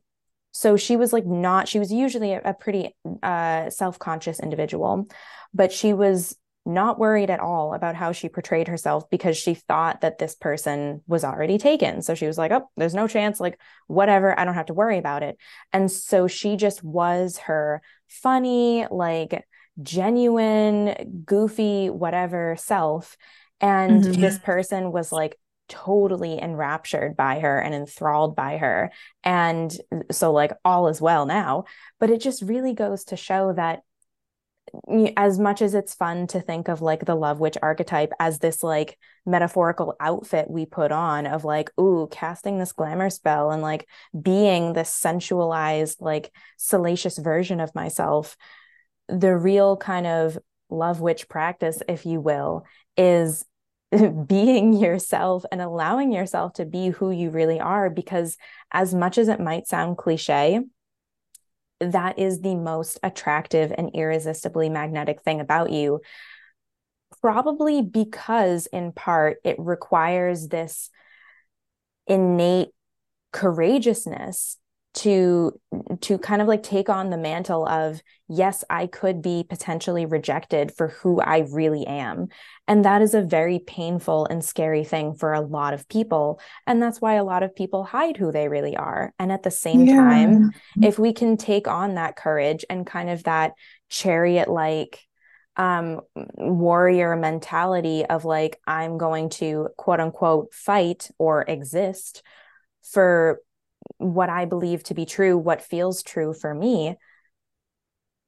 so 0.51 0.77
she 0.77 0.95
was 0.97 1.13
like 1.13 1.25
not 1.25 1.67
she 1.67 1.79
was 1.79 1.91
usually 1.91 2.33
a, 2.33 2.41
a 2.43 2.53
pretty 2.53 2.95
uh 3.23 3.69
self-conscious 3.69 4.39
individual 4.39 5.07
but 5.53 5.71
she 5.71 5.93
was 5.93 6.35
not 6.67 6.99
worried 6.99 7.29
at 7.29 7.39
all 7.39 7.73
about 7.73 7.95
how 7.95 8.11
she 8.11 8.27
portrayed 8.27 8.67
herself 8.67 9.09
because 9.09 9.37
she 9.37 9.53
thought 9.53 10.01
that 10.01 10.17
this 10.17 10.35
person 10.35 11.01
was 11.07 11.23
already 11.23 11.57
taken. 11.57 12.01
So 12.01 12.13
she 12.13 12.27
was 12.27 12.37
like, 12.37 12.51
oh, 12.51 12.69
there's 12.75 12.93
no 12.93 13.07
chance, 13.07 13.39
like, 13.39 13.57
whatever, 13.87 14.37
I 14.37 14.43
don't 14.43 14.53
have 14.53 14.65
to 14.65 14.73
worry 14.73 14.97
about 14.97 15.23
it. 15.23 15.37
And 15.71 15.89
so 15.89 16.27
she 16.27 16.57
just 16.57 16.83
was 16.83 17.37
her 17.39 17.81
funny, 18.07 18.85
like, 18.91 19.47
genuine, 19.81 21.23
goofy, 21.25 21.89
whatever 21.89 22.57
self. 22.59 23.15
And 23.61 24.03
mm-hmm. 24.03 24.21
this 24.21 24.39
person 24.39 24.91
was 24.91 25.11
like 25.11 25.37
totally 25.67 26.41
enraptured 26.41 27.15
by 27.17 27.39
her 27.39 27.59
and 27.59 27.73
enthralled 27.73 28.35
by 28.35 28.57
her. 28.57 28.91
And 29.23 29.75
so, 30.11 30.31
like, 30.31 30.53
all 30.63 30.87
is 30.87 31.01
well 31.01 31.25
now. 31.25 31.65
But 31.99 32.09
it 32.09 32.21
just 32.21 32.41
really 32.41 32.73
goes 32.73 33.05
to 33.05 33.17
show 33.17 33.53
that 33.53 33.81
as 35.15 35.39
much 35.39 35.61
as 35.61 35.73
it's 35.73 35.93
fun 35.93 36.27
to 36.27 36.41
think 36.41 36.67
of 36.67 36.81
like 36.81 37.05
the 37.05 37.15
love 37.15 37.39
witch 37.39 37.57
archetype 37.61 38.11
as 38.19 38.39
this 38.39 38.63
like 38.63 38.97
metaphorical 39.25 39.95
outfit 39.99 40.49
we 40.49 40.65
put 40.65 40.91
on 40.91 41.25
of 41.25 41.45
like 41.45 41.71
ooh 41.79 42.07
casting 42.11 42.57
this 42.57 42.73
glamour 42.73 43.09
spell 43.09 43.51
and 43.51 43.61
like 43.61 43.87
being 44.19 44.73
this 44.73 44.91
sensualized 44.91 46.01
like 46.01 46.31
salacious 46.57 47.17
version 47.17 47.59
of 47.59 47.73
myself 47.75 48.35
the 49.07 49.35
real 49.35 49.77
kind 49.77 50.05
of 50.05 50.37
love 50.69 50.99
witch 51.01 51.29
practice 51.29 51.81
if 51.87 52.05
you 52.05 52.19
will 52.19 52.65
is 52.95 53.45
being 54.27 54.73
yourself 54.73 55.45
and 55.51 55.61
allowing 55.61 56.11
yourself 56.11 56.53
to 56.53 56.65
be 56.65 56.89
who 56.89 57.09
you 57.11 57.29
really 57.29 57.59
are 57.59 57.89
because 57.89 58.37
as 58.71 58.93
much 58.93 59.17
as 59.17 59.27
it 59.27 59.39
might 59.39 59.67
sound 59.67 59.97
cliche 59.97 60.61
that 61.79 62.17
is 62.17 62.41
the 62.41 62.55
most 62.55 62.99
attractive 63.03 63.71
and 63.77 63.91
irresistibly 63.93 64.69
magnetic 64.69 65.21
thing 65.21 65.39
about 65.39 65.71
you. 65.71 66.01
Probably 67.21 67.81
because 67.81 68.67
in 68.67 68.91
part 68.91 69.37
it 69.43 69.57
requires 69.59 70.47
this 70.47 70.89
innate 72.07 72.69
courageousness 73.31 74.57
to 74.97 75.51
to 76.01 76.17
kind 76.17 76.41
of 76.41 76.47
like 76.47 76.63
take 76.63 76.89
on 76.89 77.11
the 77.11 77.17
mantle 77.17 77.67
of 77.67 78.01
yes 78.27 78.63
i 78.69 78.87
could 78.87 79.21
be 79.21 79.45
potentially 79.47 80.07
rejected 80.07 80.71
for 80.71 80.87
who 80.87 81.21
i 81.21 81.45
really 81.51 81.85
am. 81.85 82.27
And 82.67 82.83
that 82.83 83.01
is 83.01 83.13
a 83.13 83.21
very 83.21 83.59
painful 83.59 84.25
and 84.25 84.43
scary 84.43 84.83
thing 84.83 85.13
for 85.13 85.33
a 85.33 85.39
lot 85.39 85.73
of 85.73 85.87
people. 85.87 86.41
And 86.65 86.83
that's 86.83 86.99
why 86.99 87.13
a 87.13 87.23
lot 87.23 87.43
of 87.43 87.55
people 87.55 87.85
hide 87.85 88.17
who 88.17 88.31
they 88.31 88.49
really 88.49 88.75
are. 88.75 89.13
And 89.19 89.31
at 89.31 89.43
the 89.43 89.51
same 89.51 89.85
yeah. 89.85 89.95
time 89.95 90.51
if 90.81 90.99
we 90.99 91.13
can 91.13 91.37
take 91.37 91.67
on 91.67 91.95
that 91.95 92.15
courage 92.17 92.65
and 92.69 92.85
kind 92.85 93.09
of 93.09 93.23
that 93.23 93.53
chariot 93.89 94.49
like 94.49 94.99
um, 95.55 96.01
warrior 96.35 97.15
mentality 97.15 98.05
of 98.05 98.25
like 98.25 98.59
i'm 98.67 98.99
going 98.99 99.29
to 99.29 99.69
quote 99.75 99.99
unquote 99.99 100.53
fight 100.53 101.09
or 101.17 101.43
exist 101.47 102.21
for 102.83 103.39
what 103.97 104.29
I 104.29 104.45
believe 104.45 104.83
to 104.83 104.93
be 104.93 105.05
true, 105.05 105.37
what 105.37 105.61
feels 105.61 106.03
true 106.03 106.33
for 106.33 106.53
me, 106.53 106.95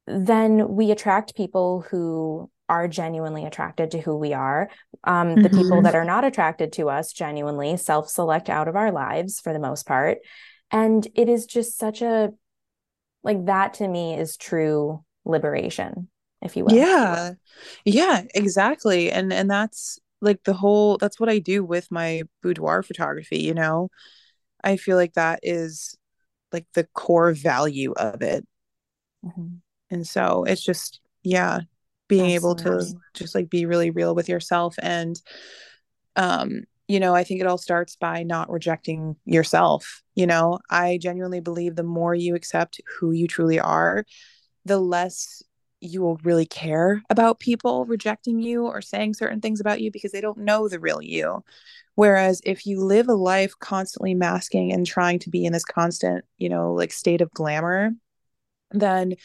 then 0.07 0.75
we 0.75 0.91
attract 0.91 1.35
people 1.35 1.85
who 1.89 2.49
are 2.67 2.87
genuinely 2.87 3.45
attracted 3.45 3.91
to 3.91 3.99
who 3.99 4.15
we 4.15 4.33
are. 4.33 4.69
Um, 5.03 5.29
mm-hmm. 5.29 5.41
The 5.41 5.49
people 5.49 5.81
that 5.81 5.95
are 5.95 6.05
not 6.05 6.23
attracted 6.23 6.73
to 6.73 6.89
us 6.89 7.13
genuinely 7.13 7.77
self 7.77 8.09
select 8.09 8.49
out 8.49 8.67
of 8.67 8.75
our 8.75 8.91
lives 8.91 9.39
for 9.39 9.53
the 9.53 9.59
most 9.59 9.85
part. 9.85 10.19
And 10.71 11.07
it 11.15 11.29
is 11.29 11.45
just 11.47 11.77
such 11.77 12.01
a, 12.01 12.29
like, 13.23 13.45
that 13.45 13.75
to 13.75 13.87
me 13.87 14.15
is 14.15 14.37
true 14.37 15.03
liberation, 15.25 16.09
if 16.41 16.55
you 16.55 16.65
will. 16.65 16.73
Yeah. 16.73 17.31
Yeah, 17.85 18.23
exactly. 18.35 19.11
And, 19.11 19.33
and 19.33 19.49
that's 19.49 19.99
like 20.21 20.43
the 20.43 20.53
whole, 20.53 20.97
that's 20.97 21.19
what 21.19 21.29
I 21.29 21.39
do 21.39 21.63
with 21.63 21.91
my 21.91 22.23
boudoir 22.43 22.83
photography, 22.83 23.39
you 23.39 23.53
know? 23.53 23.89
I 24.63 24.77
feel 24.77 24.97
like 24.97 25.13
that 25.13 25.39
is 25.43 25.95
like 26.51 26.65
the 26.73 26.87
core 26.93 27.33
value 27.33 27.93
of 27.93 28.21
it. 28.21 28.45
Mm-hmm. 29.25 29.55
And 29.91 30.07
so 30.07 30.43
it's 30.43 30.63
just, 30.63 30.99
yeah, 31.23 31.61
being 32.07 32.35
Absolutely. 32.35 32.63
able 32.63 32.79
to 32.79 32.93
just 33.13 33.35
like 33.35 33.49
be 33.49 33.65
really 33.65 33.91
real 33.91 34.15
with 34.15 34.29
yourself. 34.29 34.75
And, 34.81 35.19
um, 36.15 36.63
you 36.87 36.99
know, 36.99 37.13
I 37.13 37.23
think 37.23 37.39
it 37.39 37.47
all 37.47 37.57
starts 37.57 37.95
by 37.95 38.23
not 38.23 38.49
rejecting 38.49 39.15
yourself. 39.25 40.01
You 40.15 40.25
know, 40.25 40.59
I 40.69 40.97
genuinely 40.99 41.39
believe 41.39 41.75
the 41.75 41.83
more 41.83 42.15
you 42.15 42.35
accept 42.35 42.81
who 42.99 43.11
you 43.11 43.27
truly 43.27 43.59
are, 43.59 44.05
the 44.65 44.79
less 44.79 45.43
you 45.81 46.01
will 46.01 46.17
really 46.23 46.45
care 46.45 47.01
about 47.09 47.39
people 47.39 47.85
rejecting 47.85 48.39
you 48.39 48.65
or 48.65 48.81
saying 48.81 49.13
certain 49.13 49.41
things 49.41 49.59
about 49.59 49.81
you 49.81 49.91
because 49.91 50.11
they 50.11 50.21
don't 50.21 50.39
know 50.39 50.67
the 50.67 50.79
real 50.79 51.01
you. 51.01 51.43
Whereas 51.95 52.41
if 52.45 52.65
you 52.65 52.81
live 52.81 53.09
a 53.09 53.13
life 53.13 53.53
constantly 53.59 54.13
masking 54.13 54.71
and 54.71 54.85
trying 54.85 55.19
to 55.19 55.29
be 55.29 55.45
in 55.45 55.53
this 55.53 55.65
constant, 55.65 56.25
you 56.37 56.49
know, 56.49 56.73
like 56.73 56.91
state 56.91 57.21
of 57.21 57.31
glamour, 57.31 57.91
then 58.71 59.15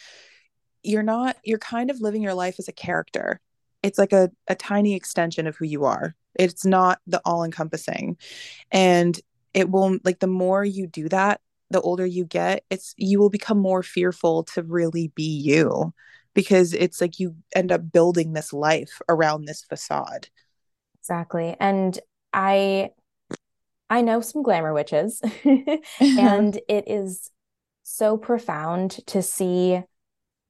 you're 0.83 1.03
not, 1.03 1.37
you're 1.43 1.57
kind 1.57 1.89
of 1.89 2.01
living 2.01 2.21
your 2.21 2.33
life 2.33 2.55
as 2.59 2.67
a 2.67 2.73
character. 2.73 3.39
It's 3.83 3.99
like 3.99 4.13
a, 4.13 4.29
a 4.47 4.55
tiny 4.55 4.95
extension 4.95 5.47
of 5.47 5.55
who 5.55 5.65
you 5.65 5.85
are. 5.85 6.15
It's 6.37 6.65
not 6.65 6.99
the 7.07 7.21
all 7.25 7.43
encompassing. 7.43 8.17
And 8.71 9.19
it 9.53 9.69
will, 9.69 9.99
like, 10.03 10.19
the 10.19 10.27
more 10.27 10.65
you 10.65 10.87
do 10.87 11.07
that, 11.09 11.39
the 11.69 11.81
older 11.81 12.05
you 12.05 12.25
get, 12.25 12.63
it's, 12.69 12.93
you 12.97 13.19
will 13.19 13.29
become 13.29 13.57
more 13.57 13.83
fearful 13.83 14.43
to 14.43 14.63
really 14.63 15.11
be 15.15 15.23
you 15.23 15.93
because 16.35 16.73
it's 16.73 17.01
like 17.01 17.19
you 17.19 17.35
end 17.55 17.71
up 17.71 17.91
building 17.91 18.33
this 18.33 18.53
life 18.53 19.01
around 19.09 19.45
this 19.45 19.63
facade. 19.63 20.27
Exactly. 20.99 21.55
And 21.59 21.97
I 22.33 22.91
I 23.89 24.01
know 24.01 24.21
some 24.21 24.43
glamour 24.43 24.73
witches 24.73 25.21
and 26.01 26.59
it 26.67 26.87
is 26.87 27.31
so 27.83 28.17
profound 28.17 28.99
to 29.07 29.21
see 29.21 29.81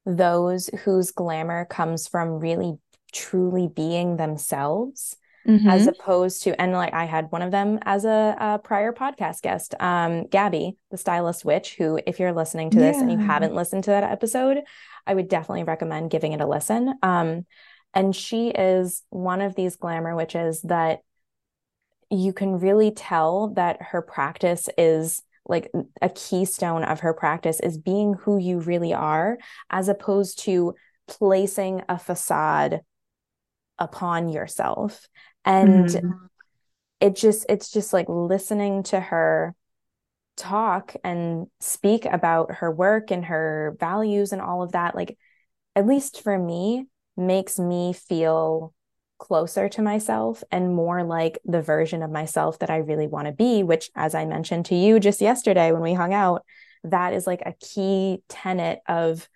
those 0.04 0.68
whose 0.84 1.10
glamour 1.10 1.64
comes 1.66 2.08
from 2.08 2.40
really 2.40 2.78
truly 3.12 3.68
being 3.68 4.16
themselves 4.16 5.16
mm-hmm. 5.46 5.68
as 5.68 5.86
opposed 5.86 6.42
to 6.42 6.60
and 6.60 6.72
like 6.72 6.92
I 6.94 7.04
had 7.04 7.30
one 7.30 7.42
of 7.42 7.50
them 7.50 7.78
as 7.82 8.04
a, 8.04 8.36
a 8.38 8.58
prior 8.58 8.92
podcast 8.92 9.42
guest 9.42 9.74
um 9.80 10.26
Gabby 10.26 10.76
the 10.90 10.98
stylist 10.98 11.44
witch 11.44 11.76
who 11.76 12.00
if 12.06 12.18
you're 12.18 12.32
listening 12.32 12.70
to 12.70 12.78
this 12.78 12.96
yeah. 12.96 13.02
and 13.02 13.12
you 13.12 13.18
haven't 13.18 13.54
listened 13.54 13.84
to 13.84 13.90
that 13.90 14.04
episode 14.04 14.58
I 15.06 15.14
would 15.14 15.28
definitely 15.28 15.64
recommend 15.64 16.10
giving 16.10 16.32
it 16.32 16.40
a 16.40 16.46
listen 16.46 16.94
um 17.02 17.46
and 17.94 18.14
she 18.14 18.48
is 18.48 19.02
one 19.10 19.40
of 19.40 19.54
these 19.54 19.76
glamour 19.76 20.14
witches 20.14 20.60
that 20.62 21.00
you 22.10 22.32
can 22.32 22.58
really 22.58 22.90
tell 22.90 23.48
that 23.54 23.80
her 23.80 24.02
practice 24.02 24.68
is 24.76 25.22
like 25.48 25.70
a 26.02 26.08
keystone 26.08 26.84
of 26.84 27.00
her 27.00 27.14
practice 27.14 27.60
is 27.60 27.78
being 27.78 28.14
who 28.14 28.38
you 28.38 28.58
really 28.58 28.92
are 28.92 29.38
as 29.70 29.88
opposed 29.88 30.40
to 30.40 30.74
placing 31.08 31.82
a 31.88 31.98
facade 31.98 32.80
upon 33.78 34.28
yourself 34.28 35.06
and 35.46 35.86
mm-hmm. 35.86 36.10
it 37.00 37.16
just 37.16 37.46
it's 37.48 37.70
just 37.70 37.92
like 37.92 38.08
listening 38.08 38.82
to 38.82 39.00
her 39.00 39.54
talk 40.36 40.94
and 41.02 41.46
speak 41.60 42.04
about 42.04 42.56
her 42.56 42.70
work 42.70 43.10
and 43.10 43.24
her 43.24 43.74
values 43.80 44.32
and 44.32 44.42
all 44.42 44.62
of 44.62 44.72
that 44.72 44.94
like 44.94 45.16
at 45.74 45.86
least 45.86 46.22
for 46.22 46.38
me 46.38 46.84
makes 47.16 47.58
me 47.58 47.94
feel 47.94 48.74
closer 49.18 49.68
to 49.68 49.82
myself 49.82 50.42
and 50.50 50.74
more 50.74 51.02
like 51.02 51.38
the 51.44 51.62
version 51.62 52.02
of 52.02 52.10
myself 52.10 52.58
that 52.58 52.70
I 52.70 52.78
really 52.78 53.06
want 53.06 53.26
to 53.26 53.32
be, 53.32 53.62
which, 53.62 53.90
as 53.94 54.14
I 54.14 54.26
mentioned 54.26 54.66
to 54.66 54.74
you 54.74 55.00
just 55.00 55.20
yesterday 55.20 55.72
when 55.72 55.82
we 55.82 55.94
hung 55.94 56.12
out, 56.12 56.44
that 56.84 57.14
is 57.14 57.26
like 57.26 57.42
a 57.44 57.54
key 57.54 58.22
tenet 58.28 58.80
of 58.86 59.28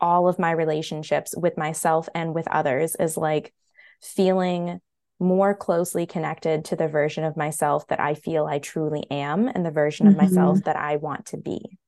all 0.00 0.28
of 0.28 0.38
my 0.38 0.50
relationships 0.50 1.34
with 1.36 1.56
myself 1.56 2.08
and 2.14 2.34
with 2.34 2.46
others 2.48 2.94
is 2.96 3.16
like 3.16 3.54
feeling 4.02 4.80
more 5.18 5.54
closely 5.54 6.06
connected 6.06 6.64
to 6.66 6.76
the 6.76 6.88
version 6.88 7.24
of 7.24 7.36
myself 7.36 7.86
that 7.88 8.00
I 8.00 8.14
feel 8.14 8.46
I 8.46 8.58
truly 8.58 9.06
am 9.10 9.48
and 9.48 9.64
the 9.64 9.70
version 9.70 10.06
mm-hmm. 10.06 10.20
of 10.20 10.22
myself 10.22 10.64
that 10.64 10.76
I 10.76 10.96
want 10.96 11.26
to 11.26 11.36
be. 11.36 11.78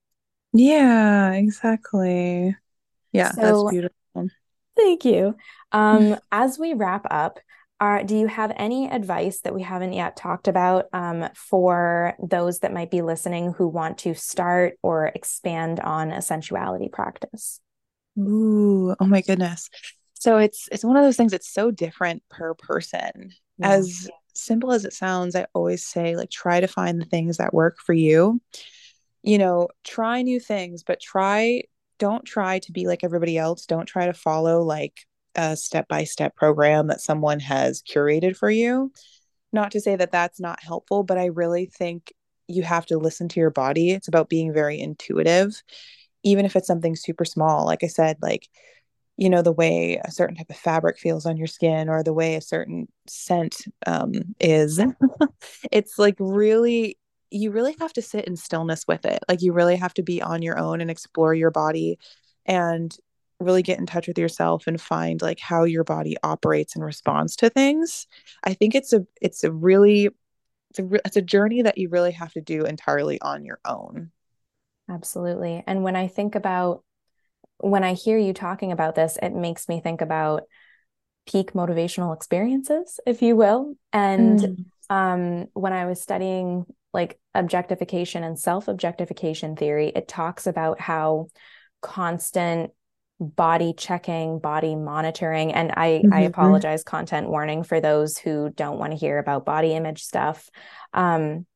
Yeah, 0.52 1.32
exactly. 1.32 2.56
Yeah, 3.12 3.32
so, 3.32 3.40
that's 3.40 3.70
beautiful. 3.70 4.28
Thank 4.76 5.04
you. 5.04 5.36
Um, 5.72 6.16
as 6.32 6.58
we 6.58 6.74
wrap 6.74 7.06
up, 7.10 7.38
are, 7.80 8.02
do 8.02 8.16
you 8.16 8.26
have 8.26 8.52
any 8.56 8.90
advice 8.90 9.40
that 9.40 9.54
we 9.54 9.62
haven't 9.62 9.92
yet 9.92 10.16
talked 10.16 10.48
about 10.48 10.86
um, 10.92 11.28
for 11.34 12.14
those 12.20 12.60
that 12.60 12.72
might 12.72 12.90
be 12.90 13.02
listening 13.02 13.52
who 13.52 13.68
want 13.68 13.98
to 13.98 14.14
start 14.14 14.76
or 14.82 15.06
expand 15.06 15.78
on 15.78 16.10
a 16.10 16.20
sensuality 16.20 16.88
practice? 16.88 17.60
Ooh, 18.18 18.96
oh 18.98 19.06
my 19.06 19.20
goodness. 19.20 19.70
So 20.18 20.38
it's 20.38 20.68
it's 20.72 20.84
one 20.84 20.96
of 20.96 21.04
those 21.04 21.16
things 21.16 21.32
that's 21.32 21.52
so 21.52 21.70
different 21.70 22.22
per 22.28 22.54
person. 22.54 23.32
Yeah. 23.58 23.70
As 23.70 24.08
simple 24.34 24.72
as 24.72 24.84
it 24.84 24.92
sounds, 24.92 25.36
I 25.36 25.46
always 25.54 25.84
say 25.84 26.16
like 26.16 26.30
try 26.30 26.60
to 26.60 26.68
find 26.68 27.00
the 27.00 27.06
things 27.06 27.36
that 27.36 27.54
work 27.54 27.78
for 27.78 27.92
you. 27.92 28.40
You 29.22 29.38
know, 29.38 29.68
try 29.84 30.22
new 30.22 30.40
things, 30.40 30.82
but 30.82 31.00
try 31.00 31.62
don't 31.98 32.24
try 32.24 32.60
to 32.60 32.72
be 32.72 32.86
like 32.86 33.04
everybody 33.04 33.36
else. 33.36 33.66
Don't 33.66 33.86
try 33.86 34.06
to 34.06 34.12
follow 34.12 34.62
like 34.62 35.00
a 35.34 35.56
step 35.56 35.88
by 35.88 36.04
step 36.04 36.34
program 36.36 36.88
that 36.88 37.00
someone 37.00 37.40
has 37.40 37.82
curated 37.82 38.36
for 38.36 38.50
you. 38.50 38.92
Not 39.52 39.72
to 39.72 39.80
say 39.80 39.96
that 39.96 40.12
that's 40.12 40.40
not 40.40 40.62
helpful, 40.62 41.02
but 41.02 41.18
I 41.18 41.26
really 41.26 41.66
think 41.66 42.12
you 42.48 42.62
have 42.62 42.86
to 42.86 42.98
listen 42.98 43.28
to 43.28 43.40
your 43.40 43.50
body. 43.50 43.90
It's 43.90 44.08
about 44.08 44.28
being 44.28 44.52
very 44.52 44.80
intuitive, 44.80 45.62
even 46.22 46.44
if 46.44 46.56
it's 46.56 46.66
something 46.66 46.96
super 46.96 47.24
small. 47.24 47.64
Like 47.66 47.84
I 47.84 47.88
said, 47.88 48.18
like 48.22 48.48
you 49.18 49.28
know 49.28 49.42
the 49.42 49.52
way 49.52 50.00
a 50.02 50.10
certain 50.12 50.36
type 50.36 50.48
of 50.48 50.56
fabric 50.56 50.96
feels 50.96 51.26
on 51.26 51.36
your 51.36 51.48
skin 51.48 51.88
or 51.88 52.02
the 52.04 52.12
way 52.12 52.36
a 52.36 52.40
certain 52.40 52.88
scent 53.06 53.56
um, 53.86 54.12
is. 54.40 54.80
It's 55.72 55.98
like 55.98 56.16
really 56.18 56.98
you 57.30 57.50
really 57.50 57.76
have 57.80 57.92
to 57.92 58.02
sit 58.02 58.24
in 58.24 58.36
stillness 58.36 58.86
with 58.88 59.04
it. 59.04 59.22
Like 59.28 59.42
you 59.42 59.52
really 59.52 59.76
have 59.76 59.92
to 59.94 60.02
be 60.02 60.22
on 60.22 60.40
your 60.40 60.58
own 60.58 60.80
and 60.80 60.90
explore 60.90 61.34
your 61.34 61.50
body 61.50 61.98
and 62.46 62.96
really 63.40 63.62
get 63.62 63.78
in 63.78 63.86
touch 63.86 64.08
with 64.08 64.18
yourself 64.18 64.66
and 64.66 64.80
find 64.80 65.20
like 65.20 65.38
how 65.40 65.64
your 65.64 65.84
body 65.84 66.16
operates 66.22 66.74
and 66.74 66.84
responds 66.84 67.36
to 67.36 67.50
things. 67.50 68.06
I 68.44 68.54
think 68.54 68.74
it's 68.74 68.92
a 68.92 69.04
it's 69.20 69.44
a 69.44 69.52
really 69.52 70.10
it's 70.70 70.78
a, 70.78 70.88
it's 71.04 71.16
a 71.16 71.22
journey 71.22 71.62
that 71.62 71.76
you 71.76 71.88
really 71.88 72.12
have 72.12 72.32
to 72.32 72.40
do 72.40 72.64
entirely 72.64 73.20
on 73.20 73.44
your 73.44 73.58
own. 73.64 74.10
Absolutely. 74.88 75.62
And 75.66 75.82
when 75.82 75.96
i 75.96 76.06
think 76.06 76.34
about 76.34 76.82
when 77.58 77.84
i 77.84 77.94
hear 77.94 78.18
you 78.18 78.32
talking 78.32 78.72
about 78.72 78.94
this 78.94 79.18
it 79.22 79.34
makes 79.34 79.68
me 79.68 79.80
think 79.80 80.00
about 80.00 80.42
peak 81.26 81.52
motivational 81.52 82.14
experiences 82.14 83.00
if 83.06 83.22
you 83.22 83.36
will 83.36 83.74
and 83.92 84.40
mm. 84.40 84.64
um, 84.90 85.46
when 85.52 85.72
i 85.72 85.86
was 85.86 86.00
studying 86.00 86.64
like 86.94 87.18
objectification 87.34 88.24
and 88.24 88.38
self 88.38 88.68
objectification 88.68 89.56
theory 89.56 89.92
it 89.94 90.08
talks 90.08 90.46
about 90.46 90.80
how 90.80 91.26
constant 91.82 92.70
body 93.20 93.74
checking, 93.76 94.38
body 94.38 94.74
monitoring. 94.76 95.52
And 95.52 95.72
I, 95.76 95.88
mm-hmm. 96.02 96.12
I 96.12 96.20
apologize, 96.20 96.84
content 96.84 97.28
warning 97.28 97.64
for 97.64 97.80
those 97.80 98.16
who 98.16 98.50
don't 98.50 98.78
want 98.78 98.92
to 98.92 98.98
hear 98.98 99.18
about 99.18 99.44
body 99.44 99.74
image 99.74 100.02
stuff. 100.02 100.48
Um, 100.92 101.46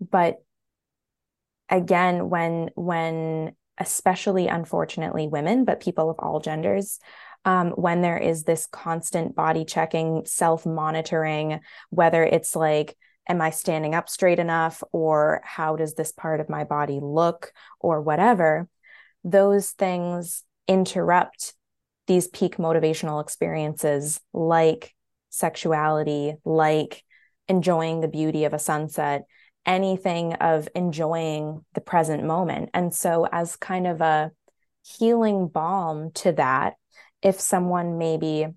but 0.00 0.36
again, 1.68 2.28
when 2.28 2.70
when 2.76 3.52
especially 3.78 4.48
unfortunately 4.48 5.28
women, 5.28 5.64
but 5.64 5.80
people 5.80 6.10
of 6.10 6.16
all 6.18 6.40
genders, 6.40 6.98
um, 7.44 7.70
when 7.70 8.02
there 8.02 8.18
is 8.18 8.44
this 8.44 8.66
constant 8.70 9.34
body 9.34 9.64
checking, 9.64 10.24
self 10.26 10.66
monitoring, 10.66 11.60
whether 11.90 12.22
it's 12.22 12.56
like, 12.56 12.96
am 13.28 13.40
I 13.40 13.50
standing 13.50 13.94
up 13.94 14.08
straight 14.08 14.38
enough, 14.38 14.82
or 14.92 15.40
how 15.44 15.76
does 15.76 15.94
this 15.94 16.12
part 16.12 16.40
of 16.40 16.48
my 16.48 16.64
body 16.64 16.98
look, 17.00 17.52
or 17.78 18.00
whatever, 18.00 18.68
those 19.24 19.70
things 19.70 20.44
interrupt 20.66 21.54
these 22.06 22.26
peak 22.28 22.56
motivational 22.56 23.22
experiences 23.22 24.20
like 24.32 24.94
sexuality, 25.30 26.34
like 26.44 27.04
enjoying 27.48 28.00
the 28.00 28.08
beauty 28.08 28.44
of 28.44 28.52
a 28.54 28.58
sunset, 28.58 29.24
anything 29.68 30.32
of 30.34 30.68
enjoying 30.74 31.64
the 31.74 31.80
present 31.80 32.24
moment. 32.24 32.70
And 32.74 32.92
so, 32.92 33.28
as 33.30 33.54
kind 33.54 33.86
of 33.86 34.00
a 34.00 34.32
healing 34.82 35.46
balm 35.46 36.10
to 36.12 36.32
that, 36.32 36.74
if 37.22 37.38
someone 37.38 37.98
maybe 37.98 38.48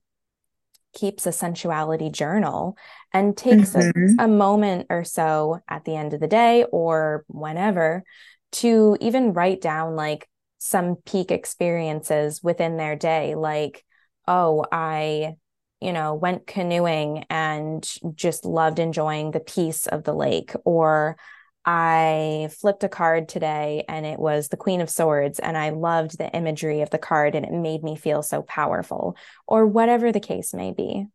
keeps 0.93 1.25
a 1.25 1.31
sensuality 1.31 2.09
journal 2.09 2.77
and 3.13 3.37
takes 3.37 3.73
mm-hmm. 3.73 4.19
a, 4.19 4.23
a 4.23 4.27
moment 4.27 4.87
or 4.89 5.03
so 5.03 5.59
at 5.67 5.85
the 5.85 5.95
end 5.95 6.13
of 6.13 6.19
the 6.19 6.27
day 6.27 6.65
or 6.71 7.23
whenever 7.27 8.03
to 8.51 8.97
even 8.99 9.33
write 9.33 9.61
down 9.61 9.95
like 9.95 10.27
some 10.57 10.95
peak 11.05 11.31
experiences 11.31 12.43
within 12.43 12.75
their 12.77 12.95
day 12.95 13.35
like 13.35 13.85
oh 14.27 14.65
i 14.71 15.33
you 15.81 15.93
know 15.93 16.13
went 16.13 16.47
canoeing 16.47 17.25
and 17.29 17.87
just 18.15 18.45
loved 18.45 18.79
enjoying 18.79 19.31
the 19.31 19.39
peace 19.39 19.87
of 19.87 20.03
the 20.03 20.13
lake. 20.13 20.53
Or 20.65 21.17
i 21.63 22.49
flipped 22.59 22.83
a 22.83 22.89
card 22.89 23.29
today 23.29 23.83
and 23.87 24.03
it 24.03 24.17
was 24.17 24.47
the 24.47 24.57
queen 24.57 24.81
of 24.81 24.89
swords 24.89 25.37
and 25.37 25.55
i 25.55 25.69
loved 25.69 26.17
the 26.17 26.27
imagery 26.31 26.81
of 26.81 26.89
the 26.89 26.97
card 26.97 27.35
and 27.35 27.45
it 27.45 27.51
made 27.51 27.83
me 27.83 27.95
feel 27.95 28.23
so 28.23 28.41
powerful 28.41 29.15
or 29.47 29.67
whatever 29.67 30.11
the 30.11 30.19
case 30.19 30.55
may 30.55 30.71
be. 30.71 31.05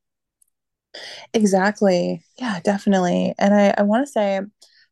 Exactly. 1.34 2.22
Yeah 2.38 2.60
definitely. 2.64 3.34
And 3.38 3.54
i, 3.54 3.74
I 3.76 3.82
want 3.82 4.06
to 4.06 4.12
say 4.12 4.40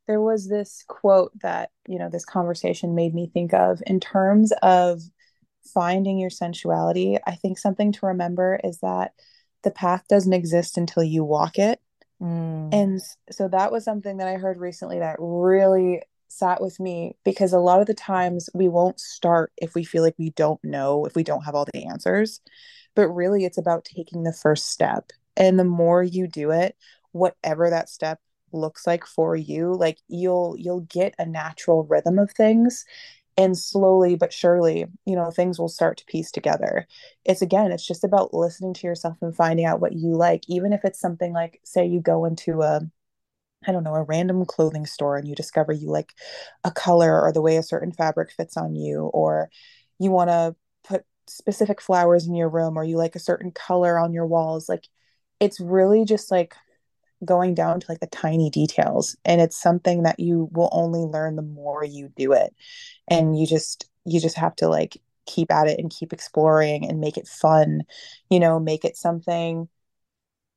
there 0.06 0.20
was 0.20 0.48
this 0.48 0.84
quote 0.88 1.32
that 1.40 1.70
you 1.86 1.98
know 1.98 2.10
this 2.10 2.24
conversation 2.24 2.94
made 2.94 3.14
me 3.14 3.30
think 3.32 3.54
of 3.54 3.82
in 3.86 4.00
terms 4.00 4.52
of 4.62 5.00
finding 5.72 6.18
your 6.18 6.30
sensuality. 6.30 7.18
I 7.26 7.36
think 7.36 7.58
something 7.58 7.92
to 7.92 8.06
remember 8.06 8.60
is 8.62 8.78
that 8.80 9.12
the 9.64 9.70
path 9.70 10.04
doesn't 10.08 10.32
exist 10.32 10.78
until 10.78 11.02
you 11.02 11.24
walk 11.24 11.58
it. 11.58 11.80
Mm. 12.22 12.72
and 12.72 13.00
so 13.32 13.48
that 13.48 13.72
was 13.72 13.84
something 13.84 14.18
that 14.18 14.28
i 14.28 14.34
heard 14.34 14.56
recently 14.56 15.00
that 15.00 15.16
really 15.18 16.00
sat 16.28 16.60
with 16.60 16.78
me 16.80 17.16
because 17.24 17.52
a 17.52 17.58
lot 17.58 17.80
of 17.80 17.86
the 17.86 17.94
times 17.94 18.50
we 18.54 18.68
won't 18.68 19.00
start 19.00 19.52
if 19.56 19.74
we 19.74 19.84
feel 19.84 20.02
like 20.02 20.14
we 20.18 20.30
don't 20.30 20.62
know 20.62 21.04
if 21.04 21.14
we 21.14 21.22
don't 21.22 21.44
have 21.44 21.54
all 21.54 21.66
the 21.72 21.86
answers. 21.86 22.40
But 22.94 23.08
really 23.08 23.44
it's 23.44 23.58
about 23.58 23.84
taking 23.84 24.22
the 24.22 24.32
first 24.32 24.70
step. 24.70 25.10
And 25.36 25.58
the 25.58 25.64
more 25.64 26.02
you 26.02 26.26
do 26.26 26.50
it 26.50 26.76
whatever 27.12 27.70
that 27.70 27.88
step 27.88 28.18
looks 28.52 28.86
like 28.86 29.06
for 29.06 29.36
you 29.36 29.72
like 29.72 29.98
you'll 30.08 30.56
you'll 30.58 30.80
get 30.80 31.14
a 31.18 31.24
natural 31.24 31.84
rhythm 31.84 32.18
of 32.18 32.30
things 32.32 32.84
and 33.36 33.58
slowly 33.58 34.14
but 34.16 34.32
surely 34.32 34.86
you 35.06 35.16
know 35.16 35.30
things 35.30 35.58
will 35.58 35.68
start 35.68 35.96
to 35.96 36.04
piece 36.06 36.30
together 36.30 36.86
it's 37.24 37.42
again 37.42 37.72
it's 37.72 37.86
just 37.86 38.04
about 38.04 38.32
listening 38.32 38.72
to 38.74 38.86
yourself 38.86 39.16
and 39.22 39.34
finding 39.34 39.66
out 39.66 39.80
what 39.80 39.92
you 39.94 40.14
like 40.14 40.42
even 40.48 40.72
if 40.72 40.84
it's 40.84 41.00
something 41.00 41.32
like 41.32 41.60
say 41.64 41.84
you 41.84 42.00
go 42.00 42.24
into 42.24 42.62
a 42.62 42.80
I 43.66 43.72
don't 43.72 43.84
know, 43.84 43.94
a 43.94 44.02
random 44.02 44.44
clothing 44.44 44.86
store 44.86 45.16
and 45.16 45.26
you 45.28 45.34
discover 45.34 45.72
you 45.72 45.88
like 45.90 46.12
a 46.64 46.70
color 46.70 47.20
or 47.20 47.32
the 47.32 47.40
way 47.40 47.56
a 47.56 47.62
certain 47.62 47.92
fabric 47.92 48.30
fits 48.30 48.56
on 48.56 48.74
you, 48.74 49.04
or 49.06 49.50
you 49.98 50.10
want 50.10 50.30
to 50.30 50.54
put 50.84 51.04
specific 51.26 51.80
flowers 51.80 52.26
in 52.26 52.34
your 52.34 52.48
room 52.48 52.76
or 52.76 52.84
you 52.84 52.96
like 52.96 53.16
a 53.16 53.20
certain 53.20 53.50
color 53.50 53.98
on 53.98 54.12
your 54.12 54.26
walls. 54.26 54.68
Like 54.68 54.88
it's 55.40 55.60
really 55.60 56.04
just 56.04 56.30
like 56.30 56.54
going 57.24 57.54
down 57.54 57.80
to 57.80 57.86
like 57.88 58.00
the 58.00 58.06
tiny 58.06 58.50
details 58.50 59.16
and 59.24 59.40
it's 59.40 59.60
something 59.60 60.02
that 60.02 60.20
you 60.20 60.48
will 60.52 60.68
only 60.72 61.00
learn 61.00 61.36
the 61.36 61.42
more 61.42 61.84
you 61.84 62.10
do 62.16 62.32
it. 62.32 62.54
And 63.08 63.38
you 63.38 63.46
just 63.46 63.88
you 64.04 64.20
just 64.20 64.36
have 64.36 64.56
to 64.56 64.68
like 64.68 65.00
keep 65.26 65.50
at 65.50 65.68
it 65.68 65.78
and 65.78 65.90
keep 65.90 66.12
exploring 66.12 66.86
and 66.86 67.00
make 67.00 67.16
it 67.16 67.26
fun 67.26 67.82
you 68.28 68.38
know 68.38 68.60
make 68.60 68.84
it 68.84 68.94
something 68.94 69.66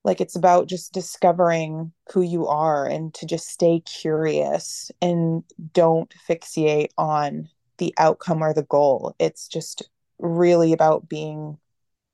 like 0.08 0.22
it's 0.22 0.38
about 0.38 0.70
just 0.70 0.93
discovering 0.93 1.91
who 2.14 2.22
you 2.22 2.47
are 2.47 2.88
and 2.88 3.14
to 3.14 3.26
just 3.26 3.49
stay 3.49 3.82
curious 3.82 4.89
and 5.01 5.43
don't 5.74 6.14
fixate 6.30 6.91
on 6.97 7.49
the 7.78 7.93
outcome 7.97 8.41
or 8.41 8.53
the 8.53 8.64
goal. 8.64 9.16
It's 9.20 9.49
just 9.49 9.89
really 10.18 10.72
about 10.72 11.10
being 11.10 11.58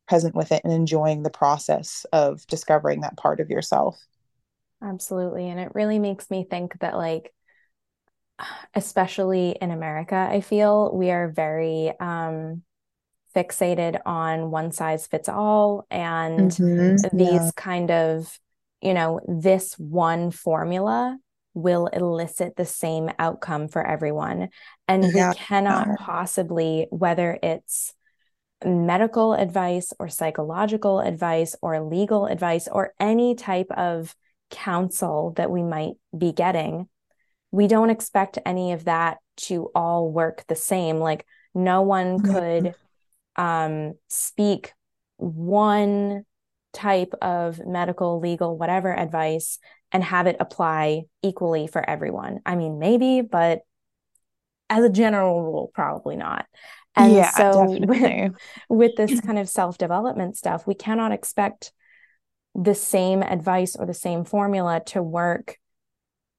present 0.07 0.33
with 0.33 0.51
it 0.51 0.63
and 0.63 0.73
enjoying 0.73 1.21
the 1.21 1.29
process 1.29 2.03
of 2.11 2.47
discovering 2.47 3.01
that 3.01 3.15
part 3.15 3.39
of 3.39 3.51
yourself 3.51 4.03
Absolutely. 4.83 5.49
And 5.49 5.59
it 5.59 5.71
really 5.73 5.99
makes 5.99 6.29
me 6.29 6.45
think 6.49 6.77
that, 6.79 6.97
like, 6.97 7.33
especially 8.73 9.55
in 9.61 9.71
America, 9.71 10.27
I 10.29 10.41
feel 10.41 10.93
we 10.93 11.11
are 11.11 11.29
very 11.29 11.93
um, 11.99 12.63
fixated 13.35 13.99
on 14.05 14.51
one 14.51 14.71
size 14.71 15.07
fits 15.07 15.29
all 15.29 15.87
and 15.89 16.51
mm-hmm. 16.51 17.17
these 17.17 17.31
yeah. 17.31 17.49
kind 17.55 17.91
of, 17.91 18.39
you 18.81 18.93
know, 18.93 19.19
this 19.27 19.73
one 19.79 20.31
formula 20.31 21.17
will 21.53 21.87
elicit 21.87 22.55
the 22.55 22.65
same 22.65 23.09
outcome 23.19 23.67
for 23.67 23.85
everyone. 23.85 24.49
And 24.87 25.05
yeah. 25.13 25.29
we 25.29 25.35
cannot 25.35 25.87
possibly, 25.99 26.87
whether 26.89 27.37
it's 27.41 27.93
medical 28.65 29.33
advice 29.33 29.93
or 29.99 30.09
psychological 30.09 30.99
advice 30.99 31.55
or 31.61 31.81
legal 31.81 32.25
advice 32.25 32.67
or 32.67 32.93
any 32.99 33.35
type 33.35 33.69
of 33.71 34.15
counsel 34.53 35.33
that 35.35 35.51
we 35.51 35.63
might 35.63 35.95
be 36.17 36.31
getting, 36.31 36.87
we 37.51 37.67
don't 37.67 37.89
expect 37.89 38.39
any 38.45 38.71
of 38.71 38.85
that 38.85 39.17
to 39.35 39.69
all 39.75 40.11
work 40.11 40.45
the 40.47 40.55
same. 40.55 40.99
Like, 40.99 41.25
no 41.53 41.81
one 41.81 42.21
could 42.21 42.75
um, 43.35 43.93
speak 44.09 44.73
one 45.17 46.25
type 46.71 47.13
of 47.21 47.59
medical, 47.65 48.19
legal, 48.19 48.57
whatever 48.57 48.97
advice 48.97 49.59
and 49.91 50.03
have 50.03 50.25
it 50.27 50.37
apply 50.39 51.03
equally 51.21 51.67
for 51.67 51.87
everyone. 51.87 52.39
I 52.45 52.55
mean, 52.55 52.79
maybe, 52.79 53.21
but 53.21 53.61
as 54.69 54.83
a 54.83 54.89
general 54.89 55.43
rule, 55.43 55.71
probably 55.73 56.15
not. 56.15 56.45
And 56.95 57.13
yeah, 57.13 57.29
so 57.31 57.65
with, 57.79 58.33
with 58.69 58.95
this 58.95 59.21
kind 59.21 59.39
of 59.39 59.49
self 59.49 59.77
development 59.77 60.37
stuff, 60.37 60.67
we 60.67 60.75
cannot 60.75 61.11
expect 61.11 61.71
the 62.55 62.75
same 62.75 63.23
advice 63.23 63.75
or 63.75 63.85
the 63.85 63.93
same 63.93 64.23
formula 64.23 64.81
to 64.85 65.01
work 65.01 65.57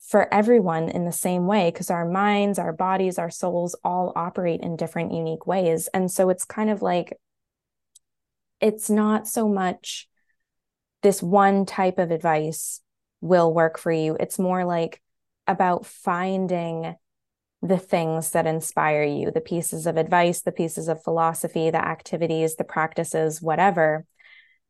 for 0.01 0.33
everyone 0.33 0.89
in 0.89 1.05
the 1.05 1.13
same 1.13 1.47
way 1.47 1.71
because 1.71 1.91
our 1.91 2.07
minds, 2.07 2.59
our 2.59 2.73
bodies, 2.73 3.19
our 3.19 3.31
souls 3.31 3.75
all 3.83 4.13
operate 4.15 4.61
in 4.61 4.77
different 4.77 5.13
unique 5.13 5.47
ways. 5.47 5.89
And 5.95 6.11
so 6.11 6.29
it's 6.29 6.45
kind 6.45 6.71
of 6.71 6.83
like 6.83 7.19
it's 8.61 8.91
not 8.91 9.27
so 9.27 9.49
much 9.49 10.09
this 11.03 11.23
one 11.23 11.67
type 11.67 11.99
of 11.99 12.11
advice 12.11 12.81
will 13.21 13.53
work 13.53 13.79
for 13.79 13.91
you. 13.93 14.17
It's 14.21 14.39
more 14.39 14.65
like 14.65 15.01
about 15.47 15.85
finding 15.85 16.95
the 17.63 17.79
things 17.79 18.31
that 18.31 18.47
inspire 18.47 19.05
you, 19.05 19.31
the 19.31 19.41
pieces 19.41 19.87
of 19.87 19.97
advice, 19.97 20.43
the 20.43 20.53
pieces 20.53 20.89
of 20.89 21.03
philosophy, 21.03 21.71
the 21.71 21.83
activities, 21.83 22.57
the 22.57 22.65
practices, 22.65 23.41
whatever 23.41 24.05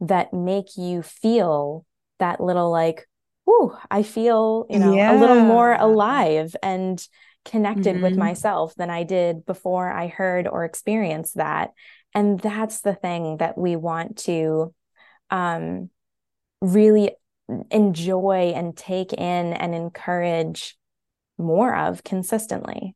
that 0.08 0.32
make 0.32 0.76
you 0.76 1.02
feel 1.02 1.84
that 2.18 2.40
little 2.40 2.70
like, 2.70 3.06
ooh, 3.48 3.72
I 3.90 4.02
feel, 4.02 4.66
you 4.70 4.78
know, 4.78 4.94
yeah. 4.94 5.18
a 5.18 5.20
little 5.20 5.40
more 5.40 5.74
alive 5.74 6.54
and 6.62 7.04
connected 7.44 7.96
mm-hmm. 7.96 8.02
with 8.02 8.16
myself 8.16 8.74
than 8.74 8.90
I 8.90 9.02
did 9.02 9.44
before 9.44 9.90
I 9.90 10.06
heard 10.08 10.48
or 10.48 10.64
experienced 10.64 11.36
that. 11.36 11.72
And 12.14 12.40
that's 12.40 12.80
the 12.80 12.94
thing 12.94 13.38
that 13.38 13.58
we 13.58 13.76
want 13.76 14.18
to 14.18 14.72
um, 15.30 15.90
really 16.60 17.12
enjoy 17.70 18.52
and 18.54 18.76
take 18.76 19.12
in 19.12 19.52
and 19.52 19.74
encourage 19.74 20.76
more 21.36 21.74
of 21.74 22.04
consistently. 22.04 22.94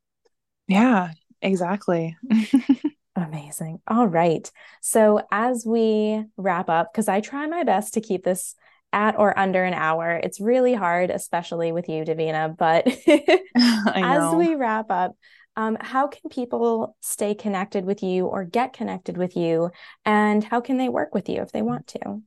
Yeah, 0.66 1.11
exactly. 1.42 2.16
Amazing. 3.18 3.80
All 3.88 4.06
right. 4.06 4.48
So, 4.80 5.20
as 5.32 5.64
we 5.66 6.24
wrap 6.36 6.68
up, 6.68 6.92
because 6.92 7.08
I 7.08 7.20
try 7.20 7.46
my 7.46 7.64
best 7.64 7.94
to 7.94 8.00
keep 8.00 8.22
this 8.22 8.54
at 8.92 9.18
or 9.18 9.36
under 9.36 9.64
an 9.64 9.74
hour, 9.74 10.20
it's 10.22 10.40
really 10.40 10.72
hard, 10.72 11.10
especially 11.10 11.72
with 11.72 11.88
you, 11.88 12.04
Davina. 12.04 12.56
But 12.56 12.86
as 13.96 14.34
we 14.34 14.54
wrap 14.54 14.90
up, 14.90 15.16
um, 15.56 15.76
how 15.80 16.06
can 16.06 16.30
people 16.30 16.96
stay 17.00 17.34
connected 17.34 17.84
with 17.84 18.04
you 18.04 18.26
or 18.26 18.44
get 18.44 18.72
connected 18.72 19.16
with 19.16 19.36
you? 19.36 19.72
And 20.04 20.44
how 20.44 20.60
can 20.60 20.76
they 20.76 20.88
work 20.88 21.12
with 21.12 21.28
you 21.28 21.42
if 21.42 21.50
they 21.50 21.62
want 21.62 21.88
to? 21.88 22.22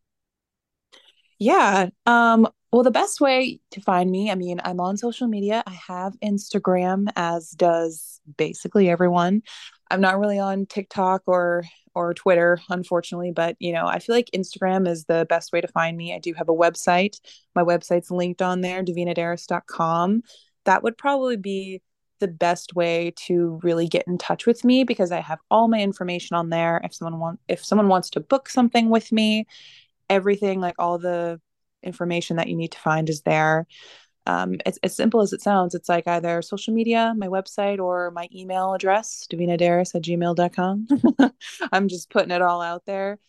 Yeah. 1.39 1.87
Um, 2.05 2.49
well, 2.73 2.83
the 2.83 2.91
best 2.91 3.21
way 3.21 3.61
to 3.71 3.81
find 3.81 4.11
me, 4.11 4.29
I 4.29 4.35
mean, 4.35 4.59
I'm 4.63 4.81
on 4.81 4.97
social 4.97 5.27
media. 5.27 5.63
I 5.65 5.79
have 5.87 6.19
Instagram, 6.21 7.07
as 7.15 7.51
does 7.51 8.19
basically 8.37 8.89
everyone. 8.89 9.43
I'm 9.91 10.01
not 10.01 10.19
really 10.19 10.39
on 10.39 10.65
TikTok 10.65 11.23
or 11.27 11.63
or 11.93 12.13
Twitter, 12.13 12.59
unfortunately, 12.69 13.31
but 13.31 13.57
you 13.59 13.73
know, 13.73 13.85
I 13.85 13.99
feel 13.99 14.15
like 14.15 14.29
Instagram 14.33 14.87
is 14.87 15.05
the 15.05 15.25
best 15.27 15.51
way 15.51 15.59
to 15.59 15.67
find 15.67 15.97
me. 15.97 16.13
I 16.13 16.19
do 16.19 16.33
have 16.33 16.47
a 16.49 16.53
website. 16.53 17.19
My 17.53 17.63
website's 17.63 18.09
linked 18.09 18.41
on 18.41 18.61
there, 18.61 18.83
davinadaras.com. 18.83 20.21
That 20.65 20.83
would 20.83 20.97
probably 20.97 21.35
be 21.35 21.81
the 22.19 22.29
best 22.29 22.75
way 22.75 23.11
to 23.17 23.59
really 23.63 23.87
get 23.87 24.07
in 24.07 24.17
touch 24.17 24.45
with 24.45 24.63
me 24.63 24.85
because 24.85 25.11
I 25.11 25.19
have 25.19 25.39
all 25.49 25.67
my 25.67 25.81
information 25.81 26.37
on 26.37 26.49
there. 26.49 26.79
If 26.83 26.93
someone 26.95 27.19
want 27.19 27.39
if 27.49 27.65
someone 27.65 27.89
wants 27.89 28.11
to 28.11 28.21
book 28.21 28.47
something 28.47 28.89
with 28.89 29.11
me, 29.11 29.45
everything 30.09 30.61
like 30.61 30.75
all 30.79 30.97
the 30.97 31.41
information 31.83 32.37
that 32.37 32.47
you 32.47 32.55
need 32.55 32.71
to 32.71 32.79
find 32.79 33.09
is 33.09 33.21
there. 33.23 33.67
Um, 34.27 34.57
it's 34.65 34.77
as 34.83 34.95
simple 34.95 35.21
as 35.21 35.33
it 35.33 35.41
sounds. 35.41 35.73
It's 35.73 35.89
like 35.89 36.07
either 36.07 36.41
social 36.41 36.73
media, 36.73 37.13
my 37.17 37.27
website, 37.27 37.79
or 37.79 38.11
my 38.11 38.27
email 38.33 38.73
address, 38.73 39.27
davinadaras 39.31 39.95
at 39.95 40.03
gmail.com. 40.03 40.87
I'm 41.71 41.87
just 41.87 42.09
putting 42.09 42.31
it 42.31 42.41
all 42.41 42.61
out 42.61 42.85
there. 42.85 43.19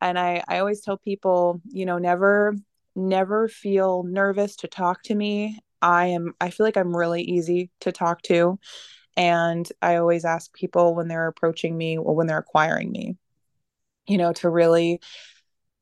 And 0.00 0.18
I, 0.18 0.42
I 0.48 0.58
always 0.60 0.80
tell 0.80 0.96
people, 0.96 1.60
you 1.68 1.84
know, 1.84 1.98
never, 1.98 2.54
never 2.94 3.48
feel 3.48 4.04
nervous 4.04 4.56
to 4.56 4.68
talk 4.68 5.02
to 5.04 5.14
me. 5.14 5.58
I 5.82 6.06
am, 6.06 6.34
I 6.40 6.50
feel 6.50 6.64
like 6.64 6.76
I'm 6.76 6.96
really 6.96 7.22
easy 7.22 7.70
to 7.80 7.92
talk 7.92 8.22
to. 8.22 8.58
And 9.16 9.68
I 9.82 9.96
always 9.96 10.24
ask 10.24 10.52
people 10.52 10.94
when 10.94 11.08
they're 11.08 11.26
approaching 11.26 11.76
me 11.76 11.98
or 11.98 12.14
when 12.14 12.26
they're 12.26 12.38
acquiring 12.38 12.92
me, 12.92 13.16
you 14.06 14.16
know, 14.16 14.32
to 14.34 14.48
really 14.48 15.00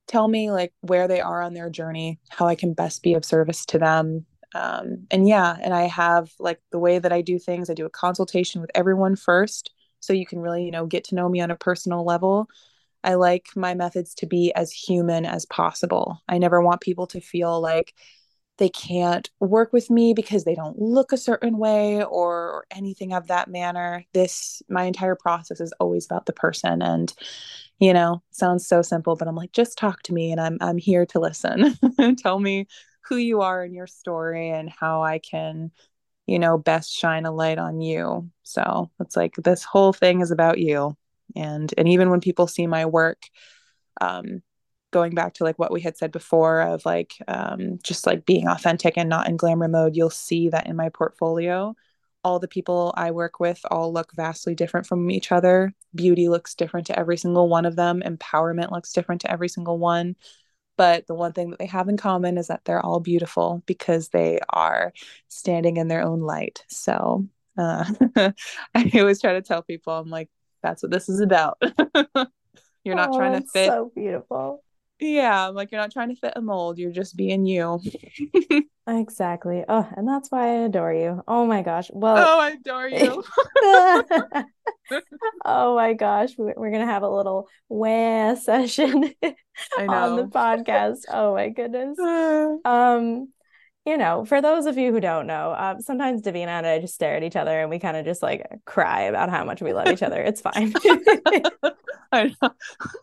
tell 0.07 0.27
me 0.27 0.51
like 0.51 0.73
where 0.81 1.07
they 1.09 1.21
are 1.21 1.43
on 1.43 1.53
their 1.53 1.69
journey, 1.69 2.19
how 2.31 2.47
I 2.47 2.55
can 2.55 2.73
best 2.73 3.03
be 3.03 3.15
of 3.15 3.25
service 3.25 3.67
to 3.67 3.79
them. 3.79 4.25
Um, 4.55 5.07
and 5.11 5.29
yeah, 5.29 5.57
and 5.63 5.75
I 5.75 5.83
have 5.85 6.31
like 6.39 6.61
the 6.71 6.79
way 6.79 6.99
that 6.99 7.13
I 7.13 7.21
do 7.21 7.39
things, 7.39 7.69
I 7.69 7.75
do 7.75 7.87
a 7.87 7.91
consultation 7.91 8.61
with 8.61 8.71
everyone 8.75 9.17
first. 9.17 9.73
So 10.01 10.13
you 10.13 10.27
can 10.27 10.41
really, 10.41 10.65
you 10.65 10.71
know, 10.71 10.87
get 10.87 11.05
to 11.05 11.15
know 11.15 11.29
me 11.29 11.41
on 11.41 11.51
a 11.51 11.57
personal 11.57 12.05
level. 12.05 12.49
I 13.03 13.15
like 13.15 13.49
my 13.55 13.75
methods 13.75 14.15
to 14.17 14.27
be 14.27 14.53
as 14.55 14.73
human 14.73 15.25
as 15.25 15.47
possible. 15.47 16.23
I 16.29 16.39
never 16.39 16.61
want 16.61 16.81
people 16.81 17.07
to 17.09 17.21
feel 17.21 17.61
like 17.61 17.95
they 18.59 18.69
can't 18.69 19.29
work 19.39 19.73
with 19.73 19.91
me 19.91 20.15
because 20.15 20.45
they 20.45 20.55
don't 20.55 20.79
look 20.79 21.13
a 21.13 21.19
certain 21.19 21.59
way 21.59 22.03
or, 22.03 22.33
or 22.33 22.67
anything 22.71 23.13
of 23.13 23.27
that 23.27 23.49
manner. 23.49 24.05
This, 24.15 24.63
my 24.69 24.85
entire 24.85 25.15
process 25.15 25.61
is 25.61 25.73
always 25.79 26.07
about 26.07 26.27
the 26.27 26.33
person. 26.33 26.83
And 26.83 27.13
you 27.79 27.93
know 27.93 28.23
sounds 28.31 28.67
so 28.67 28.83
simple 28.83 29.17
but 29.17 29.29
i'm 29.29 29.35
like 29.35 29.53
just 29.53 29.79
talk 29.79 30.03
to 30.03 30.15
me 30.15 30.33
and 30.33 30.41
i'm 30.41 30.57
i'm 30.61 30.79
here 30.79 31.05
to 31.05 31.21
listen 31.21 31.77
tell 32.17 32.39
me 32.39 32.67
who 33.09 33.17
you 33.17 33.41
are 33.41 33.63
and 33.63 33.75
your 33.75 33.87
story 33.87 34.51
and 34.51 34.71
how 34.71 35.03
i 35.03 35.19
can 35.19 35.71
you 36.27 36.39
know 36.39 36.59
best 36.59 36.93
shine 36.93 37.27
a 37.27 37.31
light 37.31 37.59
on 37.59 37.81
you 37.81 38.29
so 38.43 38.91
it's 39.01 39.17
like 39.17 39.35
this 39.37 39.65
whole 39.65 39.93
thing 39.93 40.21
is 40.21 40.31
about 40.31 40.59
you 40.59 40.97
and 41.35 41.73
and 41.79 41.89
even 41.89 42.11
when 42.11 42.21
people 42.21 42.47
see 42.47 42.67
my 42.67 42.87
work 42.87 43.23
um 44.01 44.43
going 44.93 45.15
back 45.15 45.35
to 45.35 45.45
like 45.45 45.59
what 45.59 45.73
we 45.73 45.81
had 45.81 45.97
said 45.97 46.13
before 46.13 46.61
of 46.61 46.85
like 46.85 47.15
um 47.29 47.79
just 47.83 48.07
like 48.07 48.25
being 48.25 48.49
authentic 48.49 48.95
and 48.97 49.09
not 49.09 49.29
in 49.29 49.37
glamour 49.37 49.69
mode 49.69 49.97
you'll 49.97 50.11
see 50.11 50.49
that 50.49 50.67
in 50.67 50.77
my 50.77 50.89
portfolio 50.89 51.75
all 52.27 52.41
the 52.41 52.49
people 52.49 52.93
I 52.97 53.13
work 53.13 53.39
with 53.39 53.61
all 53.71 53.93
look 53.93 54.13
vastly 54.13 54.57
different 54.57 54.85
from 54.85 55.09
each 55.13 55.31
other. 55.31 55.73
Beauty 55.95 56.29
looks 56.29 56.57
different 56.57 56.89
to 56.89 56.99
every 56.99 57.17
single 57.17 57.49
one 57.49 57.65
of 57.65 57.77
them, 57.77 58.03
empowerment 58.05 58.73
looks 58.73 58.93
different 58.93 59.21
to 59.21 59.31
every 59.31 59.49
single 59.49 59.79
one. 59.79 60.17
But 60.77 61.07
the 61.07 61.15
one 61.15 61.33
thing 61.33 61.51
that 61.51 61.59
they 61.59 61.67
have 61.67 61.89
in 61.89 61.97
common 61.97 62.39
is 62.39 62.49
that 62.49 62.65
they're 62.65 62.85
all 62.85 63.01
beautiful 63.01 63.63
because 63.67 64.09
they 64.09 64.41
are 64.51 64.93
standing 65.29 65.77
in 65.77 65.89
their 65.89 66.03
own 66.03 66.21
light. 66.21 66.65
So 66.69 67.27
uh, 67.57 67.85
I 68.75 68.91
always 68.95 69.21
try 69.21 69.33
to 69.35 69.43
tell 69.43 69.63
people, 69.63 69.93
I'm 69.93 70.11
like, 70.11 70.29
that's 70.63 70.83
what 70.83 70.91
this 70.91 71.09
is 71.09 71.21
about. 71.21 71.61
You're 72.85 72.95
not 72.95 73.11
oh, 73.13 73.19
trying 73.19 73.41
to 73.41 73.49
fit. 73.49 73.69
So 73.69 73.91
beautiful. 73.95 74.63
Yeah, 74.99 75.49
I'm 75.49 75.55
like, 75.55 75.73
you're 75.73 75.81
not 75.81 75.93
trying 75.93 76.09
to 76.09 76.15
fit 76.15 76.33
a 76.37 76.41
mold. 76.41 76.79
You're 76.79 76.91
just 76.91 77.17
being 77.17 77.45
you. 77.45 77.81
Exactly. 78.89 79.65
Oh, 79.69 79.89
and 79.97 80.07
that's 80.07 80.31
why 80.31 80.47
I 80.47 80.53
adore 80.67 80.93
you. 80.93 81.21
Oh 81.27 81.45
my 81.45 81.63
gosh. 81.63 81.91
Well, 81.93 82.17
oh, 82.19 82.41
I 82.41 82.51
adore 82.51 82.89
you. 82.89 83.25
oh 85.45 85.75
my 85.77 85.93
gosh. 85.95 86.31
We're 86.37 86.71
to 86.71 86.87
have 86.87 87.03
a 87.03 87.09
little 87.09 87.49
wah 87.69 88.35
session 88.35 89.15
on 89.79 90.17
the 90.17 90.29
podcast. 90.33 91.01
Oh 91.09 91.35
my 91.35 91.49
goodness. 91.49 91.99
um, 92.65 93.29
you 93.85 93.97
know, 93.97 94.25
for 94.25 94.43
those 94.43 94.67
of 94.67 94.77
you 94.77 94.93
who 94.93 95.01
don't 95.01 95.29
know, 95.29 95.53
uh, 95.53 95.79
sometimes 95.79 96.23
Davina 96.23 96.49
and 96.49 96.67
I 96.67 96.81
just 96.81 96.95
stare 96.95 97.17
at 97.17 97.23
each 97.23 97.37
other 97.37 97.61
and 97.61 97.71
we 97.71 97.79
kind 97.79 97.97
of 97.97 98.05
just 98.05 98.23
like 98.23 98.45
cry 98.65 99.03
about 99.03 99.31
how 99.31 99.45
much 99.45 99.63
we 99.63 99.73
love 99.73 99.89
each 99.89 100.03
other. 100.03 100.21
It's 100.21 100.41
fine. 100.41 100.73
I 102.13 102.35
know. 102.43 102.51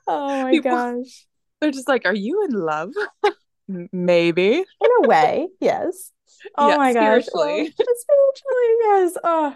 Oh 0.08 0.44
my 0.44 0.52
People, 0.52 0.72
gosh. 0.72 1.26
They're 1.62 1.72
just 1.72 1.88
like, 1.88 2.06
are 2.06 2.14
you 2.14 2.46
in 2.46 2.52
love? 2.52 2.92
Maybe. 3.68 4.56
In 4.58 4.90
a 5.04 5.08
way, 5.08 5.48
yes. 5.62 6.12
Oh 6.58 6.70
yeah, 6.70 6.78
my 6.78 6.94
gosh. 6.94 7.26
Spiritually. 7.26 7.74
Oh, 7.80 7.96
spiritually, 7.98 8.76
yes. 8.82 9.18
Oh, 9.24 9.56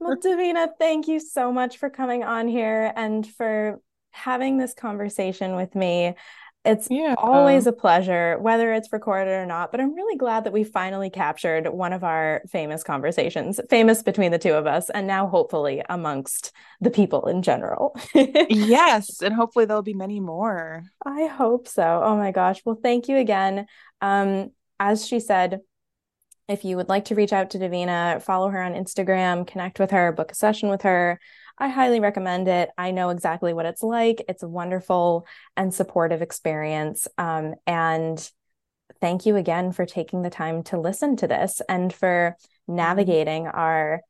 well, 0.00 0.16
Davina, 0.24 0.68
thank 0.78 1.08
you 1.08 1.20
so 1.20 1.52
much 1.52 1.78
for 1.78 1.90
coming 1.90 2.24
on 2.24 2.48
here 2.48 2.92
and 2.96 3.26
for 3.26 3.80
having 4.12 4.58
this 4.58 4.74
conversation 4.74 5.56
with 5.56 5.74
me. 5.74 6.14
It's 6.64 6.88
yeah. 6.90 7.14
always 7.18 7.66
a 7.66 7.72
pleasure, 7.72 8.38
whether 8.38 8.72
it's 8.72 8.90
recorded 8.90 9.32
or 9.32 9.44
not. 9.44 9.70
But 9.70 9.80
I'm 9.80 9.94
really 9.94 10.16
glad 10.16 10.44
that 10.44 10.52
we 10.52 10.64
finally 10.64 11.10
captured 11.10 11.68
one 11.68 11.92
of 11.92 12.02
our 12.02 12.40
famous 12.48 12.82
conversations, 12.82 13.60
famous 13.68 14.02
between 14.02 14.32
the 14.32 14.38
two 14.38 14.54
of 14.54 14.66
us, 14.66 14.88
and 14.88 15.06
now 15.06 15.26
hopefully 15.26 15.82
amongst 15.90 16.52
the 16.80 16.90
people 16.90 17.26
in 17.26 17.42
general. 17.42 17.94
yes. 18.14 19.20
And 19.20 19.34
hopefully 19.34 19.66
there'll 19.66 19.82
be 19.82 19.92
many 19.92 20.20
more. 20.20 20.84
I 21.04 21.26
hope 21.26 21.68
so. 21.68 22.00
Oh 22.02 22.16
my 22.16 22.30
gosh. 22.30 22.62
Well, 22.64 22.78
thank 22.82 23.08
you 23.08 23.18
again. 23.18 23.66
Um, 24.00 24.50
as 24.80 25.06
she 25.06 25.20
said, 25.20 25.60
if 26.48 26.64
you 26.64 26.76
would 26.76 26.88
like 26.88 27.06
to 27.06 27.14
reach 27.14 27.32
out 27.32 27.50
to 27.50 27.58
Davina, 27.58 28.20
follow 28.22 28.48
her 28.48 28.62
on 28.62 28.74
Instagram, 28.74 29.46
connect 29.46 29.78
with 29.78 29.90
her, 29.90 30.12
book 30.12 30.32
a 30.32 30.34
session 30.34 30.68
with 30.68 30.82
her. 30.82 31.18
I 31.58 31.68
highly 31.68 32.00
recommend 32.00 32.48
it. 32.48 32.70
I 32.76 32.90
know 32.90 33.10
exactly 33.10 33.52
what 33.52 33.66
it's 33.66 33.82
like. 33.82 34.24
It's 34.28 34.42
a 34.42 34.48
wonderful 34.48 35.26
and 35.56 35.72
supportive 35.72 36.20
experience. 36.20 37.06
Um, 37.16 37.54
and 37.66 38.30
thank 39.00 39.24
you 39.24 39.36
again 39.36 39.72
for 39.72 39.86
taking 39.86 40.22
the 40.22 40.30
time 40.30 40.62
to 40.64 40.80
listen 40.80 41.16
to 41.16 41.26
this 41.26 41.62
and 41.68 41.92
for 41.92 42.36
mm-hmm. 42.38 42.76
navigating 42.76 43.46
our 43.46 44.02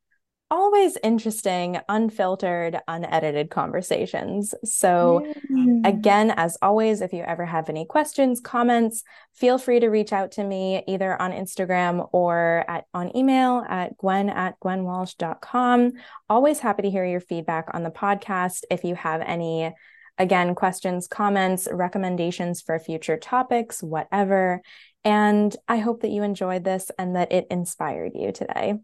always 0.55 0.97
interesting, 1.03 1.81
unfiltered, 1.89 2.79
unedited 2.87 3.51
conversations. 3.51 4.55
So, 4.63 5.27
mm. 5.51 5.85
again, 5.85 6.31
as 6.31 6.57
always, 6.63 7.01
if 7.01 7.13
you 7.13 7.25
ever 7.25 7.45
have 7.45 7.69
any 7.69 7.85
questions, 7.85 8.41
comments, 8.41 9.03
feel 9.35 9.59
free 9.59 9.81
to 9.81 9.89
reach 9.89 10.13
out 10.13 10.31
to 10.33 10.45
me 10.45 10.85
either 10.87 11.21
on 11.21 11.33
Instagram 11.33 12.09
or 12.13 12.65
at 12.69 12.85
on 12.95 13.15
email 13.17 13.65
at 13.69 13.99
gwen 13.99 14.31
at 14.31 14.61
gwenwalsh.com. 14.61 15.93
Always 16.31 16.61
happy 16.61 16.83
to 16.83 16.91
hear 16.91 17.05
your 17.05 17.21
feedback 17.21 17.71
on 17.75 17.83
the 17.83 17.91
podcast. 17.91 18.63
If 18.71 18.85
you 18.85 18.95
have 18.95 19.23
any 19.23 19.75
again 20.17 20.55
questions 20.55 21.09
comments 21.09 21.67
recommendations 21.73 22.63
for 22.63 22.79
future 22.79 23.17
topics 23.17 23.83
whatever 23.83 24.63
and 25.03 25.57
i 25.67 25.79
hope 25.79 26.03
that 26.03 26.13
you 26.13 26.23
enjoyed 26.23 26.63
this 26.63 26.89
and 27.01 27.17
that 27.17 27.33
it 27.33 27.49
inspired 27.51 28.13
you 28.15 28.31
today 28.31 28.75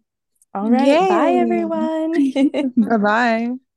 All 0.54 0.70
right. 0.70 0.86
Yay. 0.86 1.06
Bye, 1.06 1.32
everyone. 1.34 2.12
bye 2.76 2.96
bye. 2.98 3.69